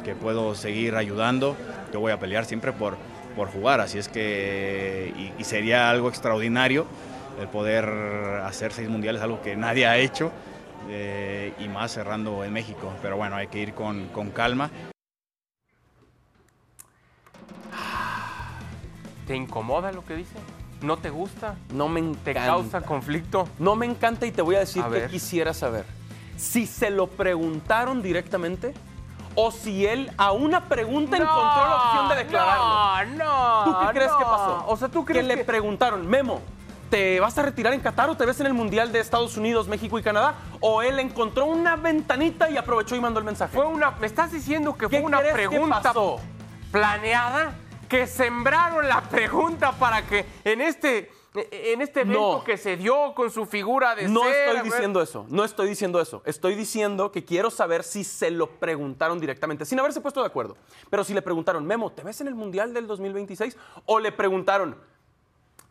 que 0.05 0.15
puedo 0.15 0.55
seguir 0.55 0.95
ayudando. 0.97 1.57
Yo 1.93 2.01
voy 2.01 2.13
a 2.13 2.19
pelear 2.19 2.45
siempre 2.45 2.73
por, 2.73 2.97
por 3.35 3.49
jugar, 3.49 3.81
así 3.81 3.99
es 3.99 4.09
que 4.09 5.13
y, 5.17 5.41
y 5.41 5.45
sería 5.45 5.91
algo 5.91 6.09
extraordinario 6.09 6.87
el 7.41 7.49
poder 7.49 7.85
hacer 8.45 8.73
seis 8.73 8.89
mundiales, 8.89 9.21
algo 9.23 9.43
que 9.43 9.57
nadie 9.57 9.87
ha 9.87 9.99
hecho 9.99 10.33
eh, 10.89 11.53
y 11.59 11.69
más 11.69 11.93
cerrando 11.93 12.45
en 12.45 12.53
México. 12.53 12.93
Pero 13.03 13.17
bueno, 13.17 13.37
hay 13.37 13.49
que 13.49 13.59
ir 13.59 13.75
con, 13.75 14.09
con 14.09 14.31
calma. 14.31 14.71
¿Te 19.27 19.35
incomoda 19.35 19.91
lo 19.93 20.05
que 20.05 20.15
dice? 20.15 20.37
¿No 20.83 20.97
te 20.99 21.11
gusta? 21.11 21.57
No 21.73 21.89
me 21.89 22.01
¿Te 22.01 22.31
encanta. 22.33 22.47
causa 22.47 22.81
conflicto? 22.83 23.49
No 23.59 23.77
me 23.77 23.87
encanta 23.87 24.27
y 24.27 24.33
te 24.33 24.43
voy 24.43 24.57
a 24.57 24.61
decir 24.61 24.83
A 24.83 24.87
que 24.87 24.91
ver. 24.93 25.11
quisiera 25.11 25.55
saber. 25.55 25.85
Si 26.37 26.67
se 26.67 26.91
lo 26.91 27.07
preguntaron 27.07 28.03
directamente 28.03 28.75
o 29.35 29.51
si 29.51 29.87
él 29.87 30.11
a 30.19 30.33
una 30.33 30.65
pregunta 30.65 31.17
encontró 31.17 31.43
la 31.69 31.77
opción 31.87 32.09
de 32.11 32.15
declararlo. 32.17 33.17
No, 33.17 33.25
no. 33.25 33.65
¿Tú 33.65 33.87
qué 33.87 33.93
crees 33.95 34.11
no. 34.13 34.19
que 34.19 34.25
pasó? 34.25 34.65
O 34.67 34.77
sea, 34.77 34.89
¿tú 34.89 35.05
crees 35.05 35.27
que 35.27 35.37
le 35.37 35.45
preguntaron, 35.45 36.07
Memo, 36.07 36.41
¿te 36.91 37.21
vas 37.21 37.37
a 37.39 37.43
retirar 37.43 37.73
en 37.73 37.81
Qatar 37.81 38.11
o 38.11 38.17
te 38.17 38.25
ves 38.27 38.39
en 38.41 38.47
el 38.47 38.55
Mundial 38.55 38.93
de 38.93 39.01
Estados 39.01 39.37
Unidos, 39.37 39.69
México 39.69 39.99
y 39.99 40.03
Canadá? 40.03 40.35
¿O 40.61 40.83
él 40.83 40.99
encontró 40.99 41.47
una 41.47 41.77
ventanita 41.77 42.51
y 42.51 42.57
aprovechó 42.59 42.97
y 42.97 43.01
mandó 43.01 43.19
el 43.19 43.25
mensaje? 43.25 43.55
Fue 43.55 43.67
una, 43.67 43.93
me 43.93 44.07
estás 44.07 44.31
diciendo 44.33 44.75
que 44.77 44.89
¿Qué 44.89 44.99
fue 44.99 45.07
una 45.07 45.21
pregunta 45.21 45.93
planeada, 46.71 47.53
que 47.89 48.07
sembraron 48.07 48.89
la 48.89 49.03
pregunta 49.03 49.73
para 49.73 50.07
que 50.07 50.25
en 50.45 50.61
este, 50.61 51.11
en 51.35 51.81
este 51.83 52.01
evento 52.01 52.39
No. 52.39 52.45
que 52.45 52.57
se 52.57 52.77
dio 52.77 53.15
con 53.15 53.31
su 53.31 53.47
figura 53.47 53.95
de 53.95 54.09
No 54.09 54.23
ser, 54.25 54.49
estoy 54.57 54.71
diciendo 54.71 55.03
eso, 55.03 55.27
no 55.29 55.45
estoy 55.45 55.69
diciendo 55.69 56.01
eso. 56.01 56.23
Estoy 56.25 56.55
diciendo 56.55 57.13
que 57.13 57.25
quiero 57.25 57.51
saber 57.51 57.85
si 57.85 58.05
se 58.05 58.31
lo 58.31 58.49
preguntaron 58.51 59.21
directamente, 59.21 59.65
sin 59.65 59.79
haberse 59.79 60.01
puesto 60.01 60.21
de 60.21 60.27
acuerdo. 60.27 60.57
Pero 60.91 61.05
si 61.05 61.15
le 61.15 61.23
preguntaron, 61.23 61.65
Memo, 61.67 61.91
¿te 61.93 62.03
ves 62.03 62.21
en 62.21 62.29
el 62.29 62.35
Mundial 62.35 62.73
del 62.75 62.87
2026? 62.87 63.57
O 63.85 63.99
le 64.01 64.13
preguntaron, 64.13 64.77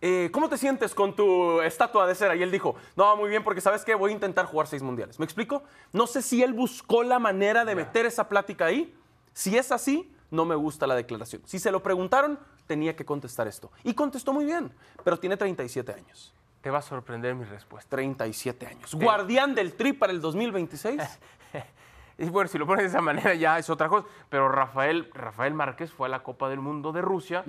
eh, 0.01 0.30
¿cómo 0.32 0.49
te 0.49 0.58
sientes 0.58 0.93
con 0.93 1.15
tu 1.15 1.62
estatua 1.62 2.06
de 2.06 2.13
cera? 2.15 2.36
Y 2.36 2.43
él 2.43 2.51
dijo, 2.51 2.75
no, 2.95 3.15
muy 3.17 3.30
bien, 3.30 3.43
porque 3.43 3.62
sabes 3.62 3.84
que 3.84 3.95
voy 3.95 4.12
a 4.12 4.13
intentar 4.13 4.45
jugar 4.45 4.67
seis 4.67 4.84
mundiales. 4.84 5.17
¿Me 5.19 5.25
explico? 5.25 5.63
No 5.91 6.06
sé 6.06 6.21
si 6.21 6.43
él 6.43 6.54
buscó 6.54 7.01
la 7.04 7.17
manera 7.17 7.65
de 7.65 7.75
meter 7.75 8.06
esa 8.06 8.30
plática 8.30 8.65
ahí. 8.65 8.93
Si 9.34 9.58
es 9.58 9.71
así, 9.71 10.12
no 10.31 10.45
me 10.45 10.55
gusta 10.55 10.88
la 10.88 10.95
declaración. 10.95 11.41
Si 11.45 11.59
se 11.59 11.71
lo 11.71 11.81
preguntaron, 11.81 12.39
tenía 12.67 12.95
que 12.95 13.05
contestar 13.05 13.47
esto. 13.47 13.71
Y 13.83 13.93
contestó 13.93 14.33
muy 14.33 14.45
bien, 14.45 14.71
pero 15.03 15.17
tiene 15.17 15.38
37 15.38 15.91
años. 15.93 16.33
Te 16.61 16.71
va 16.71 16.79
a 16.79 16.81
sorprender 16.81 17.35
mi 17.35 17.45
respuesta. 17.45 17.95
37 17.95 18.65
años. 18.65 18.95
Guardián 18.95 19.53
del 19.53 19.73
Tri 19.73 19.93
para 19.93 20.11
el 20.11 20.21
2026. 20.21 21.01
Y 22.17 22.29
bueno, 22.29 22.47
si 22.47 22.57
lo 22.57 22.65
pones 22.65 22.83
de 22.83 22.89
esa 22.89 23.01
manera 23.01 23.33
ya 23.35 23.59
es 23.59 23.69
otra 23.69 23.89
cosa. 23.89 24.07
Pero 24.29 24.47
Rafael, 24.47 25.09
Rafael 25.13 25.53
Márquez 25.53 25.91
fue 25.91 26.07
a 26.07 26.09
la 26.09 26.23
Copa 26.23 26.49
del 26.49 26.59
Mundo 26.59 26.91
de 26.91 27.01
Rusia, 27.01 27.43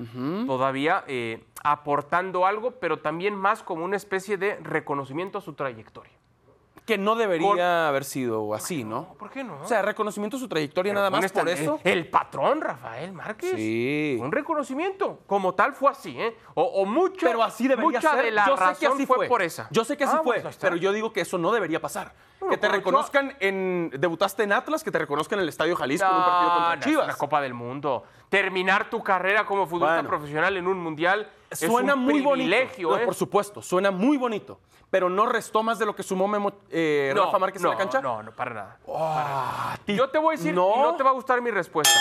todavía 0.46 1.04
eh, 1.06 1.44
aportando 1.62 2.46
algo, 2.46 2.72
pero 2.72 2.98
también 2.98 3.34
más 3.36 3.62
como 3.62 3.84
una 3.84 3.96
especie 3.96 4.36
de 4.36 4.56
reconocimiento 4.56 5.38
a 5.38 5.40
su 5.40 5.52
trayectoria. 5.52 6.12
Que 6.86 6.96
no 6.98 7.16
debería 7.16 7.88
haber 7.88 8.04
sido 8.04 8.54
así, 8.54 8.84
¿no? 8.84 9.14
¿Por 9.18 9.28
qué 9.28 9.42
no? 9.42 9.60
O 9.60 9.66
sea, 9.66 9.82
reconocimiento 9.82 10.36
de 10.36 10.40
su 10.42 10.48
trayectoria 10.48 10.90
Pero 10.92 11.00
nada 11.00 11.10
más 11.10 11.32
por 11.32 11.48
eso. 11.48 11.80
El 11.82 12.08
patrón 12.08 12.60
Rafael 12.60 13.12
Márquez. 13.12 13.52
Sí. 13.56 14.16
Un 14.20 14.30
reconocimiento. 14.30 15.18
Como 15.26 15.52
tal 15.54 15.72
fue 15.74 15.90
así, 15.90 16.16
¿eh? 16.18 16.36
O, 16.54 16.62
o 16.62 16.86
mucho. 16.86 17.26
Pero 17.26 17.42
así 17.42 17.66
debería 17.66 17.90
mucha 17.98 18.14
ser. 18.14 18.24
de 18.26 18.30
la 18.30 18.46
yo 18.46 18.56
sé 18.56 18.62
razón 18.62 18.76
que 18.80 18.86
así 18.86 19.06
fue, 19.06 19.16
fue. 19.16 19.26
por 19.28 19.42
esa. 19.42 19.66
Yo 19.72 19.84
sé 19.84 19.96
que 19.96 20.04
así 20.04 20.16
Ah, 20.16 20.22
fue, 20.22 20.40
pues 20.40 20.56
pero 20.58 20.76
yo 20.76 20.92
digo 20.92 21.12
que 21.12 21.22
eso 21.22 21.38
no 21.38 21.50
debería 21.52 21.80
pasar. 21.80 22.14
Bueno, 22.38 22.50
que 22.52 22.58
te 22.58 22.68
reconozcan 22.68 23.34
en 23.40 23.90
debutaste 23.98 24.44
en 24.44 24.52
Atlas, 24.52 24.84
que 24.84 24.92
te 24.92 24.98
reconozcan 24.98 25.38
en 25.40 25.42
el 25.44 25.48
Estadio 25.48 25.74
Jalisco 25.74 26.06
en 26.06 26.14
un 26.14 26.20
No, 26.20 26.26
partido 26.26 26.48
no, 26.50 26.54
contra 26.58 26.74
es 26.78 26.84
Chivas. 26.84 27.04
una 27.06 27.14
Copa 27.16 27.40
del 27.40 27.54
Mundo. 27.54 28.04
Terminar 28.42 28.90
tu 28.90 29.02
carrera 29.02 29.46
como 29.46 29.66
futbolista 29.66 29.94
Bueno. 29.94 30.08
profesional 30.10 30.56
en 30.58 30.66
un 30.66 30.78
mundial 30.78 31.26
Suena 31.50 31.92
es 31.92 31.98
un 31.98 32.04
muy 32.04 32.22
privilegio, 32.22 32.88
bonito. 32.88 32.96
No, 32.98 33.02
¿eh? 33.02 33.04
por 33.06 33.14
supuesto, 33.14 33.62
suena 33.62 33.90
muy 33.90 34.18
bonito. 34.18 34.60
Pero 34.90 35.08
no 35.08 35.24
restó 35.24 35.62
más 35.62 35.78
de 35.78 35.86
lo 35.86 35.96
que 35.96 36.02
sumó 36.02 36.28
Memo, 36.28 36.52
eh, 36.70 37.12
No, 37.16 37.24
Rafa 37.24 37.38
Márquez 37.38 37.62
no, 37.62 37.72
en 37.72 37.78
la 37.78 37.78
cancha. 37.82 38.02
No, 38.02 38.22
no, 38.22 38.32
para 38.32 38.52
nada. 38.54 38.78
Ah, 38.94 39.78
Yo 39.86 40.10
te 40.10 40.18
voy 40.18 40.34
a 40.34 40.36
decir, 40.36 40.54
no. 40.54 40.74
y 40.76 40.78
no 40.80 40.96
te 40.96 41.02
va 41.02 41.10
a 41.10 41.12
gustar 41.14 41.40
mi 41.40 41.50
respuesta. 41.50 41.98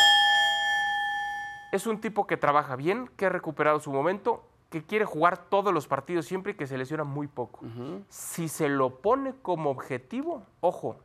Es 1.71 1.87
un 1.87 1.99
tipo 2.01 2.27
que 2.27 2.35
trabaja 2.37 2.75
bien, 2.75 3.09
que 3.15 3.25
ha 3.27 3.29
recuperado 3.29 3.79
su 3.79 3.91
momento, 3.93 4.43
que 4.69 4.83
quiere 4.83 5.05
jugar 5.05 5.37
todos 5.37 5.73
los 5.73 5.87
partidos 5.87 6.25
siempre 6.25 6.51
y 6.51 6.55
que 6.55 6.67
se 6.67 6.77
lesiona 6.77 7.05
muy 7.05 7.27
poco. 7.27 7.61
Si 8.09 8.49
se 8.49 8.67
lo 8.67 8.89
pone 8.97 9.33
como 9.41 9.69
objetivo, 9.69 10.43
ojo, 10.59 10.97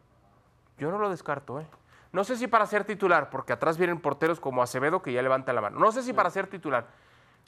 yo 0.78 0.90
no 0.90 0.98
lo 0.98 1.08
descarto, 1.08 1.60
¿eh? 1.60 1.66
No 2.12 2.25
sé 2.25 2.37
si 2.37 2.46
para 2.49 2.66
ser 2.66 2.85
titular, 2.85 3.31
porque 3.31 3.53
atrás 3.53 3.79
vienen 3.79 4.01
porteros 4.01 4.40
como 4.40 4.62
Acevedo 4.62 5.01
que 5.03 5.12
ya 5.12 5.23
levanta 5.23 5.53
la 5.53 5.61
mano. 5.61 5.79
No 5.79 5.92
sé 5.92 6.03
si 6.03 6.12
para 6.12 6.29
ser 6.31 6.49
titular, 6.49 6.88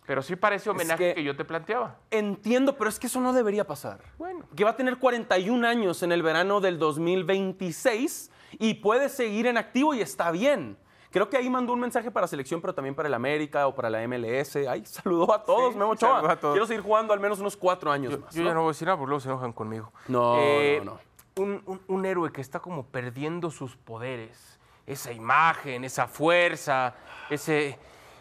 pero 0.07 0.23
sí 0.23 0.37
para 0.37 0.55
ese 0.55 0.71
homenaje 0.71 1.09
que- 1.11 1.15
que 1.15 1.25
yo 1.25 1.35
te 1.37 1.45
planteaba. 1.45 1.97
Entiendo, 2.11 2.77
pero 2.77 2.89
es 2.89 2.99
que 3.01 3.09
eso 3.09 3.21
no 3.21 3.33
debería 3.33 3.67
pasar. 3.67 4.01
Bueno. 4.19 4.45
Que 4.55 4.63
va 4.65 4.71
a 4.71 4.77
tener 4.77 4.99
41 4.99 5.65
años 5.65 6.03
en 6.05 6.13
el 6.13 6.23
verano 6.23 6.61
del 6.61 6.79
2026 6.79 8.31
y 8.59 8.75
puede 8.75 9.09
seguir 9.09 9.47
en 9.47 9.57
activo 9.59 9.95
y 9.95 10.01
está 10.01 10.31
bien. 10.31 10.77
Creo 11.11 11.29
que 11.29 11.37
ahí 11.37 11.51
mandó 11.51 11.75
un 11.75 11.81
mensaje 11.81 12.11
para 12.11 12.27
selección, 12.27 12.61
pero 12.63 12.75
también 12.75 12.95
para 12.95 13.07
el 13.09 13.15
América 13.15 13.67
o 13.67 13.75
para 13.75 13.91
la 13.91 14.03
MLS. 14.07 14.57
Ay, 14.67 14.85
saludó 14.87 15.33
a 15.35 15.43
todos, 15.43 15.73
Sí, 15.75 15.79
Memo 15.79 15.91
Ochoa. 15.91 16.33
a 16.33 16.37
todos. 16.37 16.55
Quiero 16.55 16.67
seguir 16.67 16.83
jugando 16.83 17.13
al 17.13 17.21
menos 17.21 17.39
unos 17.41 17.57
cuatro 17.57 17.91
años 17.93 18.13
Yo, 18.13 18.19
más. 18.21 18.35
yo 18.35 18.43
¿no? 18.43 18.49
ya 18.49 18.55
no 18.55 18.61
voy 18.63 18.69
a 18.69 18.73
decir 18.73 18.87
nada 18.87 18.97
porque 18.97 19.09
luego 19.11 19.21
se 19.21 19.29
enojan 19.29 19.53
conmigo. 19.53 19.93
No, 20.09 20.37
Eh, 20.39 20.81
no, 20.85 20.93
no. 20.93 21.13
Un, 21.43 21.63
un- 21.67 21.81
un 21.87 22.05
héroe 22.07 22.31
que 22.31 22.41
está 22.43 22.61
como 22.61 22.87
perdiendo 22.87 23.51
sus 23.51 23.77
poderes. 23.77 24.52
Esa 24.87 25.13
imagen, 25.13 25.85
esa 25.85 26.07
fuerza, 26.07 26.95
ese, 27.31 27.79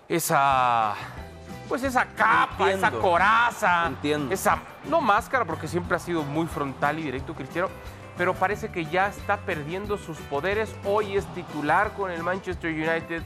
esa, 0.07 0.93
pues 1.67 1.83
esa 1.83 2.05
capa, 2.05 2.71
esa 2.71 2.91
coraza, 2.91 3.87
Entiendo. 3.87 4.33
esa, 4.33 4.59
no 4.85 5.01
máscara 5.01 5.45
porque 5.45 5.67
siempre 5.67 5.95
ha 5.97 5.99
sido 5.99 6.23
muy 6.23 6.45
frontal 6.47 6.99
y 6.99 7.03
directo 7.03 7.33
cristiano, 7.33 7.69
pero 8.17 8.35
parece 8.35 8.69
que 8.69 8.85
ya 8.85 9.07
está 9.07 9.37
perdiendo 9.37 9.97
sus 9.97 10.17
poderes. 10.17 10.75
Hoy 10.85 11.17
es 11.17 11.25
titular 11.33 11.93
con 11.93 12.11
el 12.11 12.21
Manchester 12.21 12.71
United. 12.71 13.23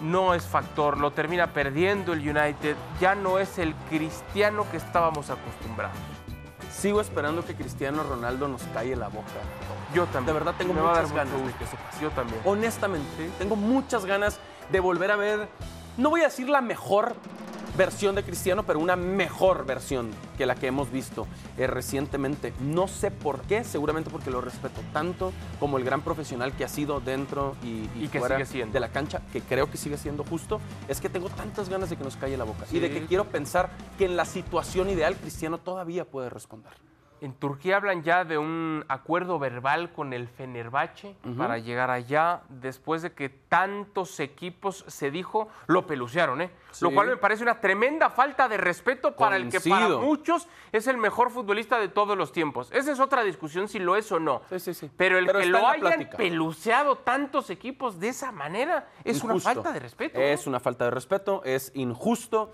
No 0.00 0.34
es 0.34 0.46
factor, 0.46 0.98
lo 0.98 1.10
termina 1.10 1.48
perdiendo 1.48 2.12
el 2.12 2.20
United. 2.20 2.76
Ya 3.00 3.16
no 3.16 3.40
es 3.40 3.58
el 3.58 3.74
cristiano 3.90 4.64
que 4.70 4.76
estábamos 4.76 5.28
acostumbrados. 5.30 5.96
Sigo 6.72 7.00
esperando 7.00 7.44
que 7.44 7.54
Cristiano 7.54 8.02
Ronaldo 8.02 8.48
nos 8.48 8.62
calle 8.74 8.94
la 8.96 9.08
boca. 9.08 9.26
Yo 9.94 10.04
también. 10.06 10.26
De 10.26 10.32
verdad 10.32 10.54
tengo 10.58 10.74
Me 10.74 10.80
muchas 10.82 11.02
mucho 11.04 11.14
ganas 11.14 11.32
de 11.34 11.40
gusto. 11.42 11.58
que 11.58 11.64
eso 11.64 11.76
pase. 11.76 12.02
Yo 12.02 12.10
también. 12.10 12.40
Honestamente, 12.44 13.30
tengo 13.38 13.56
muchas 13.56 14.04
ganas 14.04 14.38
de 14.70 14.80
volver 14.80 15.10
a 15.10 15.16
ver, 15.16 15.48
no 15.96 16.10
voy 16.10 16.20
a 16.20 16.24
decir 16.24 16.48
la 16.48 16.60
mejor 16.60 17.14
versión 17.78 18.16
de 18.16 18.24
Cristiano, 18.24 18.64
pero 18.64 18.80
una 18.80 18.96
mejor 18.96 19.64
versión 19.64 20.10
que 20.36 20.44
la 20.44 20.56
que 20.56 20.66
hemos 20.66 20.90
visto 20.90 21.28
eh, 21.56 21.68
recientemente. 21.68 22.52
No 22.60 22.88
sé 22.88 23.10
por 23.12 23.42
qué, 23.42 23.62
seguramente 23.62 24.10
porque 24.10 24.30
lo 24.30 24.40
respeto 24.40 24.80
tanto 24.92 25.32
como 25.60 25.78
el 25.78 25.84
gran 25.84 26.02
profesional 26.02 26.52
que 26.52 26.64
ha 26.64 26.68
sido 26.68 27.00
dentro 27.00 27.56
y, 27.62 27.88
y 27.98 28.04
Y 28.04 28.08
que 28.08 28.18
fuera 28.18 28.36
sigue 28.36 28.46
siendo. 28.46 28.72
de 28.74 28.80
la 28.80 28.88
cancha, 28.88 29.22
que 29.32 29.40
creo 29.40 29.70
que 29.70 29.78
sigue 29.78 29.96
siendo 29.96 30.24
justo, 30.24 30.60
es 30.88 31.00
que 31.00 31.08
tengo 31.08 31.30
tantas 31.30 31.68
ganas 31.68 31.88
de 31.88 31.96
que 31.96 32.04
nos 32.04 32.16
calle 32.16 32.36
la 32.36 32.44
boca 32.44 32.66
y 32.72 32.80
de 32.80 32.90
que 32.90 33.06
quiero 33.06 33.24
pensar 33.26 33.70
que 33.96 34.06
en 34.06 34.16
la 34.16 34.24
situación 34.24 34.90
ideal 34.90 35.16
Cristiano 35.16 35.58
todavía 35.58 36.04
puede 36.04 36.30
responder. 36.30 36.72
En 37.20 37.34
Turquía 37.34 37.76
hablan 37.76 38.02
ya 38.02 38.24
de 38.24 38.38
un 38.38 38.84
acuerdo 38.88 39.38
verbal 39.38 39.92
con 39.92 40.12
el 40.12 40.28
Fenerbahce 40.28 41.16
para 41.36 41.58
llegar 41.58 41.90
allá 41.90 42.42
después 42.48 43.02
de 43.02 43.12
que 43.12 43.28
tantos 43.28 44.20
equipos 44.20 44.84
se 44.86 45.10
dijo 45.10 45.48
lo 45.66 45.86
pelucearon, 45.86 46.42
¿eh? 46.42 46.50
Lo 46.80 46.92
cual 46.92 47.08
me 47.08 47.16
parece 47.16 47.42
una 47.42 47.60
tremenda 47.60 48.10
falta 48.10 48.48
de 48.48 48.56
respeto 48.56 49.16
para 49.16 49.36
el 49.36 49.50
que 49.50 49.60
para 49.60 49.88
muchos 49.88 50.48
es 50.72 50.86
el 50.86 50.96
mejor 50.96 51.30
futbolista 51.30 51.78
de 51.78 51.88
todos 51.88 52.16
los 52.16 52.32
tiempos. 52.32 52.70
Esa 52.72 52.92
es 52.92 53.00
otra 53.00 53.24
discusión 53.24 53.68
si 53.68 53.78
lo 53.78 53.96
es 53.96 54.10
o 54.12 54.20
no. 54.20 54.42
Sí, 54.48 54.60
sí, 54.60 54.74
sí. 54.74 54.90
Pero 54.96 55.18
el 55.18 55.26
Pero 55.26 55.40
que 55.40 55.46
lo 55.46 55.66
hayan 55.66 55.80
plática. 55.80 56.16
peluceado 56.16 56.96
tantos 56.96 57.50
equipos 57.50 57.98
de 57.98 58.08
esa 58.08 58.32
manera 58.32 58.88
es 59.04 59.22
una 59.22 59.40
falta 59.40 59.72
de 59.72 59.80
respeto. 59.80 60.18
Es 60.20 60.46
una 60.46 60.60
falta 60.60 60.84
de 60.84 60.90
respeto, 60.90 61.42
es 61.44 61.72
injusto. 61.74 62.52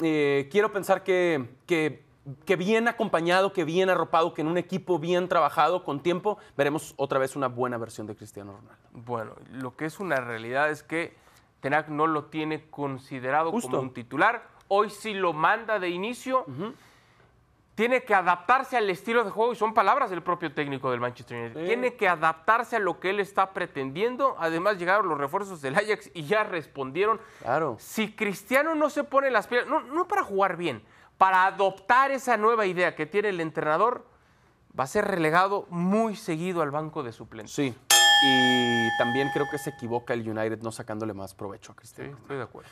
Eh, 0.00 0.48
quiero 0.50 0.72
pensar 0.72 1.02
que, 1.04 1.56
que, 1.66 2.04
que 2.44 2.56
bien 2.56 2.88
acompañado, 2.88 3.52
que 3.52 3.64
bien 3.64 3.90
arropado, 3.90 4.32
que 4.32 4.40
en 4.40 4.48
un 4.48 4.56
equipo 4.56 4.98
bien 4.98 5.28
trabajado, 5.28 5.84
con 5.84 6.00
tiempo, 6.00 6.38
veremos 6.56 6.94
otra 6.96 7.18
vez 7.18 7.36
una 7.36 7.48
buena 7.48 7.76
versión 7.76 8.06
de 8.06 8.16
Cristiano 8.16 8.52
Ronaldo. 8.52 8.82
Bueno, 8.92 9.34
lo 9.50 9.76
que 9.76 9.84
es 9.86 10.00
una 10.00 10.16
realidad 10.16 10.70
es 10.70 10.82
que 10.82 11.16
Tenac 11.60 11.88
no 11.88 12.06
lo 12.06 12.26
tiene 12.26 12.68
considerado 12.70 13.50
Justo. 13.50 13.70
como 13.70 13.82
un 13.82 13.92
titular. 13.92 14.48
Hoy 14.68 14.90
sí 14.90 15.14
lo 15.14 15.32
manda 15.32 15.78
de 15.78 15.90
inicio. 15.90 16.46
Tiene 17.74 18.04
que 18.04 18.14
adaptarse 18.14 18.76
al 18.76 18.88
estilo 18.88 19.24
de 19.24 19.30
juego 19.30 19.52
y 19.52 19.56
son 19.56 19.74
palabras 19.74 20.08
del 20.08 20.22
propio 20.22 20.52
técnico 20.52 20.90
del 20.90 21.00
Manchester 21.00 21.36
United. 21.36 21.60
Sí. 21.60 21.66
Tiene 21.66 21.94
que 21.94 22.08
adaptarse 22.08 22.76
a 22.76 22.78
lo 22.78 23.00
que 23.00 23.10
él 23.10 23.18
está 23.18 23.52
pretendiendo. 23.52 24.36
Además 24.38 24.78
llegaron 24.78 25.08
los 25.08 25.18
refuerzos 25.18 25.60
del 25.60 25.74
Ajax 25.74 26.10
y 26.14 26.24
ya 26.24 26.44
respondieron. 26.44 27.20
Claro. 27.42 27.76
Si 27.80 28.12
Cristiano 28.12 28.74
no 28.74 28.90
se 28.90 29.02
pone 29.02 29.30
las 29.30 29.48
pilas, 29.48 29.66
no, 29.66 29.80
no 29.80 30.06
para 30.06 30.22
jugar 30.22 30.56
bien, 30.56 30.82
para 31.18 31.46
adoptar 31.46 32.10
esa 32.10 32.36
nueva 32.36 32.66
idea 32.66 32.94
que 32.94 33.06
tiene 33.06 33.28
el 33.30 33.40
entrenador, 33.40 34.06
va 34.78 34.84
a 34.84 34.86
ser 34.88 35.04
relegado 35.06 35.66
muy 35.70 36.16
seguido 36.16 36.62
al 36.62 36.70
banco 36.70 37.02
de 37.02 37.12
suplentes. 37.12 37.54
Sí. 37.54 37.74
Y 38.26 38.88
también 38.98 39.28
creo 39.32 39.46
que 39.50 39.58
se 39.58 39.70
equivoca 39.70 40.14
el 40.14 40.28
United 40.28 40.60
no 40.62 40.72
sacándole 40.72 41.12
más 41.14 41.34
provecho 41.34 41.72
a 41.72 41.74
Sí, 41.74 41.78
Cristiano. 41.78 42.16
estoy 42.22 42.36
de 42.38 42.42
acuerdo. 42.42 42.70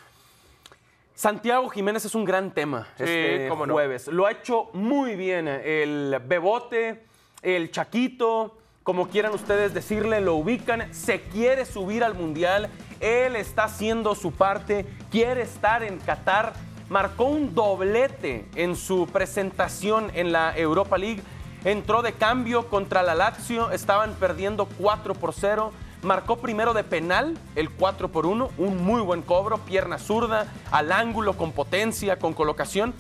Santiago 1.15 1.69
Jiménez 1.69 2.05
es 2.05 2.15
un 2.15 2.25
gran 2.25 2.53
tema 2.53 2.89
Sí, 2.97 3.05
este 3.05 3.47
cómo 3.49 3.67
no. 3.67 3.75
jueves. 3.75 4.09
Lo 4.09 4.27
ha 4.27 4.33
hecho 4.33 4.71
muy 4.73 5.15
bien 5.15 5.47
el 5.47 6.17
Bebote, 6.25 7.05
el 7.43 7.71
Chaquito, 7.71 8.59
como 8.83 9.09
quieran 9.09 9.33
ustedes 9.33 9.75
decirle, 9.75 10.21
lo 10.21 10.35
ubican. 10.35 10.93
Se 10.93 11.21
quiere 11.21 11.65
subir 11.67 12.03
al 12.03 12.15
Mundial. 12.15 12.69
Él 12.99 13.37
está 13.37 13.65
haciendo 13.65 14.15
su 14.15 14.33
parte, 14.33 14.87
quiere 15.11 15.43
estar 15.43 15.83
en 15.83 15.99
Qatar. 15.99 16.55
Marcó 16.93 17.25
un 17.25 17.55
doblete 17.55 18.45
en 18.55 18.77
su 18.77 19.07
presentación 19.07 20.11
en 20.13 20.31
la 20.31 20.55
Europa 20.55 20.99
League. 20.99 21.23
Entró 21.65 22.03
de 22.03 22.13
cambio 22.13 22.69
contra 22.69 23.03
la 23.03 23.15
Lazio, 23.15 23.71
estaban 23.71 24.13
perdiendo 24.13 24.67
4 24.67 25.15
por 25.15 25.33
0. 25.33 25.73
Marcó 26.03 26.37
primero 26.37 26.75
de 26.75 26.85
penal 26.85 27.39
el 27.57 27.71
4 27.71 28.13
por 28.13 28.27
1, 28.27 28.51
un 28.59 28.85
muy 28.85 29.01
buen 29.01 29.23
cobro, 29.23 29.57
pierna 29.57 29.97
zurda, 29.97 30.53
al 30.71 30.93
ángulo, 30.93 31.33
con 31.39 31.53
potencia, 31.53 32.19
con 32.19 32.35
colocación. 32.35 32.93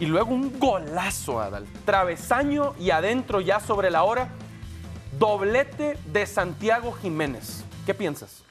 Y 0.00 0.06
luego 0.06 0.34
un 0.34 0.58
golazo, 0.58 1.38
Adal. 1.40 1.64
Travesaño 1.84 2.74
y 2.80 2.90
adentro 2.90 3.40
ya 3.40 3.60
sobre 3.60 3.92
la 3.92 4.02
hora. 4.02 4.30
Doblete 5.16 5.96
de 6.06 6.26
Santiago 6.26 6.90
Jiménez. 6.90 7.62
¿Qué 7.86 7.94
piensas? 7.94 8.42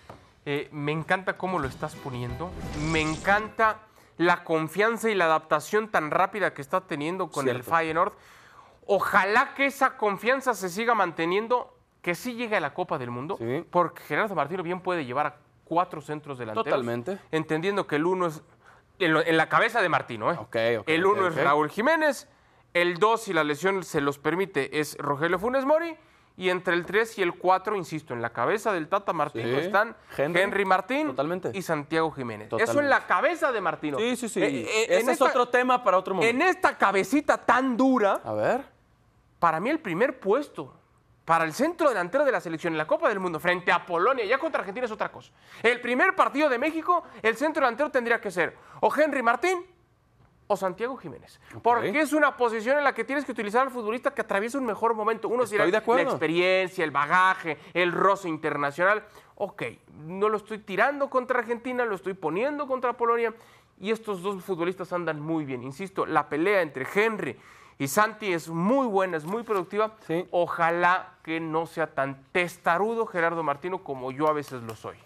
Eh, 0.46 0.70
me 0.72 0.94
encanta 0.94 1.34
cómo 1.34 1.60
lo 1.60 1.68
estás 1.68 1.94
poniendo. 1.96 2.52
Me 2.90 3.02
encanta 3.02 3.80
la 4.18 4.44
confianza 4.44 5.10
y 5.10 5.16
la 5.16 5.26
adaptación 5.26 5.90
tan 5.90 6.12
rápida 6.12 6.54
que 6.54 6.62
está 6.62 6.82
teniendo 6.82 7.30
con 7.30 7.48
el 7.48 7.64
Cierto. 7.64 7.76
Feyenoord. 7.76 8.14
Ojalá 8.86 9.54
que 9.54 9.66
esa 9.66 9.98
confianza 9.98 10.54
se 10.54 10.70
siga 10.70 10.96
manteniendo, 10.96 11.76
que 12.02 12.16
sí 12.16 12.36
llegue 12.36 12.56
a 12.56 12.60
la 12.60 12.74
Copa 12.74 12.98
del 12.98 13.12
Mundo, 13.12 13.36
Sí. 13.38 13.66
porque 13.70 14.02
Gerardo 14.04 14.34
Martino 14.34 14.64
bien 14.64 14.80
puede 14.82 15.06
llevar 15.06 15.28
a 15.28 15.36
cuatro 15.66 16.02
centros 16.02 16.38
delanteros. 16.38 16.66
Totalmente. 16.66 17.20
Entendiendo 17.32 17.86
que 17.86 17.98
el 17.98 18.06
uno 18.06 18.28
es 18.28 18.42
en, 19.00 19.14
lo- 19.14 19.26
en 19.26 19.36
la 19.38 19.50
cabeza 19.50 19.82
de 19.82 19.90
Martino. 19.90 20.32
¿eh? 20.32 20.82
El 20.88 21.06
uno 21.06 21.28
es 21.28 21.36
Raúl 21.36 21.70
Jiménez, 21.70 22.30
el 22.74 22.96
dos, 22.98 23.24
si 23.24 23.34
la 23.34 23.44
lesión 23.44 23.84
se 23.84 24.00
los 24.02 24.18
permite, 24.18 24.80
es 24.80 24.98
Rogelio 24.98 25.38
Funes 25.38 25.66
Mori. 25.66 25.96
Y 26.40 26.50
entre 26.52 26.76
el 26.76 26.86
3 26.86 27.18
y 27.18 27.24
el 27.24 27.34
4, 27.34 27.76
insisto, 27.76 28.14
en 28.14 28.22
la 28.22 28.30
cabeza 28.32 28.72
del 28.72 28.88
Tata 28.88 29.12
Martino 29.12 29.48
Sí. 29.60 29.66
están 29.66 29.98
Henry. 30.16 30.40
Henry, 30.42 30.66
Martín 30.66 31.08
Totalmente. 31.08 31.50
y 31.54 31.64
Santiago 31.64 32.12
Jiménez. 32.12 32.50
Eso 32.60 32.80
en 32.80 32.90
la 32.90 33.08
cabeza 33.08 33.52
de 33.52 33.60
Martino. 33.60 33.98
Sí, 33.98 34.16
sí, 34.16 34.30
sí. 34.30 34.42
Eh, 34.44 34.62
eh, 34.62 34.86
Ese 34.90 34.98
es 35.02 35.08
esta- 35.08 35.26
otro 35.26 35.50
tema 35.50 35.84
para 35.84 35.98
otro 35.98 36.14
momento. 36.14 36.30
En 36.30 36.48
esta 36.48 36.78
cabecita 36.78 37.38
tan 37.44 37.76
dura, 37.76 38.22
A 38.24 38.34
ver. 38.34 38.62
para 39.40 39.60
mí 39.60 39.72
el 39.72 39.80
primer 39.80 40.20
puesto 40.20 40.76
para 41.26 41.44
el 41.44 41.54
centro 41.54 41.90
delantero 41.90 42.24
de 42.24 42.32
la 42.32 42.40
selección 42.40 42.74
en 42.74 42.78
la 42.78 42.86
Copa 42.88 43.10
del 43.10 43.20
Mundo 43.20 43.40
frente 43.40 43.72
a 43.72 43.84
Polonia, 43.86 44.24
ya 44.24 44.38
contra 44.38 44.60
Argentina 44.62 44.86
es 44.86 44.92
otra 44.92 45.12
cosa. 45.12 45.32
El 45.64 45.82
primer 45.82 46.16
partido 46.16 46.48
de 46.50 46.58
México, 46.60 47.04
el 47.24 47.36
centro 47.36 47.62
delantero 47.62 47.90
tendría 47.90 48.22
que 48.22 48.30
ser 48.32 48.56
o 48.80 48.94
Henry 48.96 49.22
Martín 49.24 49.66
o 50.48 50.56
Santiago 50.56 50.98
Jiménez. 50.98 51.40
Porque 51.62 52.00
es 52.00 52.14
una 52.14 52.36
posición 52.36 52.78
en 52.78 52.84
la 52.84 52.94
que 52.94 53.04
tienes 53.04 53.26
que 53.26 53.32
utilizar 53.32 53.62
al 53.62 53.72
futbolista 53.72 54.14
que 54.14 54.22
atraviesa 54.22 54.58
un 54.58 54.66
mejor 54.66 54.94
momento. 54.94 55.28
Uno 55.28 55.46
dirá, 55.46 55.66
la 55.66 56.02
experiencia, 56.02 56.84
el 56.84 56.92
bagaje, 56.92 57.58
el 57.74 57.92
roce 57.92 58.30
internacional. 58.30 59.04
Ok, 59.36 59.64
no 60.06 60.30
lo 60.30 60.38
estoy 60.38 60.60
tirando 60.60 61.10
contra 61.10 61.40
Argentina, 61.40 61.86
lo 61.86 61.96
estoy 61.96 62.14
poniendo 62.14 62.68
contra 62.68 62.94
Polonia. 62.94 63.34
Y 63.80 63.92
estos 63.92 64.24
dos 64.24 64.44
futbolistas 64.44 64.92
andan 64.94 65.20
muy 65.20 65.46
bien. 65.46 65.64
Insisto, 65.64 66.06
la 66.06 66.30
pelea 66.30 66.62
entre 66.62 66.88
Henry 66.96 67.38
y 67.78 67.88
Santi 67.88 68.34
es 68.34 68.50
muy 68.50 68.88
buena, 68.88 69.18
es 69.18 69.26
muy 69.26 69.44
productiva. 69.44 69.96
Sí. 70.08 70.26
Ojalá 70.32 71.14
que 71.24 71.40
no 71.40 71.68
sea 71.68 71.94
tan 71.94 72.24
testarudo 72.32 73.06
Gerardo 73.06 73.44
Martino 73.44 73.84
como 73.84 74.12
yo 74.12 74.28
a 74.28 74.34
veces 74.34 74.64
lo 74.64 74.76
soy. 74.76 74.98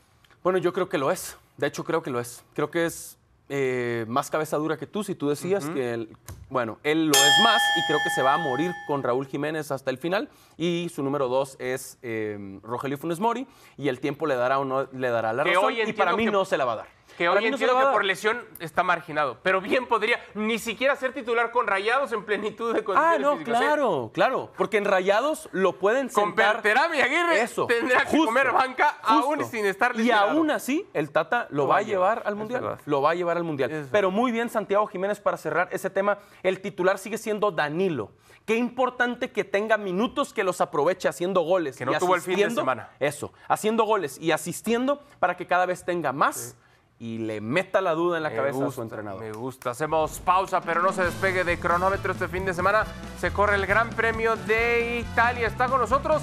Bueno, 0.43 0.58
yo 0.58 0.71
creo 0.71 0.88
que 0.88 0.97
lo 0.97 1.12
es. 1.12 1.38
De 1.58 1.67
hecho, 1.67 1.84
creo 1.84 2.01
que 2.01 2.10
lo 2.10 2.19
es. 2.19 2.45
Creo 2.54 2.71
que 2.71 2.86
es 2.86 3.17
eh, 3.54 4.06
más 4.08 4.30
cabeza 4.30 4.56
dura 4.56 4.78
que 4.78 4.88
tú, 4.88 5.04
si 5.04 5.14
tú 5.14 5.28
decías 5.28 5.70
que, 5.70 5.94
él, 5.94 6.16
bueno, 6.50 6.80
él 6.84 7.08
lo 7.08 7.12
es 7.12 7.44
más 7.44 7.62
y 7.76 7.86
creo 7.86 8.00
que 8.02 8.10
se 8.10 8.22
va 8.22 8.36
a 8.36 8.38
morir 8.38 8.72
con 8.88 9.04
Raúl 9.04 9.28
Jiménez 9.28 9.72
hasta 9.72 9.92
el 9.92 9.98
final. 9.98 10.30
Y 10.56 10.90
su 10.94 11.04
número 11.04 11.28
dos 11.28 11.58
es 11.60 11.98
eh, 12.02 12.60
Rogelio 12.64 12.98
Funes 12.98 13.20
Mori 13.20 13.46
y 13.78 13.90
el 13.90 14.00
tiempo 14.00 14.26
le 14.26 14.36
dará 14.36 14.58
o 14.58 14.64
no 14.64 14.88
le 14.94 15.10
dará 15.10 15.34
la 15.34 15.44
Que 15.44 15.54
razón 15.54 15.74
y 15.86 15.92
para 15.92 16.16
mí 16.16 16.28
no 16.28 16.46
se 16.46 16.58
la 16.58 16.64
va 16.64 16.74
a 16.74 16.76
dar. 16.78 16.88
Que 17.17 17.30
hoy 17.30 17.41
no 17.41 17.47
entiendo 17.47 17.78
que 17.78 17.86
por 17.88 18.04
lesión 18.06 18.43
está 18.60 18.84
marginado, 18.84 19.38
pero 19.43 19.62
bien 19.62 19.86
podría 19.88 20.19
ni 20.34 20.58
siquiera 20.58 20.95
ser 20.95 21.13
titular 21.13 21.52
con 21.52 21.67
Rayados 21.67 22.12
en 22.13 22.24
plenitud 22.26 22.74
de 22.74 22.80
Ah, 22.80 22.84
condiciones 22.84 23.21
no, 23.21 23.32
físicas, 23.38 23.62
¿eh? 23.62 23.65
claro, 23.65 24.12
claro. 24.13 24.52
Porque 24.58 24.78
en 24.78 24.86
Rayados 24.86 25.50
lo 25.52 25.78
pueden 25.78 26.10
Con 26.10 26.26
sentar. 26.28 26.56
Berterame 26.56 26.97
y 26.97 27.02
Aguirre 27.02 27.41
Eso. 27.41 27.67
tendrá 27.67 28.06
que 28.06 28.17
comer 28.17 28.52
banca 28.52 28.97
aún 29.04 29.43
sin 29.45 29.65
estar 29.65 29.93
Y 29.95 30.00
lesionado. 30.00 30.32
aún 30.32 30.50
así, 30.52 30.88
el 30.93 31.12
Tata 31.12 31.47
lo, 31.52 31.67
va 31.67 31.78
a 31.78 31.82
llevar 31.82 32.24
al 32.26 32.36
Mundial. 32.36 32.78
Lo 32.86 33.02
va 33.02 33.12
a 33.12 33.15
llevar 33.15 33.38
al 33.38 33.43
Mundial. 33.43 33.69
Es 33.71 33.88
Pero 33.91 34.10
muy 34.10 34.32
bien, 34.32 34.50
Santiago 34.50 34.88
Jiménez, 34.88 35.19
para 35.19 35.38
cerrar 35.38 35.69
ese 35.71 35.89
tema, 35.89 36.17
el 36.43 36.62
titular 36.62 36.97
sigue 36.97 37.17
siendo 37.17 37.52
Danilo. 37.52 38.12
Qué 38.45 38.56
importante 38.56 39.32
que 39.32 39.43
tenga 39.43 39.78
minutos 39.78 40.34
que 40.34 40.43
los 40.43 40.62
aproveche 40.62 41.08
haciendo 41.08 41.41
goles. 41.41 41.78
Que 41.78 41.86
no 41.86 41.93
y 41.93 41.97
tuvo 42.00 42.15
el 42.15 42.21
fin 42.21 42.38
de 42.38 42.50
semana. 42.50 42.89
Eso, 43.00 43.32
haciendo 43.47 43.84
goles 43.84 44.17
y 44.19 44.32
asistiendo 44.32 45.04
para 45.19 45.38
que 45.38 45.45
cada 45.45 45.67
vez 45.67 45.86
tenga 45.86 46.12
más 46.12 46.58
y 47.02 47.18
le 47.18 47.42
meta 47.42 47.82
la 47.82 47.96
duda 47.96 48.18
en 48.18 48.24
la 48.24 48.30
Me 48.30 48.36
cabeza 48.36 48.68
a 48.68 48.72
su 48.72 48.80
entrenador. 48.80 49.20
Me 49.20 49.32
gusta. 49.32 49.72
Hacemos 49.72 50.20
pausa, 50.20 50.62
pero 50.62 50.84
no 50.84 50.94
se 50.94 51.04
despegue 51.04 51.44
de 51.44 51.58
cronómetro 51.58 52.14
este 52.14 52.28
fin 52.28 52.46
de 52.46 52.54
semana. 52.54 52.86
Se 53.20 53.34
corre 53.34 53.56
el 53.56 53.66
Gran 53.66 53.90
Premio 53.90 54.36
de 54.36 55.00
Italia. 55.00 55.48
Está 55.48 55.68
con 55.68 55.82
nosotros 55.82 56.22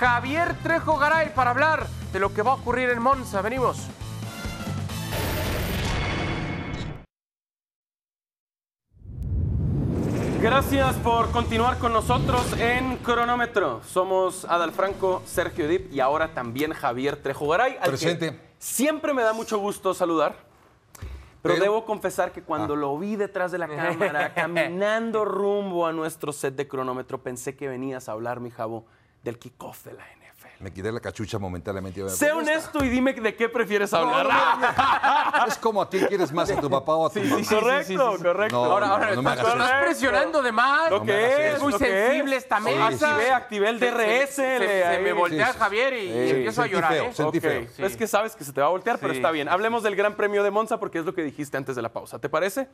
Javier 0.00 0.52
Trejo 0.64 0.98
Garay 0.98 1.32
para 1.32 1.50
hablar 1.50 1.86
de 2.12 2.18
lo 2.18 2.34
que 2.34 2.42
va 2.42 2.50
a 2.50 2.54
ocurrir 2.54 2.90
en 2.90 3.00
Monza. 3.00 3.40
Venimos. 3.40 3.86
Gracias 10.42 10.96
por 10.96 11.30
continuar 11.30 11.78
con 11.78 11.92
nosotros 11.92 12.52
en 12.58 12.96
Cronómetro. 12.96 13.80
Somos 13.84 14.44
Adal 14.44 14.72
Franco, 14.72 15.22
Sergio 15.24 15.68
Dip 15.68 15.92
y 15.92 16.00
ahora 16.00 16.34
también 16.34 16.72
Javier 16.72 17.16
Trejo 17.16 17.46
Garay. 17.46 17.78
Presente. 17.84 18.45
Siempre 18.58 19.12
me 19.14 19.22
da 19.22 19.32
mucho 19.32 19.58
gusto 19.58 19.94
saludar. 19.94 20.34
Pero, 21.42 21.54
Pero- 21.54 21.62
debo 21.64 21.84
confesar 21.84 22.32
que 22.32 22.42
cuando 22.42 22.74
Ah. 22.74 22.76
lo 22.76 22.98
vi 22.98 23.14
detrás 23.16 23.52
de 23.52 23.58
la 23.58 23.68
cámara, 23.68 24.34
caminando 24.34 25.24
rumbo 25.24 25.86
a 25.86 25.92
nuestro 25.92 26.32
set 26.32 26.54
de 26.56 26.66
cronómetro, 26.66 27.22
pensé 27.22 27.54
que 27.56 27.68
venías 27.68 28.08
a 28.08 28.12
hablar, 28.12 28.40
mi 28.40 28.50
jabo, 28.50 28.84
del 29.22 29.38
kickoff 29.38 29.84
de 29.84 29.92
la 29.92 30.02
NFL. 30.04 30.25
Me 30.58 30.72
quité 30.72 30.90
la 30.90 31.00
cachucha 31.00 31.38
momentáneamente. 31.38 32.08
Sé 32.08 32.32
honesto 32.32 32.82
y 32.84 32.88
dime 32.88 33.12
de 33.12 33.34
qué 33.34 33.48
prefieres 33.48 33.92
hablar. 33.92 34.26
Es 35.46 35.58
como 35.58 35.82
a 35.82 35.88
ti 35.88 36.00
quieres 36.00 36.32
más 36.32 36.50
a 36.50 36.60
tu 36.60 36.68
papá 36.68 36.94
o 36.94 37.06
a 37.06 37.10
tu 37.10 37.20
mamá. 37.20 37.42
correcto, 37.48 38.16
correcto. 38.22 38.56
No, 38.56 38.64
ahora, 38.72 38.88
ahora 38.88 39.14
no 39.14 39.22
me 39.22 39.30
estás 39.30 39.46
hagas 39.46 39.54
eso. 39.54 39.64
Estás 39.64 39.82
presionando 39.84 40.42
de 40.42 40.52
más. 40.52 40.90
Lo 40.90 41.02
que 41.02 41.52
es, 41.52 41.62
muy 41.62 41.72
sensible 41.74 42.36
es. 42.36 42.42
esta 42.42 42.58
mesa. 42.60 42.86
Activé, 43.14 43.30
activé 43.32 43.68
el 43.68 43.80
DRS. 43.80 44.30
Se, 44.30 45.00
me 45.02 45.12
voltea 45.12 45.46
Sí, 45.46 45.52
sí. 45.52 45.58
Javier 45.58 45.92
y, 45.94 45.96
y 46.10 46.30
empiezo 46.30 46.60
a 46.62 46.64
sentí 46.64 46.74
llorar. 46.74 46.92
feo, 46.92 47.04
¿eh? 47.04 47.12
sentí 47.12 47.40
feo. 47.40 47.66
Sí. 47.76 47.82
Es 47.84 47.96
que 47.96 48.06
sabes 48.06 48.34
que 48.34 48.44
se 48.44 48.52
te 48.52 48.60
va 48.60 48.66
a 48.68 48.70
voltear, 48.70 48.98
pero 48.98 49.12
Sí. 49.12 49.18
está 49.18 49.30
bien. 49.30 49.48
Hablemos 49.48 49.82
del 49.82 49.94
Gran 49.94 50.14
Premio 50.16 50.42
de 50.42 50.50
Monza 50.50 50.78
porque 50.80 50.98
es 50.98 51.04
lo 51.04 51.14
que 51.14 51.22
dijiste 51.22 51.56
antes 51.56 51.76
de 51.76 51.82
la 51.82 51.90
pausa. 51.92 52.18
¿Te 52.18 52.28
parece? 52.28 52.68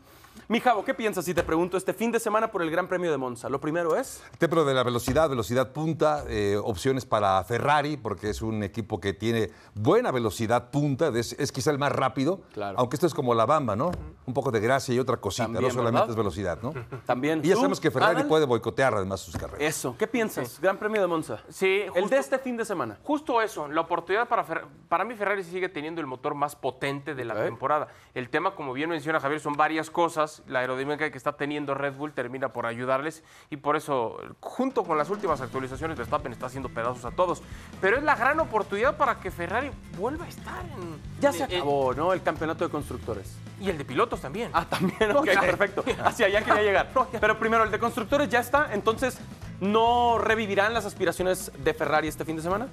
Mi 0.49 0.61
Javo, 0.61 0.85
¿qué 0.85 0.95
piensas 0.95 1.25
si 1.25 1.35
te 1.35 1.43
pregunto 1.43 1.77
este 1.77 1.93
fin 1.93 2.11
de 2.13 2.21
semana 2.21 2.51
por 2.51 2.63
el 2.63 2.71
Gran 2.71 2.89
Premio 2.89 3.11
de 3.11 3.19
Monza? 3.19 3.49
Lo 3.49 3.61
primero 3.61 3.97
es. 3.97 4.23
Templo 4.39 4.65
de 4.65 4.73
la 4.75 4.83
velocidad, 4.83 5.29
velocidad 5.29 5.73
punta, 5.73 6.25
eh, 6.29 6.57
opciones 6.63 7.05
para 7.05 7.43
Ferrari, 7.45 7.72
porque 8.03 8.31
es 8.31 8.43
un 8.43 8.63
equipo 8.63 9.01
que 9.01 9.13
tiene 9.15 9.51
buena 9.75 10.11
velocidad 10.11 10.71
punta, 10.71 11.09
es, 11.09 11.33
es 11.39 11.51
quizá 11.53 11.71
el 11.71 11.79
más 11.79 11.91
rápido, 11.93 12.41
Claro. 12.53 12.79
aunque 12.79 12.97
esto 12.97 13.07
es 13.07 13.15
como 13.15 13.35
la 13.35 13.47
bamba, 13.47 13.75
¿no? 13.77 13.91
Un 14.27 14.35
poco 14.35 14.51
de 14.51 14.61
gracia 14.61 14.95
y 14.95 14.99
otra 14.99 15.17
cosita, 15.17 15.45
También, 15.45 15.65
no 15.65 15.71
solamente 15.71 16.01
¿verdad? 16.01 16.11
es 16.11 16.17
velocidad, 16.17 16.59
¿no? 16.63 16.73
También. 17.07 17.41
Y 17.43 17.49
ya 17.49 17.55
¿Tú, 17.55 17.61
sabemos 17.61 17.81
que 17.81 17.91
Ferrari 17.91 18.17
Adal? 18.17 18.29
puede 18.29 18.45
boicotear 18.47 18.95
además 18.95 19.21
sus 19.21 19.37
carreras. 19.37 19.61
Eso. 19.61 19.97
¿Qué 19.99 20.07
piensas? 20.07 20.61
Gran 20.61 20.79
Premio 20.79 21.01
de 21.01 21.07
Monza. 21.07 21.39
Sí, 21.49 21.83
El 21.95 22.09
de 22.09 22.19
este 22.19 22.39
fin 22.39 22.57
de 22.57 22.65
semana. 22.65 22.99
Justo 23.03 23.41
eso, 23.41 23.67
la 23.69 23.81
oportunidad 23.81 24.29
para 24.29 24.47
Fer- 24.47 24.65
para 24.89 25.05
mí 25.05 25.15
Ferrari 25.15 25.43
sigue 25.45 25.69
teniendo 25.69 26.01
el 26.01 26.07
motor 26.07 26.35
más 26.35 26.55
potente 26.57 27.15
de 27.15 27.25
la 27.25 27.35
temporada. 27.43 27.89
El 28.15 28.29
tema, 28.29 28.55
como 28.55 28.73
bien 28.73 28.91
menciona 28.91 29.19
Javier, 29.21 29.41
son 29.41 29.55
varias 29.55 29.91
cosas. 29.91 30.43
La 30.47 30.61
aerodinámica 30.61 31.11
que 31.11 31.17
está 31.19 31.37
teniendo 31.37 31.75
Red 31.75 31.95
Bull 31.95 32.13
termina 32.13 32.53
por 32.53 32.67
ayudarles 32.67 33.25
y 33.51 33.57
por 33.57 33.77
eso, 33.77 34.17
junto 34.41 34.85
con 34.85 34.99
las 34.99 35.09
últimas 35.11 35.41
actualizaciones, 35.41 35.97
Verstappen 35.97 36.33
está 36.33 36.47
haciendo 36.47 36.69
pedazos 36.69 37.05
a 37.05 37.11
todos. 37.13 37.43
Pero 37.81 37.97
es 37.97 38.05
la 38.05 38.15
gran 38.15 38.39
oportunidad 38.39 38.97
para 38.97 39.19
que 39.19 39.31
Ferrari 39.31 39.71
vuelva 39.99 40.25
a 40.25 40.29
estar 40.29 40.65
en... 40.65 41.01
Ya 41.21 41.33
se 41.33 41.43
acabó, 41.43 41.93
¿no? 41.95 42.13
El 42.13 42.23
campeonato 42.23 42.65
de 42.65 42.71
constructores. 42.71 43.33
y 43.61 43.69
el 43.71 43.77
de 43.79 43.85
pilotos 43.85 44.21
también. 44.21 44.51
Ah, 44.53 44.65
también, 44.65 45.11
ok, 45.17 45.27
perfecto. 45.41 45.85
Hacia 46.05 46.27
allá 46.27 46.43
quería 46.45 46.63
llegar. 46.63 46.91
Pero 47.21 47.39
primero, 47.39 47.65
el 47.65 47.71
de 47.73 47.79
constructores 47.81 48.29
ya 48.29 48.39
está, 48.39 48.73
entonces, 48.73 49.19
¿no 49.61 50.19
revivirán 50.19 50.73
las 50.75 50.85
aspiraciones 50.85 51.51
de 51.63 51.75
Ferrari 51.75 52.07
este 52.07 52.25
fin 52.25 52.37
de 52.37 52.43
semana? 52.43 52.69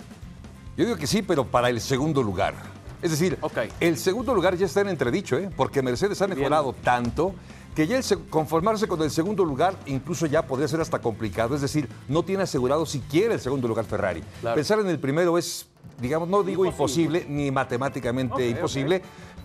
Yo 0.78 0.86
digo 0.86 0.98
que 0.98 1.08
sí, 1.08 1.22
pero 1.24 1.44
para 1.46 1.70
el 1.70 1.82
segundo 1.82 2.22
lugar. 2.22 2.54
Es 3.02 3.12
decir, 3.12 3.40
el 3.80 3.98
segundo 3.98 4.34
lugar 4.36 4.56
ya 4.58 4.66
está 4.66 4.82
en 4.82 4.90
entredicho, 4.90 5.38
¿eh? 5.38 5.50
porque 5.56 5.82
Mercedes 5.82 6.22
ha 6.22 6.28
mejorado 6.28 6.74
tanto 6.74 7.34
que 7.76 7.88
ya 7.88 7.98
el 7.98 8.04
se- 8.04 8.18
conformarse 8.30 8.88
con 8.88 9.02
el 9.02 9.12
segundo 9.12 9.46
lugar 9.46 9.76
incluso 9.86 10.26
ya 10.26 10.46
podría 10.46 10.68
ser 10.68 10.82
hasta 10.82 11.00
complicado. 11.00 11.56
Es 11.56 11.62
decir, 11.62 11.88
no 12.08 12.24
tiene 12.24 12.44
asegurado 12.44 12.86
siquiera 12.86 13.34
el 13.34 13.40
segundo 13.40 13.68
lugar 13.68 13.86
Ferrari. 13.86 14.22
Claro. 14.42 14.56
Pensar 14.56 14.80
en 14.80 14.88
el 14.88 15.00
primero 15.00 15.38
es, 15.38 15.68
digamos, 16.02 16.28
no 16.28 16.44
digo 16.44 16.66
Imposible. 16.66 17.20
imposible, 17.20 17.44
ni 17.44 17.52
matemáticamente 17.52 18.50
imposible, 18.50 19.02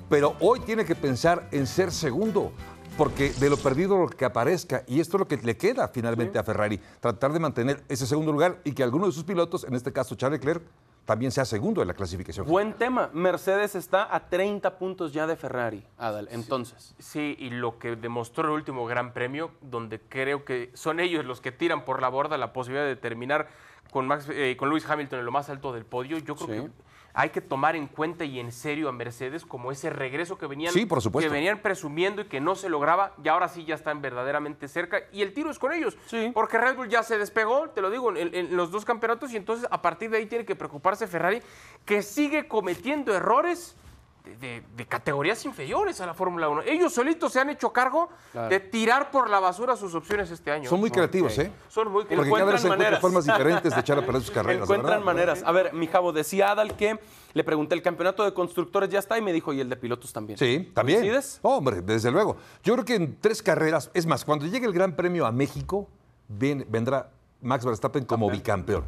pero 0.09 0.35
hoy 0.41 0.61
tiene 0.61 0.85
que 0.85 0.95
pensar 0.95 1.49
en 1.53 1.67
ser 1.67 1.93
segundo. 1.93 2.53
Porque 2.97 3.33
de 3.33 3.51
lo 3.51 3.57
perdido 3.57 3.99
lo 3.99 4.07
que 4.09 4.25
aparezca, 4.25 4.85
y 4.87 5.01
esto 5.01 5.17
es 5.17 5.19
lo 5.19 5.27
que 5.27 5.37
le 5.39 5.57
queda 5.57 5.89
finalmente 5.89 6.39
a 6.39 6.45
Ferrari, 6.45 6.79
tratar 7.01 7.33
de 7.33 7.41
mantener 7.41 7.83
ese 7.89 8.07
segundo 8.07 8.31
lugar 8.31 8.61
y 8.63 8.71
que 8.71 8.85
alguno 8.85 9.07
de 9.07 9.13
sus 9.13 9.25
pilotos, 9.25 9.65
en 9.65 9.75
este 9.75 9.93
caso 9.93 10.15
Charles 10.15 10.39
Leclerc, 10.39 10.63
también 11.05 11.31
sea 11.33 11.45
segundo 11.45 11.83
en 11.83 11.89
la 11.89 11.95
clasificación. 11.95 12.47
Buen 12.47 12.73
tema. 12.75 13.11
Mercedes 13.13 13.75
está 13.75 14.15
a 14.15 14.29
30 14.29 14.79
puntos 14.79 15.13
ya 15.13 15.27
de 15.27 15.37
Ferrari, 15.37 15.85
Adal. 15.99 16.29
Entonces, 16.31 16.95
Sí, 16.99 17.37
y 17.39 17.51
lo 17.51 17.79
que 17.79 17.97
demostró 17.97 18.45
el 18.45 18.51
último 18.51 18.87
Gran 18.87 19.13
Premio, 19.13 19.51
donde 19.61 20.01
creo 20.01 20.45
que 20.45 20.71
son 20.75 21.01
ellos 21.01 21.25
los 21.25 21.41
que 21.41 21.53
tiran 21.53 21.85
por 21.85 22.01
la 22.01 22.09
borda 22.09 22.39
la 22.39 22.53
posibilidad 22.53 22.87
de 22.87 22.97
terminar 22.97 23.49
con, 23.91 24.07
Max, 24.07 24.27
eh, 24.31 24.57
con 24.59 24.71
Lewis 24.71 24.89
Hamilton 24.89 25.19
en 25.21 25.25
lo 25.27 25.33
más 25.33 25.51
alto 25.51 25.73
del 25.73 25.85
podio, 25.85 26.19
yo 26.19 26.35
creo 26.37 26.47
Sí. 26.65 26.69
que 26.69 26.85
hay 27.17 27.31
que 27.31 27.41
tomar 27.41 27.77
en 27.77 27.87
cuenta 27.87 28.25
y 28.25 28.41
en 28.41 28.51
serio 28.51 28.89
a 28.89 28.93
Mercedes 28.93 29.47
como 29.47 29.71
ese 29.71 29.89
regreso 29.89 30.37
que 30.37 30.47
venían, 30.49 30.73
Sí, 30.73 30.85
por 30.85 31.01
supuesto. 31.01 31.31
que 31.31 31.33
venían 31.35 31.61
presumiendo 31.61 32.23
y 32.23 32.25
que 32.25 32.41
no 32.41 32.57
se 32.57 32.69
lograba, 32.69 33.15
y 33.23 33.29
ahora 33.29 33.47
sí 33.49 33.65
ya 33.65 33.77
están 33.77 34.03
verdaderamente 34.03 34.67
cerca. 34.67 34.99
Y 35.13 35.23
el 35.23 35.33
tiro 35.33 35.49
es 35.51 35.59
con 35.61 35.73
ellos, 35.73 35.97
Sí. 36.07 36.33
porque 36.35 36.59
Red 36.59 36.77
Bull 36.77 36.89
ya 36.89 37.05
se 37.05 37.17
despegó, 37.17 37.71
te 37.71 37.81
lo 37.81 37.91
digo, 37.91 38.15
en, 38.17 38.35
en 38.35 38.57
los 38.57 38.73
dos 38.73 38.85
campeonatos, 38.85 39.33
y 39.33 39.37
entonces 39.37 39.67
a 39.71 39.81
partir 39.81 40.11
de 40.11 40.19
ahí 40.19 40.27
tiene 40.27 40.45
que 40.45 40.57
preocuparse 40.57 41.07
Ferrari, 41.07 41.41
que 41.85 42.03
sigue 42.03 42.49
cometiendo 42.49 43.15
errores. 43.15 43.77
De, 44.25 44.63
categorías 44.89 45.45
inferiores 45.45 46.01
a 46.01 46.07
la 46.07 46.15
Fórmula 46.15 46.49
1. 46.49 46.63
Ellos 46.63 46.95
solitos 46.95 47.31
se 47.31 47.41
han 47.41 47.51
hecho 47.51 47.71
cargo 47.75 48.09
Claro. 48.33 48.49
de 48.49 48.59
tirar 48.59 49.11
por 49.11 49.29
la 49.29 49.39
basura 49.39 49.77
sus 49.77 49.95
opciones 49.95 50.31
este 50.31 50.51
año. 50.51 50.69
Son 50.71 50.81
muy 50.81 50.91
creativos, 50.91 51.39
¿eh? 51.39 51.53
Son 51.69 51.89
muy 51.93 52.05
Porque 52.05 52.15
cada 52.17 52.27
Encuentran 52.27 52.53
vez 52.53 52.61
se 52.63 52.67
encuentran 52.67 52.79
maneras. 52.87 53.01
formas 53.03 53.25
diferentes 53.27 53.75
de 53.75 53.81
echar 53.83 53.99
a 53.99 54.01
perder 54.07 54.23
sus 54.23 54.31
carreras. 54.35 54.63
Encuentran 54.63 54.91
verdad. 54.93 55.05
maneras. 55.05 55.43
A 55.45 55.53
ver, 55.53 55.75
mi 55.75 55.87
Javo, 55.89 56.13
decía 56.15 56.53
Adal 56.53 56.75
que 56.75 56.99
le 57.35 57.45
pregunté, 57.45 57.75
¿el 57.75 57.83
campeonato 57.83 58.25
de 58.25 58.33
constructores 58.33 58.89
ya 58.89 58.99
está? 58.99 59.19
Y 59.19 59.23
me 59.23 59.31
dijo, 59.33 59.53
¿y 59.53 59.61
el 59.61 59.69
de 59.69 59.77
pilotos 59.77 60.11
también? 60.13 60.39
Sí, 60.39 60.71
también. 60.75 61.01
¿Coincides? 61.01 61.41
Hombre, 61.43 61.83
desde 61.83 62.11
luego. 62.11 62.39
Yo 62.63 62.73
creo 62.75 62.85
que 62.87 62.95
en 62.95 63.21
tres 63.21 63.43
carreras, 63.43 63.91
es 63.93 64.07
más, 64.07 64.25
cuando 64.25 64.47
llegue 64.47 64.65
el 64.67 64.73
Gran 64.73 64.97
Premio 64.97 65.27
a 65.27 65.33
México, 65.33 65.87
ven- 66.29 66.65
vendrá 66.71 67.11
Max 67.43 67.65
Verstappen 67.67 68.07
como 68.07 68.31
bicampeón. 68.31 68.85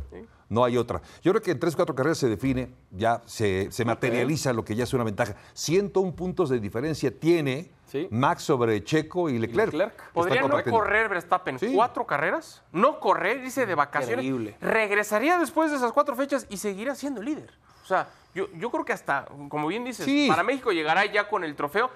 No 0.49 0.65
hay 0.65 0.77
otra. 0.77 1.01
Yo 1.23 1.33
creo 1.33 1.43
que 1.43 1.51
en 1.51 1.59
tres, 1.59 1.75
cuatro 1.75 1.95
carreras 1.95 2.19
se 2.19 2.29
define, 2.29 2.71
ya 2.93 3.21
se, 3.27 3.71
se 3.73 3.85
materializa 3.85 4.53
lo 4.53 4.65
que 4.65 4.77
ya 4.77 4.85
es 4.85 4.95
una 4.95 5.03
ventaja. 5.05 5.35
101 5.55 6.15
puntos 6.15 6.49
de 6.51 6.61
diferencia 6.61 7.11
tiene 7.17 7.71
Sí. 7.87 8.09
Max 8.11 8.43
sobre 8.43 8.83
Checo 8.83 9.29
y 9.29 9.39
Leclerc. 9.39 9.73
Leclerc. 9.73 10.13
¿Podría 10.13 10.43
no 10.43 10.63
correr 10.65 11.09
Verstappen 11.09 11.57
Sí. 11.59 11.73
cuatro 11.73 12.05
carreras? 12.05 12.63
No 12.73 12.99
correr, 12.99 13.41
dice 13.41 13.65
de 13.65 13.77
vacaciones. 13.77 14.25
Increíble. 14.25 14.57
Regresaría 14.61 15.39
después 15.39 15.71
de 15.71 15.77
esas 15.77 15.93
cuatro 15.93 16.17
fechas 16.17 16.47
y 16.49 16.57
seguirá 16.57 16.97
siendo 16.97 17.23
líder. 17.23 17.53
O 17.85 17.87
sea, 17.87 18.09
yo, 18.35 18.49
yo 18.55 18.71
creo 18.73 18.85
que 18.85 18.93
hasta, 18.93 19.27
como 19.49 19.69
bien 19.69 19.85
dices, 19.85 20.05
Sí. 20.05 20.27
para 20.29 20.43
México 20.43 20.73
llegará 20.73 21.05
ya 21.07 21.29
con 21.29 21.45
el 21.45 21.55
trofeo 21.55 21.91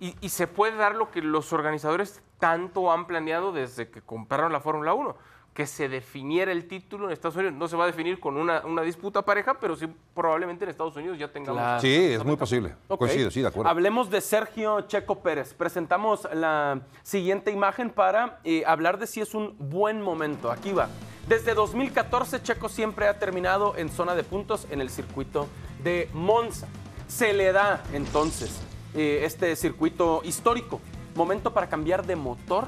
y, 0.00 0.16
y 0.20 0.30
se 0.30 0.48
puede 0.48 0.76
dar 0.76 0.96
lo 0.96 1.12
que 1.12 1.22
los 1.22 1.52
organizadores 1.52 2.20
tanto 2.40 2.90
han 2.92 3.06
planeado 3.06 3.52
desde 3.52 3.88
que 3.88 4.02
compraron 4.02 4.52
la 4.52 4.60
Fórmula 4.60 4.94
1. 4.94 5.16
Que 5.56 5.66
se 5.66 5.88
definiera 5.88 6.52
el 6.52 6.68
título 6.68 7.06
en 7.06 7.12
Estados 7.12 7.36
Unidos. 7.36 7.54
No 7.54 7.66
se 7.66 7.76
va 7.76 7.84
a 7.84 7.86
definir 7.86 8.20
con 8.20 8.36
una, 8.36 8.60
una 8.66 8.82
disputa 8.82 9.22
pareja, 9.22 9.58
pero 9.58 9.74
sí 9.74 9.88
probablemente 10.14 10.64
en 10.64 10.70
Estados 10.70 10.94
Unidos 10.96 11.18
ya 11.18 11.28
tengamos. 11.28 11.58
Claro. 11.58 11.80
Sí, 11.80 11.94
es 11.94 12.22
muy 12.22 12.36
posible. 12.36 12.74
Coincido, 12.86 13.30
sí, 13.30 13.40
de 13.40 13.48
acuerdo. 13.48 13.70
Hablemos 13.70 14.10
de 14.10 14.20
Sergio 14.20 14.82
Checo 14.82 15.20
Pérez. 15.20 15.54
Presentamos 15.54 16.28
la 16.30 16.82
siguiente 17.02 17.50
imagen 17.52 17.88
para 17.88 18.38
eh, 18.44 18.64
hablar 18.66 18.98
de 18.98 19.06
si 19.06 19.22
es 19.22 19.34
un 19.34 19.56
buen 19.58 20.02
momento. 20.02 20.50
Aquí 20.50 20.72
va. 20.72 20.90
Desde 21.26 21.54
2014 21.54 22.42
Checo 22.42 22.68
siempre 22.68 23.08
ha 23.08 23.18
terminado 23.18 23.76
en 23.78 23.88
zona 23.88 24.14
de 24.14 24.24
puntos 24.24 24.66
en 24.70 24.82
el 24.82 24.90
circuito 24.90 25.48
de 25.82 26.10
Monza. 26.12 26.68
Se 27.08 27.32
le 27.32 27.50
da 27.52 27.82
entonces 27.94 28.60
eh, 28.94 29.22
este 29.24 29.56
circuito 29.56 30.20
histórico. 30.22 30.82
Momento 31.14 31.52
para 31.52 31.68
cambiar 31.68 32.06
de 32.06 32.14
motor. 32.14 32.66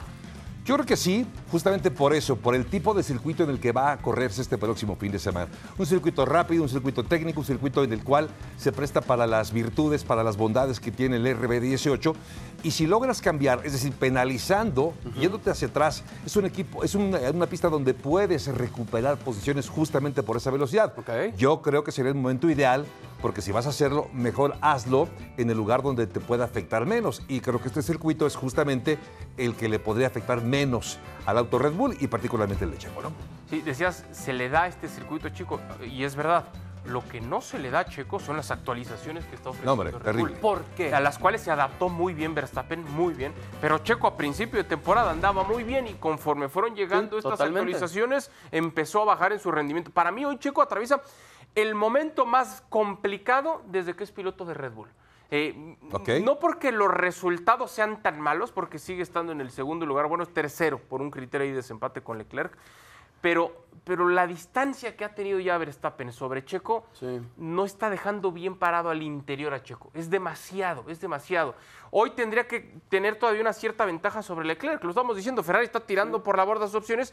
Yo 0.69 0.75
creo 0.75 0.85
que 0.85 0.99
sí, 0.99 1.25
justamente 1.51 1.91
por 1.91 2.13
eso, 2.13 2.37
por 2.37 2.55
el 2.55 2.67
tipo 2.67 2.93
de 2.93 3.03
circuito 3.03 3.43
en 3.43 3.49
el 3.49 3.59
que 3.59 3.73
va 3.73 3.91
a 3.91 3.97
correrse 3.97 4.43
este 4.43 4.59
próximo 4.59 4.97
fin 4.97 5.11
de 5.11 5.19
semana. 5.19 5.49
Un 5.79 5.87
circuito 5.87 6.27
rápido, 6.27 6.63
un 6.63 6.69
circuito 6.69 7.03
técnico, 7.05 7.41
un 7.41 7.47
circuito 7.47 7.83
en 7.83 7.95
el 7.95 8.05
cual 8.05 8.29
se 8.59 8.71
presta 8.71 9.01
para 9.01 9.27
las 9.27 9.51
virtudes, 9.51 10.05
para 10.05 10.23
las 10.23 10.37
bondades 10.37 10.79
que 10.79 10.93
tiene 10.93 11.17
el 11.17 11.25
RB18. 11.25 12.15
Y 12.65 12.73
si 12.73 12.87
logras 12.87 13.23
cambiar, 13.23 13.63
es 13.65 13.73
decir, 13.73 13.95
penalizando, 13.95 14.93
yéndote 15.19 15.49
hacia 15.49 15.69
atrás, 15.69 16.03
es 16.27 16.37
un 16.37 16.45
equipo, 16.45 16.85
es 16.85 16.95
una, 16.95 17.19
una 17.31 17.47
pista 17.47 17.71
donde 17.71 17.95
puedes 17.95 18.49
recuperar 18.49 19.17
posiciones 19.17 19.71
justamente 19.71 20.23
por 20.23 20.37
esa 20.37 20.51
velocidad. 20.51 20.93
Yo 21.39 21.63
creo 21.63 21.83
que 21.83 21.93
sería 21.93 22.11
el 22.11 22.19
momento 22.19 22.51
ideal, 22.51 22.85
porque 23.21 23.43
si 23.43 23.53
vas 23.53 23.67
a 23.67 23.71
hacerlo, 23.71 24.09
mejor 24.13 24.57
hazlo 24.61 25.09
en 25.37 25.51
el 25.51 25.57
lugar 25.57 25.83
donde 25.83 26.07
te 26.07 26.21
pueda 26.21 26.45
afectar 26.45 26.87
menos. 26.87 27.23
Y 27.29 27.41
creo 27.41 27.61
que 27.61 27.69
este 27.69 27.83
circuito 27.83 28.27
es 28.27 28.37
justamente 28.37 28.99
el 29.37 29.55
que 29.55 29.69
le 29.69 29.79
podría 29.79 30.07
afectar 30.07 30.43
menos 30.43 30.99
al 31.27 31.39
auto 31.39 31.59
Red 31.59 31.73
Bull 31.73 31.97
y 32.01 32.07
particularmente 32.07 32.65
el 32.65 32.71
de 32.71 32.79
Checo, 32.79 33.03
¿no? 33.03 33.13
Sí, 33.51 33.61
decías, 33.63 34.05
se 34.13 34.33
le 34.33 34.49
da 34.49 34.67
este 34.67 34.89
circuito 34.89 35.29
chico, 35.31 35.61
y 35.85 36.05
es 36.05 36.15
verdad. 36.17 36.45
Lo 36.85 37.07
que 37.07 37.21
no 37.21 37.43
se 37.43 37.59
le 37.59 37.71
da 37.71 37.81
a 37.81 37.85
Checo 37.85 38.19
son 38.19 38.39
las 38.39 38.51
actualizaciones 38.51 39.27
que 39.27 39.35
está 39.35 39.51
ofreciendo 39.51 39.67
No, 39.77 39.83
hombre, 39.83 39.91
Red 39.91 40.05
terrible. 40.05 40.33
Bull. 40.33 40.41
¿Por 40.41 40.63
qué? 40.75 40.95
A 40.95 41.01
las 41.01 41.19
cuales 41.19 41.43
se 41.43 41.51
adaptó 41.51 41.91
muy 41.91 42.15
bien 42.15 42.35
Verstappen, 42.35 42.83
muy 42.95 43.13
bien. 43.13 43.35
Pero 43.61 43.79
Checo 43.79 44.07
a 44.07 44.17
principio 44.17 44.57
de 44.57 44.65
temporada 44.65 45.11
andaba 45.11 45.43
muy 45.43 45.65
bien 45.65 45.87
y 45.87 45.95
conforme 45.95 46.49
fueron 46.49 46.75
llegando 46.75 47.17
Sí, 47.17 47.19
estas 47.19 47.33
totalmente. 47.33 47.73
actualizaciones, 47.73 48.31
empezó 48.53 49.03
a 49.03 49.05
bajar 49.05 49.33
en 49.33 49.41
su 49.41 49.51
rendimiento. 49.51 49.91
Para 49.91 50.11
mí 50.13 50.25
hoy 50.25 50.39
Checo 50.39 50.63
atraviesa 50.63 51.03
el 51.55 51.75
momento 51.75 52.27
más 52.27 52.63
complicado 52.69 53.63
desde 53.67 53.95
que 53.95 54.05
es 54.05 54.13
piloto 54.13 54.45
de 54.45 54.55
Red 54.55 54.73
Bull. 54.73 54.89
Eh. 55.31 55.77
No 56.23 56.39
porque 56.39 56.73
los 56.73 56.91
resultados 56.91 57.71
sean 57.71 58.03
tan 58.03 58.21
malos, 58.21 58.51
porque 58.53 58.79
sigue 58.79 59.03
estando 59.03 59.33
en 59.33 59.41
el 59.41 59.51
segundo 59.51 59.85
lugar, 59.85 60.07
bueno, 60.07 60.25
es 60.25 60.33
tercero 60.33 60.79
por 60.79 61.03
un 61.03 61.11
criterio 61.11 61.49
de 61.49 61.55
desempate 61.55 62.01
con 62.01 62.17
Leclerc, 62.17 62.57
pero, 63.21 63.67
pero 63.85 64.09
la 64.09 64.27
distancia 64.27 64.97
que 64.97 65.05
ha 65.05 65.15
tenido 65.15 65.41
ya 65.41 65.59
Verstappen 65.59 66.13
sobre 66.13 66.45
Checo 66.45 66.87
Sí. 66.93 67.21
no 67.37 67.65
está 67.65 67.91
dejando 67.91 68.31
bien 68.33 68.57
parado 68.57 68.91
al 68.91 69.03
interior 69.03 69.53
a 69.53 69.63
Checo. 69.63 69.91
Es 69.93 70.09
demasiado, 70.09 70.85
es 70.89 71.01
demasiado. 71.01 71.57
Hoy 71.91 72.11
tendría 72.11 72.47
que 72.47 72.61
tener 72.89 73.17
todavía 73.19 73.43
una 73.43 73.53
cierta 73.53 73.85
ventaja 73.85 74.23
sobre 74.23 74.47
Leclerc. 74.47 74.83
Lo 74.85 74.91
estamos 74.91 75.17
diciendo, 75.17 75.43
Ferrari 75.43 75.65
está 75.67 75.81
tirando 75.81 76.23
por 76.23 76.37
la 76.37 76.45
borda 76.45 76.67
sus 76.67 76.77
opciones 76.77 77.13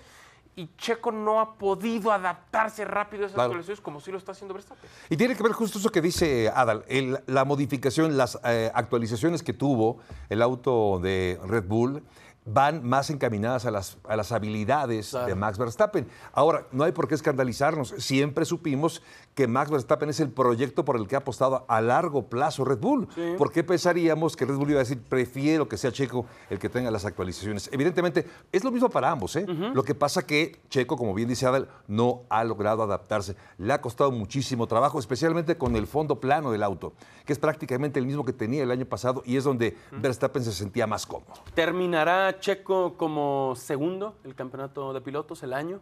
y 0.58 0.70
Checo 0.78 1.12
no 1.12 1.40
ha 1.42 1.56
podido 1.58 2.12
adaptarse 2.12 2.86
rápido 2.86 3.24
a 3.24 3.26
esas 3.28 3.36
Claro. 3.36 3.48
actualizaciones 3.48 3.82
como 3.82 4.00
sí 4.00 4.12
lo 4.12 4.18
está 4.18 4.32
haciendo 4.32 4.54
Verstappen. 4.54 4.90
Y 5.10 5.18
tiene 5.18 5.36
que 5.36 5.44
ver 5.44 5.52
justo 5.52 5.80
eso 5.80 5.90
que 5.90 6.02
dice 6.02 6.50
Adal, 6.50 6.86
el- 6.88 7.20
la 7.28 7.44
modificación, 7.46 8.16
las 8.18 8.40
eh, 8.46 8.72
actualizaciones 8.74 9.44
que 9.44 9.54
tuvo 9.54 9.98
el 10.30 10.42
auto 10.42 11.00
de 11.02 11.40
Red 11.46 11.66
Bull 11.68 12.04
van 12.46 12.88
más 12.88 13.10
encaminadas 13.10 13.66
a 13.66 13.72
las, 13.72 13.98
a 14.08 14.16
las 14.16 14.32
habilidades 14.32 15.10
Claro. 15.10 15.28
de 15.28 15.36
Max 15.36 15.58
Verstappen. 15.58 16.08
Ahora, 16.32 16.68
no 16.72 16.84
hay 16.84 16.92
por 16.92 17.08
qué 17.08 17.16
escandalizarnos. 17.16 17.90
Siempre 17.98 18.46
supimos 18.46 19.02
que 19.34 19.48
Max 19.48 19.72
Verstappen 19.72 20.10
es 20.10 20.20
el 20.20 20.30
proyecto 20.30 20.86
por 20.86 20.96
el 20.96 21.08
que 21.08 21.16
ha 21.16 21.20
apostado 21.20 21.66
a 21.68 21.82
largo 21.82 22.28
plazo 22.30 22.64
Red 22.64 22.78
Bull. 22.80 23.08
¿Por 23.38 23.52
qué 23.52 23.64
pensaríamos 23.64 24.36
que 24.36 24.46
Red 24.46 24.56
Bull 24.56 24.70
iba 24.70 24.80
a 24.80 24.84
decir, 24.84 25.02
prefiero 25.02 25.68
que 25.68 25.76
sea 25.78 25.92
Checo 25.92 26.26
el 26.50 26.60
que 26.60 26.70
tenga 26.70 26.92
las 26.92 27.04
actualizaciones? 27.06 27.70
Evidentemente, 27.74 28.26
es 28.52 28.64
lo 28.64 28.72
mismo 28.72 28.90
para 28.90 29.10
ambos. 29.12 29.36
¿eh? 29.36 29.46
Lo 29.74 29.84
que 29.84 29.96
pasa 29.96 30.26
que 30.26 30.62
Checo, 30.70 30.96
como 30.98 31.14
bien 31.14 31.28
dice 31.28 31.48
Adal, 31.48 31.68
no 31.88 32.22
ha 32.30 32.44
logrado 32.44 32.84
adaptarse. 32.84 33.36
Le 33.58 33.74
ha 33.74 33.82
costado 33.82 34.12
muchísimo 34.12 34.68
trabajo, 34.68 35.00
especialmente 35.00 35.58
con 35.58 35.76
el 35.76 35.88
fondo 35.88 36.20
plano 36.20 36.52
del 36.52 36.64
auto, 36.64 36.94
que 37.26 37.34
es 37.34 37.40
prácticamente 37.40 38.00
el 38.00 38.06
mismo 38.06 38.24
que 38.24 38.34
tenía 38.34 38.64
el 38.64 38.72
año 38.72 38.86
pasado 38.86 39.24
y 39.26 39.36
es 39.36 39.44
donde 39.44 39.76
Verstappen 39.92 40.44
se 40.44 40.52
sentía 40.54 40.86
más 40.88 41.06
cómodo. 41.06 41.34
¿Terminará 41.54 42.35
Checo 42.40 42.96
como 42.98 43.54
segundo 43.56 44.16
el 44.24 44.36
campeonato 44.36 44.94
de 44.94 45.02
pilotos 45.02 45.42
el 45.44 45.54
año? 45.54 45.80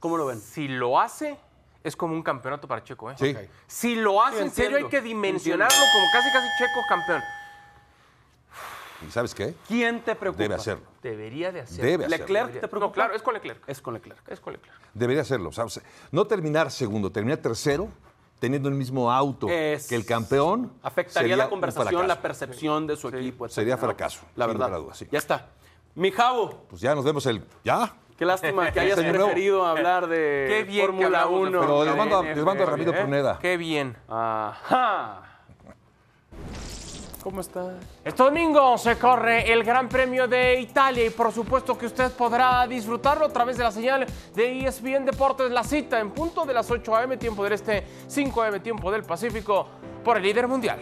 ¿Cómo 0.00 0.16
lo 0.16 0.26
ven? 0.26 0.40
Si 0.40 0.68
lo 0.68 1.00
hace, 1.00 1.38
es 1.84 1.96
como 1.96 2.14
un 2.14 2.22
campeonato 2.22 2.68
para 2.68 2.82
Checo. 2.84 3.10
¿eh? 3.10 3.14
Sí. 3.18 3.36
Si 3.66 3.94
lo 3.96 4.22
hace, 4.22 4.38
Sí, 4.38 4.42
en 4.44 4.50
serio, 4.50 4.76
hay 4.78 4.84
que 4.88 5.00
dimensionarlo 5.00 5.76
como 5.92 6.06
casi, 6.12 6.28
casi 6.32 6.46
Checo 6.58 6.80
campeón. 6.88 7.22
¿Y 9.06 9.10
sabes 9.12 9.32
qué? 9.32 9.54
¿Quién 9.68 10.00
te 10.00 10.16
preocupa? 10.16 10.42
Debe 10.42 10.54
hacerlo. 10.56 10.84
Debería 11.02 11.52
de 11.52 11.60
hacerlo. 11.60 11.84
Debe 11.84 12.04
hacerlo. 12.06 12.18
¿Leclerc 12.24 12.46
Debería- 12.46 12.60
te 12.62 12.68
preocupa? 12.68 12.86
No, 12.88 12.92
claro, 12.92 13.14
es 13.14 13.22
con 13.22 13.34
Leclerc. 13.34 13.68
Es 13.68 13.80
con 13.80 13.94
Leclerc. 13.94 14.28
Es 14.28 14.40
con 14.40 14.52
Leclerc. 14.54 14.76
Debería 14.92 15.22
hacerlo. 15.22 15.52
¿sabes? 15.52 15.80
No 16.10 16.26
terminar 16.26 16.70
segundo, 16.72 17.10
terminar 17.12 17.38
tercero, 17.38 17.88
teniendo 18.40 18.68
el 18.68 18.74
mismo 18.74 19.12
auto 19.12 19.48
Es- 19.48 19.86
que 19.86 19.94
el 19.94 20.04
campeón. 20.04 20.72
Afectaría 20.82 21.20
sería 21.22 21.36
la 21.36 21.48
conversación, 21.48 22.08
la 22.08 22.20
percepción 22.20 22.88
de 22.88 22.96
su 22.96 23.08
equipo. 23.08 23.48
Sería 23.48 23.74
etcétera, 23.74 23.76
¿no? 23.76 23.96
fracaso, 23.96 24.20
La 24.34 24.46
verdad. 24.48 24.80
sí. 24.94 25.06
Ya 25.12 25.18
está. 25.18 25.48
Mi 25.98 26.12
Javo, 26.12 26.50
Pues 26.68 26.80
ya 26.80 26.94
nos 26.94 27.04
vemos 27.04 27.26
el. 27.26 27.42
¿Ya? 27.64 27.92
qué 28.16 28.24
lástima 28.24 28.70
que 28.70 28.78
hayas 28.80 28.98
nuevo. 28.98 29.12
preferido 29.26 29.66
hablar 29.66 30.06
de 30.06 30.46
Qué 30.48 30.62
bien 30.64 30.80
que 30.80 30.92
Fórmula 30.92 31.22
hablamos 31.22 31.40
de 31.42 31.48
1. 31.58 31.60
Pero 31.60 31.84
les 31.84 31.96
mando, 31.96 32.22
les 32.22 32.36
mando 32.44 32.62
a 32.62 32.66
qué 32.66 32.70
Ramiro 32.70 32.92
bien, 32.92 32.98
¿eh? 33.00 33.02
Pruneda. 33.02 33.38
Qué 33.40 33.56
bien. 33.56 33.96
Ajá. 34.08 35.22
¿Cómo 37.22 37.40
estás? 37.40 37.74
Este 38.04 38.22
domingo 38.22 38.78
se 38.78 38.96
corre 38.96 39.52
el 39.52 39.64
Gran 39.64 39.88
Premio 39.88 40.28
de 40.28 40.60
Italia 40.60 41.04
y 41.04 41.10
por 41.10 41.32
supuesto 41.32 41.76
que 41.76 41.86
usted 41.86 42.12
podrá 42.12 42.64
disfrutarlo 42.68 43.26
a 43.26 43.28
través 43.28 43.56
de 43.58 43.64
la 43.64 43.72
señal 43.72 44.06
de 44.36 44.66
ESPN 44.66 45.04
Deportes. 45.04 45.50
La 45.50 45.64
cita 45.64 45.98
en 45.98 46.12
punto 46.12 46.44
de 46.46 46.54
las 46.54 46.70
8 46.70 46.94
a.m. 46.94 47.16
tiempo 47.16 47.42
del 47.42 47.54
Este, 47.54 47.84
5 48.06 48.42
a.m. 48.42 48.60
tiempo 48.60 48.90
del 48.92 49.02
Pacífico 49.02 49.66
por 50.04 50.16
el 50.16 50.22
líder 50.22 50.46
mundial. 50.46 50.78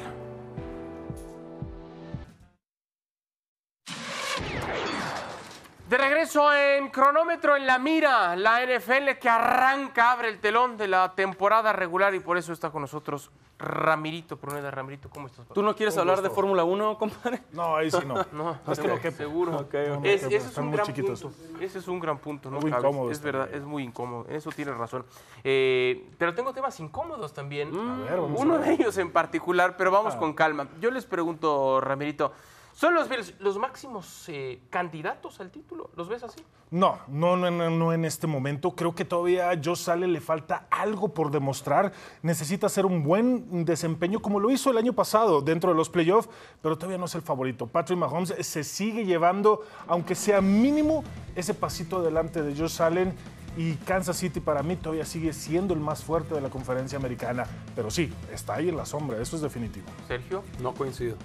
De 5.88 5.96
regreso 5.96 6.52
en 6.52 6.88
cronómetro 6.88 7.54
en 7.56 7.64
la 7.64 7.78
mira, 7.78 8.34
la 8.34 8.60
NFL 8.66 9.18
que 9.20 9.28
arranca, 9.28 10.10
abre 10.10 10.28
el 10.30 10.40
telón 10.40 10.76
de 10.76 10.88
la 10.88 11.14
temporada 11.14 11.72
regular 11.72 12.12
y 12.16 12.18
por 12.20 12.36
eso 12.36 12.52
está 12.52 12.70
con 12.70 12.82
nosotros 12.82 13.30
Ramirito, 13.58 14.36
Pruneda 14.36 14.70
Ramirito, 14.70 15.08
¿cómo 15.08 15.28
estás? 15.28 15.46
¿Tú 15.54 15.62
no 15.62 15.74
quieres 15.76 15.96
hablar 15.96 16.20
de. 16.22 16.28
Fórmula 16.28 16.64
1, 16.64 16.98
compadre? 16.98 17.40
No, 17.52 17.76
ahí 17.76 17.90
sí 17.90 17.98
no. 18.04 18.14
No, 18.32 18.58
Es 18.70 18.80
que 18.80 18.88
no 18.88 19.00
quepo. 19.00 19.16
seguro. 19.16 19.56
Ok, 19.58 19.74
ok. 19.96 20.04
Es- 20.04 20.24
ese 20.24 20.36
es 20.36 20.58
un 20.58 20.66
muy 20.66 20.74
gran 20.74 20.86
chiquitos. 20.86 21.22
punto. 21.22 21.38
Ese 21.64 21.78
es 21.78 21.88
un 21.88 22.00
gran 22.00 22.18
punto, 22.18 22.50
¿no? 22.50 22.60
Muy 22.60 22.70
cabes. 22.70 22.84
incómodos 22.84 23.12
Es 23.12 23.22
verdad, 23.22 23.42
también. 23.44 23.62
es 23.62 23.66
muy 23.68 23.82
incómodo. 23.84 24.26
En 24.28 24.34
eso 24.36 24.50
tienes 24.50 24.76
razón. 24.76 25.06
Eh, 25.44 26.04
pero 26.18 26.34
tengo 26.34 26.52
temas 26.52 26.78
incómodos 26.80 27.32
también. 27.32 27.70
ver, 28.04 28.20
vamos 28.20 28.40
a 28.40 28.42
Uno 28.42 28.58
ver. 28.58 28.64
de 28.66 28.72
ellos 28.74 28.98
en 28.98 29.10
particular, 29.12 29.76
pero 29.78 29.90
vamos 29.92 30.14
Ah. 30.16 30.18
con 30.18 30.34
calma. 30.34 30.66
Yo 30.80 30.90
les 30.90 31.06
pregunto, 31.06 31.80
Ramirito, 31.80 32.32
¿son 32.76 32.94
los 32.94 33.08
Bills 33.08 33.34
los 33.40 33.58
máximos 33.58 34.28
eh, 34.28 34.60
candidatos 34.70 35.40
al 35.40 35.50
título? 35.50 35.90
¿Los 35.96 36.08
ves 36.08 36.22
así? 36.22 36.40
No, 36.70 36.98
no, 37.08 37.36
no, 37.36 37.50
no, 37.50 37.70
no 37.70 37.92
en 37.92 38.04
este 38.04 38.26
momento. 38.26 38.72
Creo 38.72 38.94
que 38.94 39.04
todavía 39.04 39.50
a 39.50 39.54
Josh 39.62 39.88
Allen 39.88 40.12
le 40.12 40.20
falta 40.20 40.66
algo 40.70 41.14
por 41.14 41.30
demostrar. 41.30 41.92
Necesita 42.22 42.66
hacer 42.66 42.84
un 42.84 43.02
buen 43.02 43.64
desempeño 43.64 44.20
como 44.20 44.40
lo 44.40 44.50
hizo 44.50 44.70
el 44.70 44.78
año 44.78 44.92
pasado 44.92 45.40
dentro 45.40 45.70
de 45.70 45.76
los 45.76 45.88
playoffs, 45.88 46.28
pero 46.62 46.76
todavía 46.76 46.98
no 46.98 47.06
es 47.06 47.14
el 47.14 47.22
favorito. 47.22 47.66
Patrick 47.66 47.98
Mahomes 47.98 48.34
se 48.40 48.64
sigue 48.64 49.04
llevando, 49.04 49.64
aunque 49.86 50.14
sea 50.14 50.40
mínimo, 50.40 51.04
ese 51.34 51.54
pasito 51.54 51.98
adelante 51.98 52.42
de 52.42 52.54
Josh 52.54 52.82
Allen. 52.82 53.14
Y 53.56 53.76
Kansas 53.76 54.18
City 54.18 54.40
para 54.40 54.62
mí 54.62 54.76
todavía 54.76 55.06
sigue 55.06 55.32
siendo 55.32 55.72
el 55.72 55.80
más 55.80 56.04
fuerte 56.04 56.34
de 56.34 56.42
la 56.42 56.50
conferencia 56.50 56.98
americana. 56.98 57.46
Pero 57.74 57.90
sí, 57.90 58.12
está 58.30 58.56
ahí 58.56 58.68
en 58.68 58.76
la 58.76 58.84
sombra, 58.84 59.18
eso 59.22 59.36
es 59.36 59.40
definitivo. 59.40 59.86
Sergio. 60.06 60.42
No 60.60 60.74
coincido. 60.74 61.16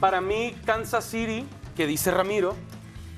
Para 0.00 0.20
mí, 0.20 0.54
Kansas 0.64 1.04
City, 1.04 1.46
que 1.74 1.86
dice 1.86 2.10
Ramiro, 2.10 2.54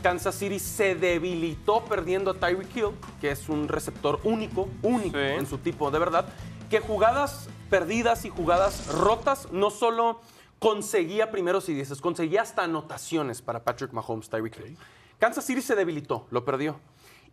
Kansas 0.02 0.34
City 0.36 0.58
se 0.58 0.94
debilitó 0.94 1.84
perdiendo 1.84 2.30
a 2.30 2.34
Tyreek 2.34 2.76
Hill, 2.76 2.90
que 3.20 3.30
es 3.32 3.48
un 3.48 3.68
receptor 3.68 4.20
único, 4.24 4.68
único 4.82 5.18
Sí. 5.18 5.24
en 5.24 5.46
su 5.46 5.58
tipo, 5.58 5.90
de 5.90 5.98
verdad, 5.98 6.26
que 6.70 6.80
jugadas 6.80 7.48
perdidas 7.68 8.24
y 8.24 8.30
jugadas 8.30 8.86
rotas 8.94 9.48
no 9.52 9.70
solo 9.70 10.20
conseguía 10.58 11.30
primeros 11.30 11.68
y 11.68 11.74
dieces, 11.74 12.00
conseguía 12.00 12.42
hasta 12.42 12.62
anotaciones 12.64 13.42
para 13.42 13.64
Patrick 13.64 13.92
Mahomes, 13.92 14.28
Tyreek 14.28 14.56
Hill. 14.58 14.78
Kansas 15.18 15.44
City 15.44 15.62
se 15.62 15.74
debilitó, 15.74 16.26
lo 16.30 16.44
perdió. 16.44 16.78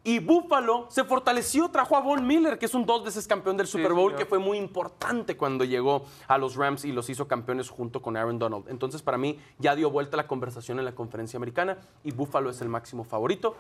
Y 0.08 0.20
Buffalo 0.20 0.86
se 0.90 1.04
fortaleció, 1.04 1.70
trajo 1.70 1.98
a 1.98 2.00
Von 2.00 2.28
Miller, 2.28 2.60
que 2.60 2.68
es 2.68 2.76
un 2.76 2.86
dos 2.86 3.04
veces 3.04 3.28
campeón 3.28 3.58
del 3.58 3.66
Super 3.66 3.92
Bowl, 3.92 4.14
que 4.14 4.28
fue 4.28 4.38
muy 4.38 4.60
importante 4.60 5.36
cuando 5.36 5.66
llegó 5.66 6.06
a 6.28 6.38
los 6.38 6.56
Rams 6.56 6.86
y 6.86 6.92
los 6.92 7.10
hizo 7.10 7.28
campeones 7.28 7.72
junto 7.72 8.04
con 8.04 8.16
Aaron 8.16 8.38
Donald. 8.38 8.66
Entonces, 8.70 9.02
para 9.02 9.18
mí, 9.18 9.40
ya 9.58 9.76
dio 9.76 9.90
vuelta 9.90 10.16
la 10.16 10.28
conversación 10.28 10.78
en 10.78 10.86
la 10.86 10.94
conferencia 10.94 11.38
americana 11.38 11.80
y 12.04 12.12
Buffalo 12.12 12.52
es 12.52 12.62
el 12.62 12.70
máximo 12.70 13.04
favorito. 13.04 13.56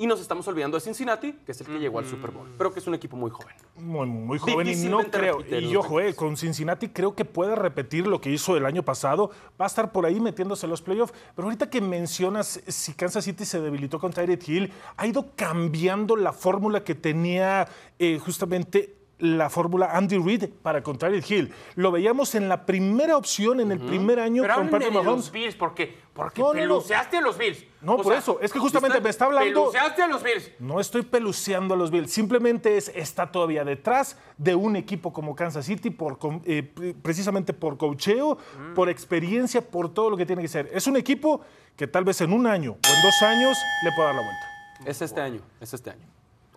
Y 0.00 0.06
nos 0.06 0.18
estamos 0.18 0.48
olvidando 0.48 0.78
de 0.78 0.80
Cincinnati, 0.80 1.34
que 1.44 1.52
es 1.52 1.60
el 1.60 1.66
que 1.66 1.78
llegó 1.78 1.98
al 1.98 2.06
Super 2.06 2.30
Bowl, 2.30 2.48
pero 2.56 2.72
que 2.72 2.80
es 2.80 2.86
un 2.86 2.94
equipo 2.94 3.18
muy 3.18 3.30
joven. 3.30 3.54
Muy, 3.76 4.06
muy 4.06 4.38
joven 4.38 4.66
y 4.66 4.74
no 4.88 5.00
creo. 5.00 5.44
Y 5.46 5.76
ojo, 5.76 6.00
eh, 6.00 6.14
con 6.14 6.38
Cincinnati 6.38 6.88
creo 6.88 7.14
que 7.14 7.26
puede 7.26 7.54
repetir 7.54 8.06
lo 8.06 8.18
que 8.18 8.30
hizo 8.30 8.56
el 8.56 8.64
año 8.64 8.82
pasado. 8.82 9.30
Va 9.60 9.66
a 9.66 9.68
estar 9.68 9.92
por 9.92 10.06
ahí 10.06 10.18
metiéndose 10.18 10.64
en 10.64 10.70
los 10.70 10.80
playoffs. 10.80 11.12
Pero 11.36 11.44
ahorita 11.44 11.68
que 11.68 11.82
mencionas 11.82 12.62
si 12.66 12.94
Kansas 12.94 13.26
City 13.26 13.44
se 13.44 13.60
debilitó 13.60 13.98
con 13.98 14.10
Tyreek 14.10 14.48
Hill, 14.48 14.72
ha 14.96 15.06
ido 15.06 15.32
cambiando 15.36 16.16
la 16.16 16.32
fórmula 16.32 16.82
que 16.82 16.94
tenía 16.94 17.68
eh, 17.98 18.18
justamente 18.18 18.99
la 19.20 19.48
fórmula 19.50 19.90
Andy 19.92 20.18
Reid 20.18 20.48
para 20.62 20.82
con 20.82 20.98
Tyreek 20.98 21.30
Hill. 21.30 21.52
Lo 21.76 21.90
veíamos 21.92 22.34
en 22.34 22.48
la 22.48 22.66
primera 22.66 23.16
opción, 23.16 23.60
en 23.60 23.70
el 23.72 23.78
primer 23.80 24.18
año 24.20 24.42
Pero 24.42 24.54
con 24.56 24.68
Patrick 24.70 24.88
de 24.88 24.94
Mahomes. 24.94 25.16
los 25.26 25.32
Bills, 25.32 25.54
porque, 25.54 25.96
porque 26.12 26.40
No, 26.40 26.48
no, 26.48 26.52
no. 26.54 26.60
peluceaste 26.60 27.16
a 27.18 27.20
los 27.20 27.36
Bills. 27.38 27.64
No, 27.82 27.96
por 27.98 28.12
eso. 28.14 28.38
Es 28.42 28.52
que 28.52 28.58
justamente 28.58 29.00
me 29.00 29.08
está 29.10 29.26
hablando- 29.26 29.70
Peluceaste 29.70 30.02
a 30.02 30.06
los 30.08 30.22
Bills. 30.22 30.50
No 30.58 30.80
estoy 30.80 31.02
peluceando 31.02 31.74
a 31.74 31.76
los 31.76 31.90
Bills, 31.90 32.10
simplemente 32.12 32.76
es, 32.76 32.88
está 32.94 33.30
todavía 33.30 33.64
detrás 33.64 34.16
de 34.36 34.54
un 34.54 34.76
equipo 34.76 35.12
como 35.12 35.34
Kansas 35.34 35.64
City 35.66 35.90
por, 35.90 36.18
eh, 36.44 36.62
pre- 36.62 36.94
precisamente 36.94 37.52
por 37.52 37.76
cocheo, 37.78 38.38
por 38.74 38.88
experiencia, 38.88 39.60
por 39.62 39.92
todo 39.94 40.10
lo 40.10 40.16
que 40.16 40.26
tiene 40.26 40.42
que 40.42 40.48
ser. 40.48 40.68
Es 40.72 40.86
un 40.86 40.96
equipo 40.96 41.40
que 41.76 41.86
tal 41.86 42.04
vez 42.04 42.20
en 42.20 42.32
un 42.32 42.46
año 42.46 42.72
o 42.72 42.74
en 42.94 43.02
dos 43.02 43.22
años 43.22 43.56
le 43.84 43.90
pueda 43.92 44.08
dar 44.08 44.16
la 44.16 44.22
vuelta. 44.22 44.46
Es 44.90 45.00
este 45.02 45.20
año, 45.20 45.40
es 45.60 45.72
este 45.74 45.90
año. 45.90 46.09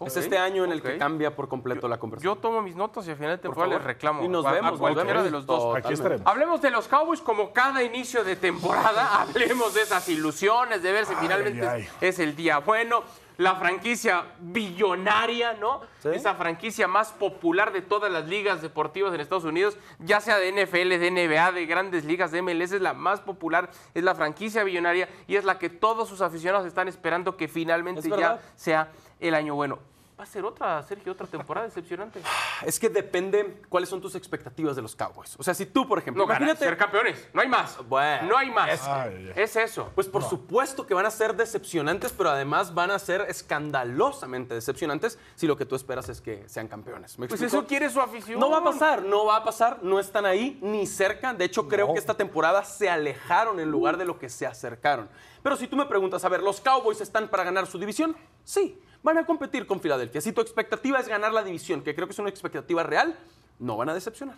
Es 0.06 0.18
este 0.18 0.38
año 0.38 0.66
en 0.66 0.72
el 0.72 0.82
que 0.82 0.98
cambia 0.98 1.36
por 1.36 1.48
completo 1.48 1.88
la 1.88 1.98
conversación. 2.00 2.36
Yo 2.36 2.42
tomo 2.42 2.62
mis 2.62 2.76
notas 2.76 3.08
y 3.08 3.12
al 3.12 3.16
final 3.18 3.32
de 3.32 3.38
Por 3.38 3.52
temporada 3.52 3.76
les 3.78 3.84
reclamo. 3.86 4.24
Y 4.24 4.28
nos 4.28 4.46
a- 4.46 4.50
a 4.50 4.54
vemos, 4.54 4.72
nos 4.72 4.80
cualquiera 4.80 5.08
vemos. 5.10 5.24
de 5.26 5.32
los 5.32 5.46
dos. 5.46 5.76
Aquí 5.78 5.94
estaremos. 5.94 6.26
Hablemos 6.28 6.62
de 6.62 6.72
los 6.72 6.88
Cowboys 6.88 7.22
como 7.22 7.54
cada 7.54 7.84
inicio 7.84 8.24
de 8.24 8.36
temporada. 8.36 9.22
Hablemos 9.22 9.74
de 9.76 9.82
esas 9.84 10.08
ilusiones, 10.10 10.82
de 10.84 10.92
ver 10.92 11.06
si 11.06 11.14
Ay, 11.14 11.18
finalmente 11.22 11.68
ay. 11.68 11.88
es 12.02 12.20
el 12.20 12.36
día 12.36 12.60
bueno. 12.60 13.04
La 13.38 13.56
franquicia 13.56 14.26
billonaria, 14.40 15.54
¿no? 15.54 15.82
Esa 16.04 16.36
franquicia 16.36 16.88
más 16.88 17.12
popular 17.14 17.72
de 17.74 17.82
todas 17.82 18.12
las 18.12 18.28
ligas 18.28 18.62
deportivas 18.62 19.14
en 19.14 19.22
Estados 19.22 19.44
Unidos, 19.46 19.76
ya 20.00 20.20
sea 20.22 20.38
de 20.38 20.50
NFL, 20.52 21.00
de 21.00 21.10
NBA, 21.10 21.52
de 21.54 21.66
grandes 21.66 22.06
ligas, 22.06 22.32
de 22.32 22.42
MLS, 22.44 22.74
es 22.76 22.82
la 22.82 22.94
más 22.94 23.22
popular, 23.22 23.72
es 23.96 24.04
la 24.04 24.14
franquicia 24.14 24.64
billonaria 24.64 25.10
y 25.28 25.36
es 25.36 25.46
la 25.46 25.58
que 25.58 25.70
todos 25.70 26.10
sus 26.10 26.22
aficionados 26.22 26.68
están 26.68 26.88
esperando 26.88 27.36
que 27.38 27.48
finalmente 27.48 28.02
Es 28.02 28.08
ya 28.18 28.40
sea 28.56 28.92
el 29.28 29.36
año 29.36 29.56
bueno. 29.56 29.80
Va 30.20 30.26
a 30.26 30.28
ser 30.28 30.46
otra, 30.46 30.82
Sergio, 30.84 31.12
otra 31.12 31.26
temporada 31.26 31.66
decepcionante. 31.66 32.22
Es 32.66 32.80
que 32.80 32.88
depende 32.88 33.62
cuáles 33.68 33.90
son 33.90 34.00
tus 34.00 34.16
expectativas 34.16 34.76
de 34.76 34.82
los 34.82 34.96
Cowboys. 34.96 35.36
O 35.38 35.44
sea, 35.44 35.54
si 35.54 35.66
tú, 35.66 35.86
por 35.88 35.98
ejemplo, 36.00 36.24
No, 36.24 36.28
ganar, 36.28 36.44
imagínate 36.44 36.64
ser 36.66 36.78
campeones. 36.78 37.28
No 37.34 37.42
hay 37.42 37.48
más. 37.50 37.78
Bueno, 37.90 38.28
no 38.30 38.38
hay 38.38 38.50
más. 38.52 38.70
es- 38.70 38.84
Ay, 38.88 39.34
ay. 39.36 39.44
Es 39.44 39.56
eso. 39.58 39.90
Pues 39.96 40.08
por 40.08 40.24
supuesto 40.24 40.86
que 40.88 40.94
van 40.94 41.06
a 41.08 41.12
ser 41.12 41.36
decepcionantes, 41.36 42.14
pero 42.14 42.30
además 42.30 42.74
van 42.74 42.92
a 42.92 43.00
ser 43.00 43.26
escandalosamente 43.28 44.54
decepcionantes 44.54 45.18
si 45.36 45.48
lo 45.48 45.58
que 45.58 45.66
tú 45.66 45.76
esperas 45.76 46.08
es 46.10 46.22
que 46.22 46.48
sean 46.48 46.68
campeones. 46.68 47.18
¿Me 47.20 47.28
Pues 47.28 47.42
eso 47.42 47.66
quiere 47.66 47.90
su 47.90 48.00
afición. 48.00 48.40
No 48.40 48.50
va 48.50 48.60
a 48.60 48.64
pasar, 48.64 49.02
no 49.04 49.26
va 49.26 49.38
a 49.38 49.44
pasar, 49.44 49.80
no 49.84 50.00
están 50.00 50.26
ahí 50.26 50.58
ni 50.62 50.86
cerca. 50.86 51.34
De 51.34 51.46
hecho, 51.46 51.68
creo 51.68 51.92
que 51.92 52.00
esta 52.00 52.14
temporada 52.16 52.64
se 52.64 52.90
alejaron 52.90 53.60
en 53.60 53.70
lugar 53.70 53.98
de 53.98 54.06
lo 54.06 54.20
que 54.20 54.30
se 54.30 54.46
acercaron. 54.46 55.10
Pero 55.42 55.58
si 55.58 55.68
tú 55.68 55.76
me 55.76 55.86
preguntas, 55.86 56.24
a 56.24 56.30
ver, 56.30 56.42
¿los 56.42 56.62
Cowboys 56.62 57.02
están 57.02 57.28
para 57.28 57.44
ganar 57.44 57.66
su 57.68 57.78
división? 57.78 58.16
Sí, 58.46 58.80
van 59.04 59.18
a 59.18 59.26
competir 59.26 59.68
con 59.68 59.80
Filadelfia. 59.80 60.22
Si 60.22 60.32
tu 60.32 60.42
expectativa 60.42 61.00
es 61.00 61.08
ganar 61.08 61.34
la 61.34 61.44
división, 61.44 61.82
que 61.84 61.94
creo 61.94 62.08
que 62.08 62.14
es 62.14 62.20
una 62.20 62.30
expectativa 62.30 62.84
real, 62.84 63.16
no 63.60 63.78
van 63.78 63.90
a 63.90 63.94
decepcionar. 63.94 64.38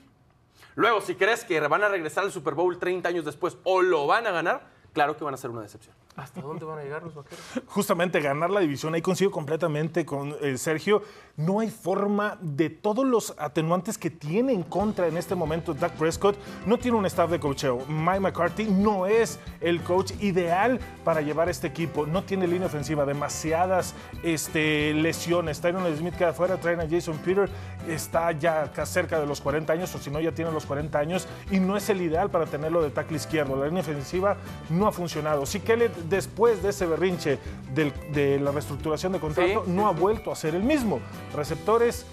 Luego, 0.75 0.99
si 0.99 1.15
crees 1.15 1.45
que 1.45 1.59
van 1.61 1.83
a 1.83 1.87
regresar 1.87 2.25
al 2.25 2.31
Super 2.31 2.53
Bowl 2.53 2.77
30 2.77 3.07
años 3.07 3.23
después 3.23 3.57
o 3.63 3.81
lo 3.81 4.07
van 4.07 4.27
a 4.27 4.31
ganar, 4.31 4.67
claro 4.91 5.15
que 5.15 5.23
van 5.23 5.33
a 5.33 5.37
ser 5.37 5.51
una 5.51 5.61
decepción. 5.61 5.95
¿Hasta 6.15 6.41
dónde 6.41 6.63
van 6.63 6.79
a 6.79 6.83
llegar 6.83 7.03
los 7.03 7.13
vaqueros? 7.13 7.43
Justamente 7.67 8.21
ganar 8.21 8.49
la 8.49 8.61
división, 8.61 8.93
ahí 8.93 9.01
coincido 9.01 9.31
completamente 9.31 10.05
con 10.05 10.33
eh, 10.41 10.57
Sergio. 10.57 11.01
No 11.35 11.59
hay 11.59 11.69
forma 11.69 12.37
de 12.41 12.69
todos 12.69 13.05
los 13.05 13.35
atenuantes 13.37 13.97
que 13.97 14.09
tiene 14.09 14.53
en 14.53 14.63
contra 14.63 15.07
en 15.07 15.17
este 15.17 15.35
momento 15.35 15.73
Dak 15.73 15.91
Prescott. 15.93 16.37
No 16.65 16.77
tiene 16.77 16.97
un 16.97 17.05
staff 17.05 17.29
de 17.29 17.39
coacheo. 17.39 17.85
Mike 17.89 18.21
McCarthy 18.21 18.63
no 18.63 19.05
es 19.05 19.39
el 19.59 19.81
coach 19.81 20.13
ideal 20.21 20.79
para 21.03 21.19
llevar 21.19 21.49
este 21.49 21.67
equipo. 21.67 22.05
No 22.05 22.23
tiene 22.23 22.47
línea 22.47 22.67
ofensiva, 22.67 23.05
demasiadas 23.05 23.93
este, 24.23 24.93
lesiones. 24.93 25.59
Tyron 25.59 25.83
Smith 25.97 26.15
queda 26.15 26.29
afuera, 26.29 26.55
traen 26.57 26.79
a 26.79 26.87
Jason 26.89 27.17
Peter, 27.17 27.49
está 27.89 28.31
ya 28.31 28.71
cerca 28.85 29.19
de 29.19 29.27
los 29.27 29.41
40 29.41 29.73
años, 29.73 29.93
o 29.93 29.99
si 29.99 30.09
no, 30.09 30.21
ya 30.21 30.31
tiene 30.31 30.51
los 30.51 30.65
40 30.65 30.97
años, 30.97 31.27
y 31.51 31.59
no 31.59 31.75
es 31.75 31.89
el 31.89 32.01
ideal 32.01 32.29
para 32.29 32.45
tenerlo 32.45 32.81
de 32.81 32.89
tackle 32.89 33.17
izquierdo. 33.17 33.57
La 33.57 33.65
línea 33.65 33.81
ofensiva 33.81 34.37
no 34.69 34.87
ha 34.87 34.93
funcionado. 34.93 35.45
Sí 35.45 35.59
que 35.59 35.75
después 36.09 36.61
de 36.63 36.69
ese 36.69 36.85
berrinche 36.85 37.39
del- 37.73 37.93
de 38.13 38.39
la 38.39 38.51
reestructuración 38.51 39.13
de 39.13 39.19
contrato, 39.19 39.63
Sí. 39.65 39.71
no 39.71 39.87
ha 39.87 39.91
vuelto 39.91 40.31
a 40.31 40.35
ser 40.35 40.55
el 40.55 40.63
mismo. 40.63 40.99
Receptores, 41.35 42.05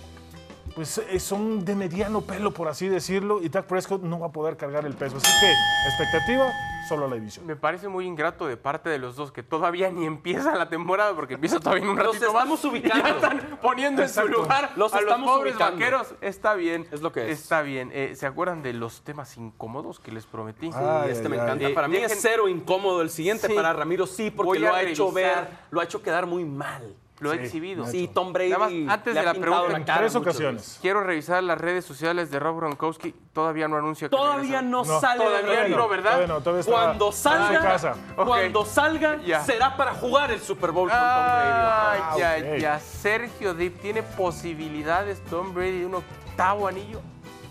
pues 0.75 0.99
eh, 0.99 1.21
son 1.21 1.65
de 1.65 1.75
mediano 1.75 2.21
pelo, 2.23 2.51
por 2.53 2.69
así 2.69 2.89
decirlo, 2.89 3.41
y 3.43 3.49
Dak 3.49 3.67
Prescott 3.67 4.03
no 4.03 4.19
va 4.21 4.29
a 4.29 4.33
poder 4.33 4.57
cargar 4.57 4.85
el 4.87 4.95
peso. 4.95 5.17
Así 5.17 5.31
que, 5.41 5.53
expectativa, 5.89 6.51
solo 6.89 7.09
la 7.09 7.17
división. 7.17 7.47
Me 7.47 7.57
parece 7.57 7.89
muy 7.89 8.07
ingrato 8.07 8.47
de 8.47 8.57
parte 8.57 8.89
de 8.91 8.99
los 8.99 9.17
dos 9.17 9.33
que 9.33 9.43
todavía 9.43 9.91
ni 9.91 10.07
empieza 10.07 10.55
la 10.57 10.69
temporada 10.69 11.15
porque 11.15 11.35
empieza 11.35 11.61
todavía 11.61 11.85
en 11.85 11.91
un 11.91 11.97
Los 11.97 12.07
ratito 12.07 12.33
más. 12.33 12.43
estamos 12.43 12.65
ubicando. 12.65 13.05
Ya 13.07 13.15
están 13.15 13.59
poniendo 13.63 14.03
en 14.03 14.09
su 14.09 14.27
lugar 14.29 14.73
Los 14.77 14.93
a 14.95 15.01
los 15.01 15.21
pobres 15.21 15.55
ubicando. 15.55 15.77
vaqueros. 15.79 16.15
Está 16.21 16.55
bien. 16.55 16.87
Es 16.91 17.03
lo 17.03 17.13
que 17.13 17.31
es. 17.31 17.41
Está 17.43 17.63
bien. 17.63 17.91
Eh, 17.93 18.15
¿Se 18.17 18.27
acuerdan 18.27 18.63
de 18.63 18.73
los 18.73 19.03
temas 19.03 19.37
incómodos 19.37 19.99
que 20.01 20.11
les 20.13 20.27
prometí? 20.27 20.71
Ay, 20.75 21.11
este 21.11 21.29
me 21.29 21.37
ay, 21.37 21.43
encanta. 21.43 21.75
Para 21.75 21.89
mí 21.89 21.97
Dejen- 21.99 22.07
es 22.11 22.19
cero 22.21 22.49
incómodo 22.49 23.03
el 23.03 23.11
siguiente. 23.11 23.47
Sí. 23.47 23.55
Para 23.55 23.73
Ramiro 23.73 24.07
sí, 24.07 24.31
porque 24.31 24.47
Voy 24.49 24.59
lo 24.59 24.75
ha 24.75 24.83
hecho 24.83 25.11
ver, 25.13 25.49
lo 25.71 25.81
ha 25.81 25.85
hecho 25.85 26.03
quedar 26.03 26.27
muy 26.27 26.45
mal. 26.45 26.97
Lo 27.23 27.33
he 27.33 27.39
Sí, 27.39 27.45
exhibido. 27.45 27.87
Sí, 27.87 28.11
Tom 28.13 28.33
Brady 28.33 28.51
Nada 28.51 28.69
más, 28.69 28.73
antes 28.95 29.15
le 29.15 29.21
de 29.23 29.29
ha 29.29 29.33
la 29.33 29.41
pregunta, 29.41 29.77
En 29.77 29.85
cara 29.85 30.01
tres 30.01 30.17
ocasiones. 30.17 30.63
veces. 30.63 30.79
Quiero 30.83 31.03
revisar 31.05 31.43
las 31.45 31.57
redes 31.57 31.85
sociales 31.85 32.31
de 32.33 32.41
Rob 32.41 32.57
Gronkowski. 32.57 33.15
Todavía 33.33 33.69
no 33.69 33.77
anuncia 33.77 34.09
que 34.09 34.17
Todavía 34.17 34.61
regresa. 34.61 34.63
no, 34.63 34.85
No, 34.85 35.01
sale. 35.01 35.25
todavía 35.25 35.63
de 35.63 35.69
no. 35.69 35.89
¿verdad? 35.89 36.05
Todavía 36.11 36.27
no, 36.27 36.41
todavía 36.41 36.61
está 36.61 36.73
Cuando 36.73 37.07
en 37.07 37.13
salga, 37.13 37.61
casa. 37.61 37.95
Ok. 38.17 38.27
cuando 38.27 38.65
salga, 38.65 39.17
Ya. 39.25 39.41
será 39.45 39.77
para 39.77 39.95
jugar 39.95 40.33
el 40.33 40.41
Super 40.41 40.73
Bowl 40.73 40.89
con 40.91 40.99
Tom 40.99 41.07
Brady. 41.09 41.49
Ay, 41.49 42.01
Ah, 42.03 42.15
ya, 42.19 42.37
ok. 42.55 42.59
ya. 42.59 42.79
Sergio 42.81 43.55
Dip 43.55 43.81
tiene 43.81 44.03
posibilidades 44.03 45.23
Tom 45.31 45.55
Brady 45.55 45.79
de 45.81 45.87
un 45.87 45.95
octavo 45.95 46.67
anillo. 46.67 47.01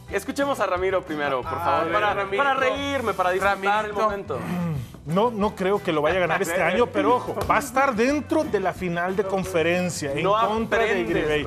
Escuchemos 0.09 0.59
a 0.59 0.65
Ramiro 0.65 1.01
primero, 1.01 1.41
por 1.41 1.57
favor, 1.57 1.85
ver, 1.85 1.93
para, 2.37 2.53
reírme, 2.55 3.13
para 3.13 3.31
disfrutar 3.31 3.85
el 3.85 3.91
Ramirito. 3.91 4.01
momento. 4.01 4.39
No, 5.05 5.31
no 5.31 5.55
creo 5.55 5.81
que 5.81 5.91
lo 5.91 6.01
vaya 6.03 6.17
a 6.17 6.19
ganar 6.21 6.41
este 6.41 6.61
año, 6.61 6.85
pero 6.87 7.15
ojo, 7.15 7.35
va 7.49 7.55
a 7.55 7.59
estar 7.59 7.95
dentro 7.95 8.43
de 8.43 8.59
la 8.59 8.71
final 8.71 9.15
de 9.15 9.23
conferencia 9.23 10.11
en 10.13 10.21
No 10.23 10.35
contra 10.47 10.77
de 10.83 11.03
Green 11.05 11.27
Bay. 11.27 11.43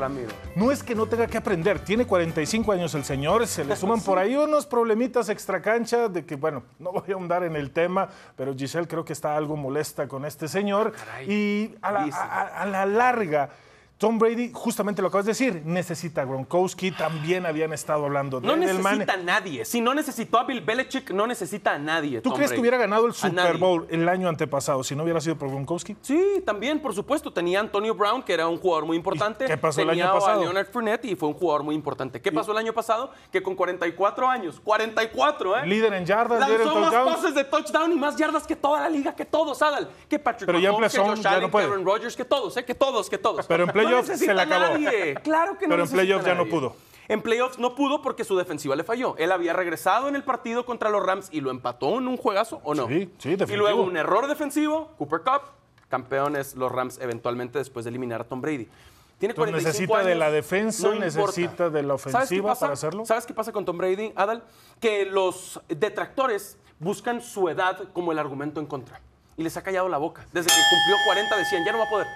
No 0.57 0.73
es 0.73 0.83
que 0.83 0.95
no 0.97 1.07
tenga 1.07 1.29
que 1.29 1.39
aprender, 1.39 1.79
tiene 1.79 2.05
45 2.05 2.73
años 2.73 2.95
el 2.97 3.05
señor, 3.05 3.47
se 3.47 3.65
le 3.65 3.77
suman 3.77 4.01
por 4.01 4.19
ahí 4.19 4.35
unos 4.35 4.67
problemitas 4.67 5.29
extracancha 5.29 6.09
de 6.09 6.25
que, 6.25 6.35
bueno, 6.35 6.65
no 6.81 6.91
voy 6.91 7.05
a 7.09 7.15
ahondar 7.15 7.45
en 7.45 7.55
el 7.55 7.71
tema, 7.71 8.09
pero 8.37 8.55
Giselle 8.57 8.89
creo 8.89 9.05
que 9.05 9.13
está 9.13 9.37
algo 9.37 9.57
molesta 9.57 10.09
con 10.09 10.25
este 10.25 10.49
señor 10.49 10.93
y 11.31 11.75
a 11.81 11.93
la, 11.93 12.01
a- 12.01 12.41
a- 12.43 12.63
a 12.63 12.67
la 12.67 12.87
larga. 12.87 13.51
Tom 14.05 14.19
Brady, 14.19 14.51
justamente 14.53 15.01
lo 15.01 15.09
acabas 15.09 15.25
de 15.25 15.31
decir, 15.31 15.63
necesita 15.65 16.21
a 16.21 16.25
Gronkowski, 16.27 16.91
también 16.91 17.47
habían 17.47 17.73
estado 17.73 18.05
hablando 18.05 18.39
de 18.39 18.47
No 18.47 18.55
necesita 18.55 19.15
a 19.15 19.17
nadie. 19.17 19.65
Si 19.65 19.81
no 19.81 19.95
necesitó 19.95 20.39
a 20.39 20.45
Bill 20.45 20.61
Belichick, 20.61 21.11
no 21.13 21.27
necesita 21.27 21.73
a 21.73 21.79
nadie. 21.79 22.21
¿Tú 22.21 22.29
Tom 22.29 22.37
crees 22.37 22.53
que 22.53 22.61
hubiera 22.61 22.77
ganado 22.77 23.07
el 23.07 23.15
Super. 23.15 23.57
Bowl 23.57 23.87
el 23.89 24.07
año 24.07 24.29
antepasado 24.29 24.85
si 24.85 24.95
no 24.95 25.05
hubiera 25.05 25.23
sido 25.23 25.37
por 25.37 25.49
Gronkowski? 25.49 25.97
Sí, 26.03 26.43
también, 26.45 26.81
por 26.81 26.95
supuesto. 26.95 27.33
Tenía 27.33 27.61
a 27.61 27.63
Antonio 27.63 27.95
Brown, 27.95 28.23
que 28.23 28.35
era 28.35 28.47
un 28.47 28.59
jugador 28.59 28.85
muy 28.85 28.99
importante. 28.99 29.47
¿Y 29.47 29.49
qué 29.49 29.57
pasó 29.57 29.81
el 29.81 29.89
año 29.89 30.13
pasado? 30.13 30.41
a 30.41 30.45
Leonard 30.45 30.67
Fournette 30.71 31.07
y 31.07 31.17
fue 31.17 31.31
un 31.31 31.35
jugador 31.35 31.63
muy 31.63 31.75
importante. 31.75 32.21
¿Qué 32.21 32.31
pasó 32.31 32.53
el 32.53 32.59
año 32.59 32.75
pasado? 32.75 33.11
Que 33.33 33.43
con 33.43 33.55
44 33.55 34.29
años, 34.29 34.61
44, 34.61 35.61
¿eh? 35.61 35.67
Líder 35.67 35.95
en 35.95 36.05
yardas, 36.05 36.47
líder 36.47 36.61
en 36.61 36.67
Lanzó 36.67 36.81
más 36.81 36.91
touchdowns. 36.91 37.17
pases 37.17 37.35
de 37.35 37.45
touchdown 37.45 37.93
y 37.93 37.95
más 37.95 38.17
yardas 38.17 38.47
que 38.47 38.55
toda 38.55 38.83
la 38.83 38.91
liga, 38.91 39.17
que 39.17 39.25
todos, 39.25 39.63
Adal. 39.63 39.89
Que 40.11 40.19
Patrick 40.19 40.45
Pero 40.45 40.59
ya 40.59 40.73
Mahomes, 40.73 40.93
que 40.93 40.99
Josh 40.99 41.21
ya 41.23 41.41
no 41.41 41.51
puede. 41.51 41.69
Rodgers, 41.69 42.15
que 42.15 42.27
todos, 42.27 42.55
¿eh? 42.59 42.65
Que 42.67 42.75
todos, 42.75 43.09
que 43.09 43.17
todos. 43.17 43.47
Pero 43.47 43.65
en 43.65 43.71
playoffs 43.73 43.94
no 44.03 44.17
se 44.17 44.35
le 44.35 44.41
acabó. 44.43 44.79
nadie. 44.79 45.15
Claro 45.23 45.59
que 45.59 45.67
no 45.67 45.71
Pero 45.71 45.85
en 45.85 45.91
playoffs 45.91 46.25
ya 46.27 46.35
no 46.35 46.47
pudo. 46.47 46.77
En 47.07 47.21
playoffs 47.21 47.59
no 47.59 47.75
pudo 47.75 48.01
porque 48.01 48.25
su 48.25 48.37
defensiva 48.37 48.75
le 48.77 48.85
falló. 48.85 49.15
Él 49.19 49.31
había 49.31 49.53
regresado 49.53 50.09
en 50.09 50.17
el 50.17 50.25
partido 50.25 50.65
contra 50.65 50.89
los 50.89 51.05
Rams 51.05 51.29
y 51.31 51.41
lo 51.43 51.51
empató 51.51 51.99
en 51.99 52.09
un 52.09 52.17
juegazo, 52.17 52.61
¿o 52.65 52.75
no? 52.75 52.89
Sí, 52.89 53.11
sí, 53.19 53.31
Y 53.31 53.37
definitivo. 53.37 53.57
luego 53.59 53.83
un 53.83 53.97
error 53.97 54.27
defensivo, 54.27 54.93
Cooper 54.97 55.21
Cup, 55.21 55.43
campeones 55.89 56.55
los 56.55 56.73
Rams 56.73 56.99
eventualmente 57.01 57.59
después 57.59 57.85
de 57.85 57.91
eliminar 57.91 58.23
a 58.23 58.25
Tom 58.25 58.41
Brady. 58.41 58.69
Tiene 59.19 59.33
Entonces 59.33 59.53
45 59.63 59.69
necesita 59.97 60.09
de 60.09 60.15
la 60.17 60.31
defensa, 60.31 60.89
no 60.89 60.95
necesita 60.97 61.71
de 61.71 61.83
la 61.83 61.99
¿Sabes 61.99 62.13
qué 62.13 62.17
ofensiva 62.41 62.55
para 62.55 62.73
hacerlo. 62.73 63.05
¿Sabes 63.07 63.27
qué 63.27 63.35
pasa 63.35 63.53
con 63.53 63.65
Tom 63.65 63.79
Brady, 63.79 64.13
Adal? 64.17 64.43
Que 64.81 65.05
los 65.05 65.61
detractores 65.69 66.57
buscan 66.81 67.21
su 67.21 67.49
edad 67.49 67.81
como 67.93 68.13
el 68.13 68.19
argumento 68.19 68.61
en 68.61 68.67
contra. 68.67 69.01
Y 69.37 69.43
les 69.43 69.57
ha 69.57 69.63
callado 69.63 69.89
la 69.89 69.99
boca. 69.99 70.27
Desde 70.33 70.49
que 70.49 70.55
cumplió 70.71 70.97
40 71.07 71.37
decían, 71.37 71.65
ya 71.65 71.73
no 71.73 71.79
va 71.79 71.85
a 71.85 71.91
poder. 71.91 72.07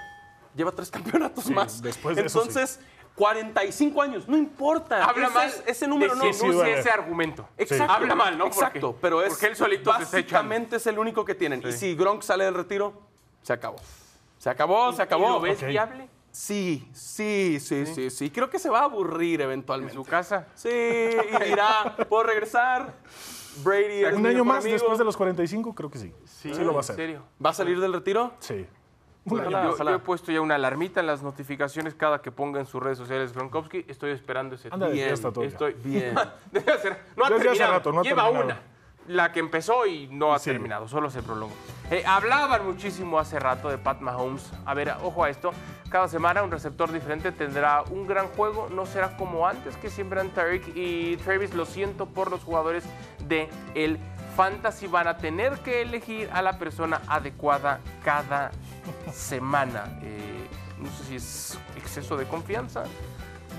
Lleva 0.54 0.72
tres 0.72 0.90
campeonatos 0.92 1.50
más. 1.50 1.80
después 1.82 2.16
de 2.16 2.26
eso 2.26 2.42
sí. 2.42 2.48
Entonces, 2.48 2.80
45 3.14 4.00
años, 4.02 4.28
no 4.28 4.36
importa. 4.36 5.04
Habla 5.04 5.26
Ese 5.26 5.34
mal 5.34 5.48
es- 5.48 5.62
ese 5.66 5.86
número 5.88 6.14
de 6.14 6.24
no 6.26 6.32
sí, 6.32 6.46
ese 6.70 6.90
argumento. 6.90 7.48
Exacto. 7.56 7.92
Habla 7.92 8.14
mal, 8.14 8.38
¿no? 8.38 8.46
Exacto, 8.46 8.92
Porque- 8.92 8.98
pero 9.02 9.22
es 9.22 9.30
porque 9.30 9.46
él 9.46 9.56
solito 9.56 9.90
básicamente 9.90 10.76
es 10.76 10.86
el 10.86 10.98
único 10.98 11.24
que 11.24 11.34
tienen. 11.34 11.60
Y 11.66 11.72
si 11.72 11.94
Gronk 11.96 12.22
sale 12.22 12.44
del 12.44 12.54
retiro, 12.54 12.92
se 13.42 13.52
acabó. 13.52 13.76
Se 14.38 14.48
acabó, 14.50 14.92
se 14.92 15.02
¿Y 15.02 15.04
acabó. 15.04 15.28
lo 15.30 15.40
ves 15.40 15.60
viable 15.66 16.08
Sí, 16.30 16.88
sí, 16.92 17.58
sí, 17.60 17.86
sí, 17.86 18.10
sí. 18.10 18.30
Creo 18.30 18.48
que 18.48 18.60
se 18.60 18.68
va 18.70 18.80
a 18.80 18.84
aburrir 18.84 19.40
en 19.40 19.46
eventualmente. 19.46 19.94
su 19.94 20.04
casa? 20.04 20.46
Sí, 20.54 20.68
y 20.68 21.44
dirá, 21.44 21.96
¿puedo 22.08 22.22
regresar? 22.22 22.94
Brady 23.64 24.04
Un 24.04 24.24
año 24.24 24.44
más 24.44 24.58
amigo. 24.58 24.74
después 24.74 24.98
de 24.98 25.04
los 25.04 25.16
45, 25.16 25.74
creo 25.74 25.90
que 25.90 25.98
sí. 25.98 26.12
Sí, 26.26 26.50
lo 26.50 26.66
va 26.66 26.70
a 26.70 26.72
¿En 26.74 26.78
hacer. 26.80 26.94
serio? 26.96 27.22
¿Va 27.44 27.50
a 27.50 27.54
salir 27.54 27.80
del 27.80 27.92
retiro? 27.92 28.34
Sí. 28.38 28.64
Ojalá, 29.30 29.64
Yo, 29.64 29.70
ojalá. 29.70 29.90
yo 29.92 29.96
he 29.96 30.00
puesto 30.00 30.32
ya 30.32 30.40
una 30.40 30.54
alarmita 30.56 31.00
en 31.00 31.06
las 31.06 31.22
notificaciones 31.22 31.94
cada 31.94 32.20
que 32.22 32.30
ponga 32.32 32.60
en 32.60 32.66
sus 32.66 32.82
redes 32.82 32.98
sociales 32.98 33.32
Gronkowski. 33.32 33.84
Estoy 33.88 34.10
esperando 34.12 34.54
ese 34.56 34.68
Anda 34.70 34.88
día. 34.88 35.06
fiesta 35.08 35.30
todavía. 35.32 35.48
Estoy 35.52 35.72
Bien. 35.84 36.14
Debe 36.52 36.96
no 37.16 37.24
ha 37.24 37.30
Desde 37.30 37.36
hace 37.36 37.58
terminado. 37.58 37.72
rato, 37.72 37.92
no 37.92 38.00
ha 38.00 38.02
Lleva 38.02 38.22
terminado. 38.24 38.44
una. 38.46 38.60
La 39.08 39.32
que 39.32 39.40
empezó 39.40 39.86
y 39.86 40.06
no 40.08 40.34
ha 40.34 40.38
Sí. 40.38 40.50
terminado, 40.50 40.86
solo 40.86 41.08
se 41.08 41.22
prolongó. 41.22 41.54
Eh, 41.90 42.04
hablaban 42.06 42.66
muchísimo 42.66 43.18
hace 43.18 43.38
rato 43.38 43.70
de 43.70 43.78
Pat 43.78 44.00
Mahomes. 44.00 44.52
A 44.66 44.74
ver, 44.74 44.94
ojo 45.02 45.24
a 45.24 45.30
esto. 45.30 45.50
Cada 45.88 46.08
semana 46.08 46.42
un 46.42 46.50
receptor 46.50 46.92
diferente 46.92 47.32
tendrá 47.32 47.82
un 47.90 48.06
gran 48.06 48.26
juego. 48.28 48.68
No 48.70 48.84
será 48.84 49.16
como 49.16 49.48
antes, 49.48 49.78
que 49.78 49.88
siempre 49.88 50.20
eran 50.20 50.30
Tariq 50.34 50.76
y 50.76 51.16
Travis. 51.18 51.54
Lo 51.54 51.64
siento 51.64 52.04
por 52.04 52.30
los 52.30 52.44
jugadores 52.44 52.84
de 53.26 53.48
el 53.74 53.98
Fantasy. 54.36 54.86
Van 54.88 55.08
a 55.08 55.16
tener 55.16 55.58
que 55.60 55.80
elegir 55.80 56.28
a 56.30 56.42
la 56.42 56.58
persona 56.58 57.00
adecuada 57.08 57.80
cada 58.04 58.50
semana. 59.12 59.98
Eh, 60.02 60.46
no 60.78 60.88
sé 60.90 61.04
si 61.04 61.16
es 61.16 61.58
exceso 61.76 62.16
de 62.16 62.26
confianza, 62.26 62.84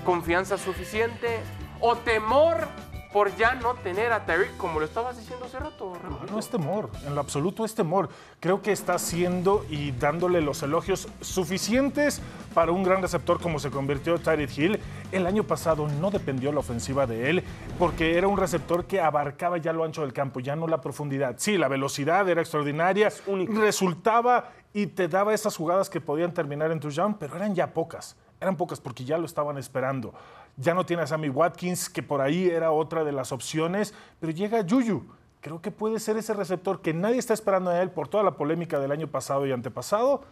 confianza 0.04 0.56
suficiente 0.56 1.40
o 1.80 1.96
temor 1.96 2.68
por 3.12 3.34
ya 3.36 3.54
no 3.54 3.74
tener 3.74 4.12
a 4.12 4.24
Tyreek 4.24 4.56
como 4.56 4.78
lo 4.78 4.86
estabas 4.86 5.18
diciendo 5.18 5.46
hace 5.46 5.58
rato. 5.58 5.94
Ramiro. 6.00 6.26
No 6.30 6.38
es 6.38 6.48
temor, 6.48 6.90
en 7.04 7.14
lo 7.14 7.20
absoluto 7.20 7.64
es 7.64 7.74
temor. 7.74 8.08
Creo 8.38 8.62
que 8.62 8.70
está 8.70 8.94
haciendo 8.94 9.66
y 9.68 9.90
dándole 9.92 10.40
los 10.40 10.62
elogios 10.62 11.08
suficientes 11.20 12.22
para 12.54 12.72
un 12.72 12.84
gran 12.84 13.02
receptor 13.02 13.40
como 13.40 13.58
se 13.58 13.70
convirtió 13.70 14.18
Tyreek 14.18 14.56
Hill. 14.56 14.80
El 15.10 15.26
año 15.26 15.42
pasado 15.42 15.88
no 15.88 16.10
dependió 16.10 16.52
la 16.52 16.60
ofensiva 16.60 17.06
de 17.06 17.30
él 17.30 17.44
porque 17.78 18.16
era 18.16 18.28
un 18.28 18.36
receptor 18.36 18.84
que 18.84 19.00
abarcaba 19.00 19.58
ya 19.58 19.72
lo 19.72 19.82
ancho 19.82 20.02
del 20.02 20.12
campo, 20.12 20.38
ya 20.38 20.54
no 20.54 20.68
la 20.68 20.80
profundidad. 20.80 21.34
Sí, 21.38 21.58
la 21.58 21.66
velocidad 21.66 22.28
era 22.28 22.40
extraordinaria, 22.40 23.12
resultaba 23.48 24.52
y 24.72 24.86
te 24.86 25.08
daba 25.08 25.34
esas 25.34 25.56
jugadas 25.56 25.90
que 25.90 26.00
podían 26.00 26.32
terminar 26.32 26.70
en 26.70 26.80
touchdown, 26.80 27.14
pero 27.14 27.36
eran 27.36 27.54
ya 27.54 27.72
pocas. 27.72 28.16
Eran 28.40 28.56
pocas 28.56 28.80
porque 28.80 29.04
ya 29.04 29.18
lo 29.18 29.26
estaban 29.26 29.58
esperando. 29.58 30.14
Ya 30.56 30.74
no 30.74 30.86
tiene 30.86 31.02
a 31.02 31.06
Sammy 31.06 31.28
Watkins, 31.28 31.90
que 31.90 32.02
por 32.02 32.20
ahí 32.20 32.48
era 32.48 32.70
otra 32.70 33.04
de 33.04 33.12
las 33.12 33.32
opciones, 33.32 33.94
pero 34.18 34.32
llega 34.32 34.64
Juju. 34.68 35.04
Creo 35.40 35.60
que 35.60 35.70
puede 35.70 35.98
ser 36.00 36.16
ese 36.16 36.34
receptor 36.34 36.80
que 36.80 36.92
nadie 36.92 37.18
está 37.18 37.34
esperando 37.34 37.70
a 37.70 37.80
él 37.80 37.90
por 37.90 38.08
toda 38.08 38.22
la 38.22 38.36
polémica 38.36 38.78
del 38.78 38.92
año 38.92 39.08
pasado 39.08 39.46
y 39.46 39.52
antepasado. 39.52 40.22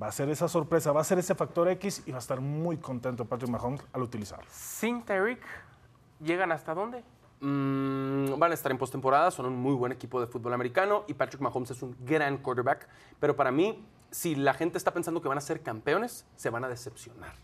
Va 0.00 0.08
a 0.08 0.12
ser 0.12 0.28
esa 0.28 0.48
sorpresa, 0.48 0.92
va 0.92 1.00
a 1.00 1.04
ser 1.04 1.18
ese 1.18 1.34
factor 1.34 1.68
X 1.68 2.02
y 2.04 2.10
va 2.10 2.18
a 2.18 2.20
estar 2.20 2.40
muy 2.40 2.76
contento 2.76 3.24
Patrick 3.24 3.50
Mahomes 3.50 3.82
al 3.92 4.02
utilizarlo. 4.02 4.44
Sin 4.50 5.02
Tyreek, 5.02 5.40
¿llegan 6.20 6.52
hasta 6.52 6.74
dónde? 6.74 7.02
Mm, 7.40 8.38
van 8.38 8.50
a 8.50 8.54
estar 8.54 8.72
en 8.72 8.78
postemporada, 8.78 9.30
son 9.30 9.46
un 9.46 9.56
muy 9.56 9.74
buen 9.74 9.92
equipo 9.92 10.20
de 10.20 10.26
fútbol 10.26 10.54
americano 10.54 11.04
y 11.06 11.14
Patrick 11.14 11.42
Mahomes 11.42 11.70
es 11.70 11.82
un 11.82 11.96
gran 12.00 12.38
quarterback. 12.38 12.88
Pero 13.20 13.36
para 13.36 13.50
mí, 13.50 13.84
si 14.10 14.34
la 14.34 14.54
gente 14.54 14.78
está 14.78 14.92
pensando 14.92 15.20
que 15.20 15.28
van 15.28 15.38
a 15.38 15.42
ser 15.42 15.62
campeones, 15.62 16.26
se 16.36 16.50
van 16.50 16.64
a 16.64 16.68
decepcionar. 16.68 17.34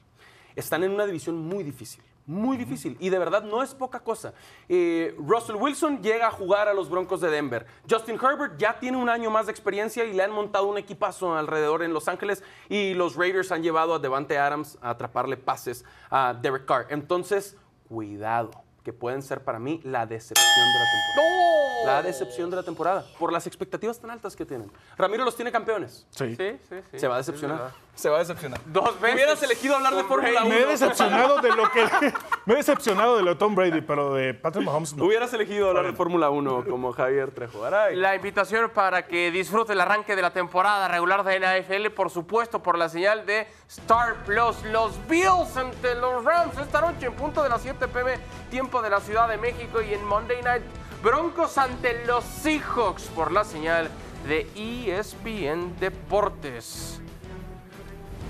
Están 0.57 0.83
en 0.85 0.93
una 0.93 1.07
división 1.07 1.37
muy 1.37 1.63
difícil, 1.63 2.03
muy 2.27 2.57
difícil. 2.57 2.97
Y 3.01 3.09
de 3.09 3.19
verdad 3.19 3.43
no 3.43 3.63
es 3.63 3.75
poca 3.75 4.01
cosa. 4.01 4.35
Eh, 4.69 5.15
Russell 5.19 5.57
Wilson 5.57 6.03
llega 6.03 6.29
a 6.29 6.31
jugar 6.31 6.69
a 6.69 6.75
los 6.75 6.91
Broncos 6.91 7.21
de 7.21 7.31
Denver. 7.31 7.67
Justin 7.89 8.17
Herbert 8.17 8.59
ya 8.59 8.79
tiene 8.79 8.99
un 8.99 9.09
año 9.09 9.31
más 9.31 9.47
de 9.47 9.53
experiencia 9.53 10.05
y 10.05 10.13
le 10.13 10.23
han 10.23 10.31
montado 10.31 10.67
un 10.67 10.79
equipazo 10.79 11.37
alrededor 11.37 11.83
en 11.83 11.95
Los 11.95 12.09
Ángeles. 12.09 12.43
Y 12.69 12.95
los 12.95 13.17
Raiders 13.17 13.51
han 13.51 13.63
llevado 13.63 13.95
a 13.95 13.99
Devante 13.99 14.39
Adams 14.39 14.79
a 14.83 14.91
atraparle 14.91 15.37
pases 15.37 15.85
a 16.11 16.35
Derek 16.35 16.67
Carr. 16.67 16.87
Entonces, 16.91 17.57
cuidado, 17.89 18.62
que 18.83 18.93
pueden 18.93 19.23
ser 19.23 19.45
para 19.45 19.59
mí 19.59 19.81
la 19.85 20.07
decepción 20.07 20.67
de 20.73 20.79
la 20.79 20.85
temporada. 20.85 21.33
La 21.85 22.03
decepción 22.03 22.51
de 22.51 22.57
la 22.57 22.63
temporada, 22.63 23.05
por 23.19 23.33
las 23.33 23.47
expectativas 23.47 23.99
tan 23.99 24.11
altas 24.11 24.37
que 24.37 24.47
tienen. 24.47 24.71
Ramiro 24.97 25.25
los 25.25 25.35
tiene 25.35 25.51
campeones. 25.51 26.07
Sí. 26.11 26.37
Sí, 26.37 26.59
sí, 26.69 26.77
sí. 26.91 26.99
Se 26.99 27.09
va 27.09 27.17
a 27.17 27.19
decepcionar. 27.19 27.73
Se 27.95 28.09
va 28.09 28.17
a 28.17 28.19
decepcionar. 28.21 28.59
Dos 28.67 28.99
veces. 29.01 29.17
Hubieras 29.17 29.43
elegido 29.43 29.77
hablar 29.77 29.95
de 29.95 30.05
Fórmula 30.05 30.41
Brady. 30.41 30.47
1. 30.47 30.55
Me 30.57 30.63
he 30.63 30.67
decepcionado 30.67 31.41
de 31.41 31.49
lo 31.55 31.71
que 31.71 31.85
me 32.47 32.55
he 32.55 32.57
decepcionado 32.57 33.17
de 33.17 33.23
lo 33.23 33.31
de 33.31 33.37
Tom 33.37 33.55
Brady, 33.55 33.83
pero 33.83 34.15
de 34.15 34.33
Patrick 34.33 34.65
Mahomes 34.65 34.95
no. 34.95 35.05
Hubieras 35.05 35.33
elegido 35.35 35.69
hablar 35.69 35.85
de 35.85 35.93
Fórmula 35.93 36.31
1 36.31 36.65
como 36.69 36.93
Javier 36.93 37.31
Trejo. 37.33 37.69
La 37.93 38.15
invitación 38.15 38.71
para 38.71 39.07
que 39.07 39.31
disfrute 39.31 39.75
el 39.75 39.81
arranque 39.81 40.17
de 40.17 40.23
la 40.23 40.33
temporada 40.33 40.89
regular 40.89 41.23
de 41.23 41.39
la 41.39 41.59
NFL, 41.59 41.91
por 41.95 42.11
supuesto, 42.11 42.63
por 42.63 42.79
la 42.79 42.89
señal 42.89 43.27
de 43.27 43.47
Star 43.69 44.25
Plus. 44.25 44.63
Los 44.65 44.97
Bills 45.07 45.57
ante 45.57 45.95
los 45.95 46.25
Rams 46.25 46.57
esta 46.59 46.81
noche 46.81 47.07
en 47.07 47.13
punto 47.13 47.43
de 47.43 47.51
las 47.51 47.61
7 47.61 47.89
pm, 47.89 48.19
tiempo 48.51 48.81
de 48.81 48.89
la 48.89 49.01
Ciudad 49.01 49.29
de 49.29 49.37
México 49.37 49.83
y 49.83 49.93
en 49.93 50.03
Monday 50.05 50.41
Night 50.43 50.63
Broncos 51.03 51.59
ante 51.59 52.07
los 52.07 52.25
Seahawks 52.25 53.05
por 53.09 53.33
la 53.33 53.45
señal 53.45 53.91
de 54.27 54.47
ESPN 54.55 55.79
Deportes. 55.79 57.02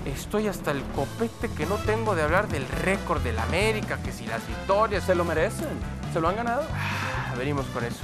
Estoy 0.05 0.47
hasta 0.47 0.71
el 0.71 0.83
copete 0.95 1.49
que 1.55 1.65
no 1.65 1.75
tengo 1.77 2.13
de 2.13 2.23
hablar 2.23 2.49
del 2.49 2.67
récord 2.67 3.21
del 3.21 3.39
América, 3.39 3.99
que 4.03 4.11
si 4.11 4.25
las 4.25 4.45
victorias. 4.45 5.05
Se 5.05 5.15
lo 5.15 5.23
merecen. 5.23 5.69
Se 6.11 6.19
lo 6.19 6.27
han 6.27 6.35
ganado. 6.35 6.67
Ah, 6.73 7.33
Venimos 7.37 7.65
con 7.67 7.83
eso. 7.85 8.03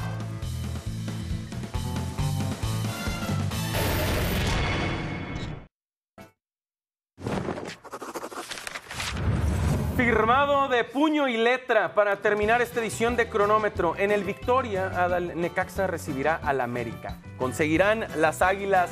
Firmado 9.98 10.70
de 10.70 10.86
puño 10.86 11.28
y 11.28 11.36
letra 11.36 11.94
para 11.94 12.16
terminar 12.22 12.62
esta 12.62 12.80
edición 12.80 13.18
de 13.18 13.28
cronómetro. 13.28 13.96
En 13.98 14.12
el 14.12 14.24
Victoria, 14.24 14.88
Adal 14.88 15.40
Necaxa 15.40 15.88
recibirá 15.88 16.40
al 16.42 16.62
América. 16.62 17.18
Conseguirán 17.38 18.08
las 18.16 18.42
Águilas 18.42 18.90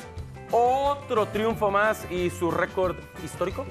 otro 0.52 1.28
triunfo 1.28 1.72
más 1.72 2.10
y 2.12 2.30
su 2.30 2.52
récord 2.52 2.95
histórico. 3.24 3.66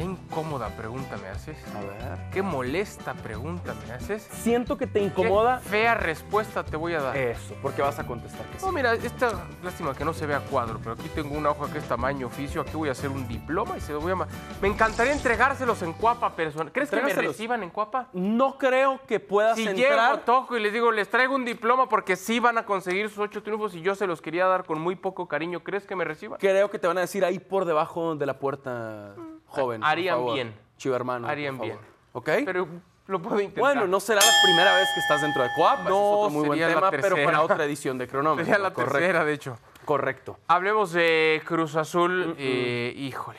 Qué 0.00 0.06
incómoda 0.06 0.68
pregunta 0.70 1.18
me 1.18 1.28
haces. 1.28 1.58
A 1.76 1.80
ver. 1.80 2.30
Qué 2.32 2.40
molesta 2.40 3.12
pregunta 3.12 3.74
me 3.86 3.92
haces. 3.92 4.22
Siento 4.32 4.78
que 4.78 4.86
te 4.86 4.98
incomoda 4.98 5.60
Qué 5.62 5.68
fea 5.68 5.94
respuesta 5.94 6.64
te 6.64 6.74
voy 6.78 6.94
a 6.94 7.02
dar. 7.02 7.16
eso, 7.18 7.54
porque 7.60 7.82
vas 7.82 7.98
a 7.98 8.06
contestar 8.06 8.46
que 8.46 8.58
sí. 8.60 8.64
No, 8.64 8.72
mira, 8.72 8.94
esta 8.94 9.44
lástima 9.62 9.94
que 9.94 10.06
no 10.06 10.14
se 10.14 10.24
vea 10.24 10.40
cuadro, 10.40 10.78
pero 10.78 10.92
aquí 10.92 11.06
tengo 11.14 11.36
una 11.36 11.50
hoja 11.50 11.70
que 11.70 11.76
es 11.80 11.84
tamaño 11.84 12.28
oficio. 12.28 12.62
Aquí 12.62 12.74
voy 12.78 12.88
a 12.88 12.92
hacer 12.92 13.10
un 13.10 13.28
diploma 13.28 13.76
y 13.76 13.82
se 13.82 13.92
lo 13.92 14.00
voy 14.00 14.12
a. 14.12 14.26
Me 14.62 14.68
encantaría 14.68 15.12
entregárselos 15.12 15.82
en 15.82 15.92
cuapa 15.92 16.34
personal. 16.34 16.72
¿Crees 16.72 16.88
que 16.88 17.02
me 17.02 17.12
reciban 17.12 17.62
en 17.62 17.68
cuapa? 17.68 18.08
No 18.14 18.56
creo 18.56 19.00
que 19.06 19.20
puedas 19.20 19.56
Si 19.56 19.66
entrar. 19.68 20.12
llego, 20.12 20.18
toco 20.24 20.56
y 20.56 20.60
les 20.60 20.72
digo, 20.72 20.92
les 20.92 21.10
traigo 21.10 21.34
un 21.34 21.44
diploma 21.44 21.90
porque 21.90 22.16
sí 22.16 22.40
van 22.40 22.56
a 22.56 22.64
conseguir 22.64 23.10
sus 23.10 23.18
ocho 23.18 23.42
triunfos 23.42 23.74
y 23.74 23.82
yo 23.82 23.94
se 23.94 24.06
los 24.06 24.22
quería 24.22 24.46
dar 24.46 24.64
con 24.64 24.80
muy 24.80 24.96
poco 24.96 25.28
cariño, 25.28 25.62
¿crees 25.62 25.84
que 25.84 25.94
me 25.94 26.06
reciban? 26.06 26.38
Creo 26.40 26.70
que 26.70 26.78
te 26.78 26.86
van 26.86 26.96
a 26.96 27.02
decir 27.02 27.22
ahí 27.22 27.38
por 27.38 27.66
debajo 27.66 28.14
de 28.16 28.24
la 28.24 28.38
puerta, 28.38 29.14
joven. 29.50 29.80
por 29.80 29.90
Harían 29.90 30.16
favor. 30.16 30.34
bien. 30.34 30.54
Chivo 30.76 30.94
hermano. 30.96 31.22
por 31.26 31.30
Harían 31.32 31.56
favor. 31.58 31.66
bien. 31.72 31.78
¿Ok? 32.12 32.30
Pero 32.44 32.68
lo 33.06 33.20
puedo 33.22 33.40
intentar. 33.40 33.60
bueno, 33.60 33.86
no 33.86 34.00
será 34.00 34.20
la 34.20 34.32
primera 34.44 34.74
vez 34.76 34.88
que 34.94 35.00
estás 35.00 35.20
dentro 35.22 35.42
de 35.42 35.48
Coap. 35.56 35.74
ese 35.74 35.82
es 35.84 35.88
No, 35.90 36.10
otro 36.10 36.30
muy 36.30 36.46
buen 36.48 36.58
tema, 36.60 36.90
pero 36.90 37.16
para 37.24 37.42
otra 37.42 37.64
edición 37.64 37.98
de 37.98 38.06
cronómetro. 38.08 38.44
Sería 38.44 38.58
la 38.62 38.72
Correcto. 38.72 38.98
tercera, 38.98 39.24
de 39.24 39.32
hecho. 39.32 39.58
Correcto. 39.84 40.38
Hablemos 40.48 40.92
de 40.92 41.42
Cruz 41.44 41.74
Azul. 41.76 42.34
eh, 42.38 42.92
híjole. 42.96 43.38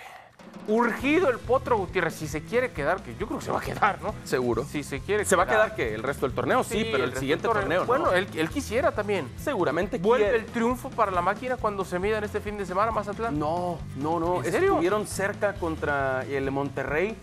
Urgido 0.67 1.29
el 1.29 1.39
Potro 1.39 1.75
Gutiérrez, 1.77 2.13
si 2.13 2.27
se 2.27 2.43
quiere 2.43 2.71
quedar, 2.71 3.01
que 3.01 3.15
yo 3.15 3.25
creo 3.25 3.39
que 3.39 3.45
se 3.45 3.51
va 3.51 3.57
a 3.59 3.61
quedar, 3.61 3.99
¿no? 4.01 4.13
Seguro. 4.23 4.63
Si 4.63 4.83
se 4.83 4.99
quiere 4.99 5.25
¿Se 5.25 5.35
va 5.35 5.43
a 5.43 5.47
quedar 5.47 5.75
que 5.75 5.95
el 5.95 6.03
resto 6.03 6.27
del 6.27 6.35
torneo? 6.35 6.63
Sí, 6.63 6.87
pero 6.91 7.03
el 7.03 7.15
siguiente 7.17 7.47
torneo, 7.47 7.81
¿no? 7.81 7.87
Bueno, 7.87 8.11
él, 8.13 8.27
él 8.35 8.49
quisiera 8.49 8.91
también. 8.91 9.27
seguramente 9.37 9.97
¿Vuelve 9.97 10.25
quiere- 10.29 10.37
el 10.39 10.45
triunfo 10.45 10.89
para 10.91 11.11
la 11.11 11.21
máquina 11.21 11.57
cuando 11.57 11.83
se 11.83 11.97
midan 11.99 12.23
este 12.23 12.39
fin 12.41 12.57
de 12.57 12.65
semana 12.65 12.91
Mazatlán? 12.91 13.37
No, 13.39 13.79
no, 13.97 14.19
no. 14.19 14.37
¿En 14.43 14.51
serio? 14.51 14.69
Estuvieron 14.73 15.07
cerca 15.07 15.53
contra 15.55 16.23
el 16.25 16.51
Monterrey. 16.51 17.15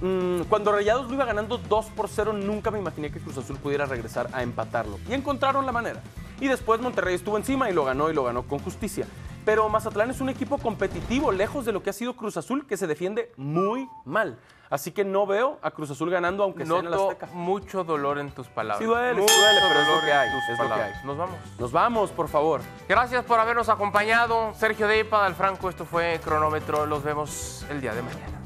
Mm, 0.00 0.42
cuando 0.50 0.70
Rayados 0.72 1.08
lo 1.08 1.14
iba 1.14 1.24
ganando 1.24 1.56
2 1.56 1.86
por 1.96 2.08
0, 2.08 2.32
nunca 2.34 2.70
me 2.70 2.78
imaginé 2.78 3.10
que 3.10 3.18
Cruz 3.18 3.38
Azul 3.38 3.56
pudiera 3.56 3.86
regresar 3.86 4.28
a 4.32 4.42
empatarlo. 4.42 4.98
Y 5.08 5.14
encontraron 5.14 5.64
la 5.64 5.72
manera. 5.72 6.02
Y 6.40 6.48
después 6.48 6.80
Monterrey 6.80 7.14
estuvo 7.14 7.38
encima 7.38 7.70
y 7.70 7.72
lo 7.72 7.84
ganó 7.84 8.10
y 8.10 8.14
lo 8.14 8.24
ganó 8.24 8.42
con 8.42 8.58
justicia. 8.58 9.06
Pero 9.44 9.68
Mazatlán 9.68 10.10
es 10.10 10.20
un 10.20 10.28
equipo 10.28 10.58
competitivo, 10.58 11.30
lejos 11.30 11.64
de 11.64 11.72
lo 11.72 11.82
que 11.82 11.90
ha 11.90 11.92
sido 11.92 12.16
Cruz 12.16 12.36
Azul, 12.36 12.66
que 12.66 12.76
se 12.76 12.86
defiende 12.86 13.32
muy 13.36 13.88
mal. 14.04 14.38
Así 14.70 14.90
que 14.90 15.04
no 15.04 15.26
veo 15.26 15.58
a 15.62 15.70
Cruz 15.70 15.90
Azul 15.90 16.10
ganando, 16.10 16.42
aunque 16.42 16.64
sea 16.66 16.78
en 16.78 16.86
Noto 16.86 17.10
Azteca. 17.10 17.26
mucho 17.32 17.84
dolor 17.84 18.18
en 18.18 18.30
tus 18.30 18.48
palabras. 18.48 18.78
Sí 18.78 18.86
duele, 18.86 19.20
sí 19.28 19.34
duele, 19.38 19.60
pero 19.68 19.80
es 19.80 19.88
lo 19.88 20.00
que 20.00 20.12
hay, 20.12 20.28
es 20.28 20.58
lo 20.58 20.74
que 20.74 20.80
hay. 20.80 20.92
Nos 21.04 21.16
vamos. 21.16 21.36
Nos 21.58 21.72
vamos, 21.72 22.10
por 22.10 22.28
favor. 22.28 22.60
Gracias 22.88 23.24
por 23.24 23.38
habernos 23.38 23.68
acompañado. 23.68 24.52
Sergio 24.54 24.88
Deipa, 24.88 25.20
Dal 25.20 25.34
Franco, 25.34 25.68
esto 25.68 25.84
fue 25.84 26.20
Cronómetro. 26.24 26.86
Los 26.86 27.04
vemos 27.04 27.64
el 27.70 27.80
día 27.80 27.94
de 27.94 28.02
mañana. 28.02 28.43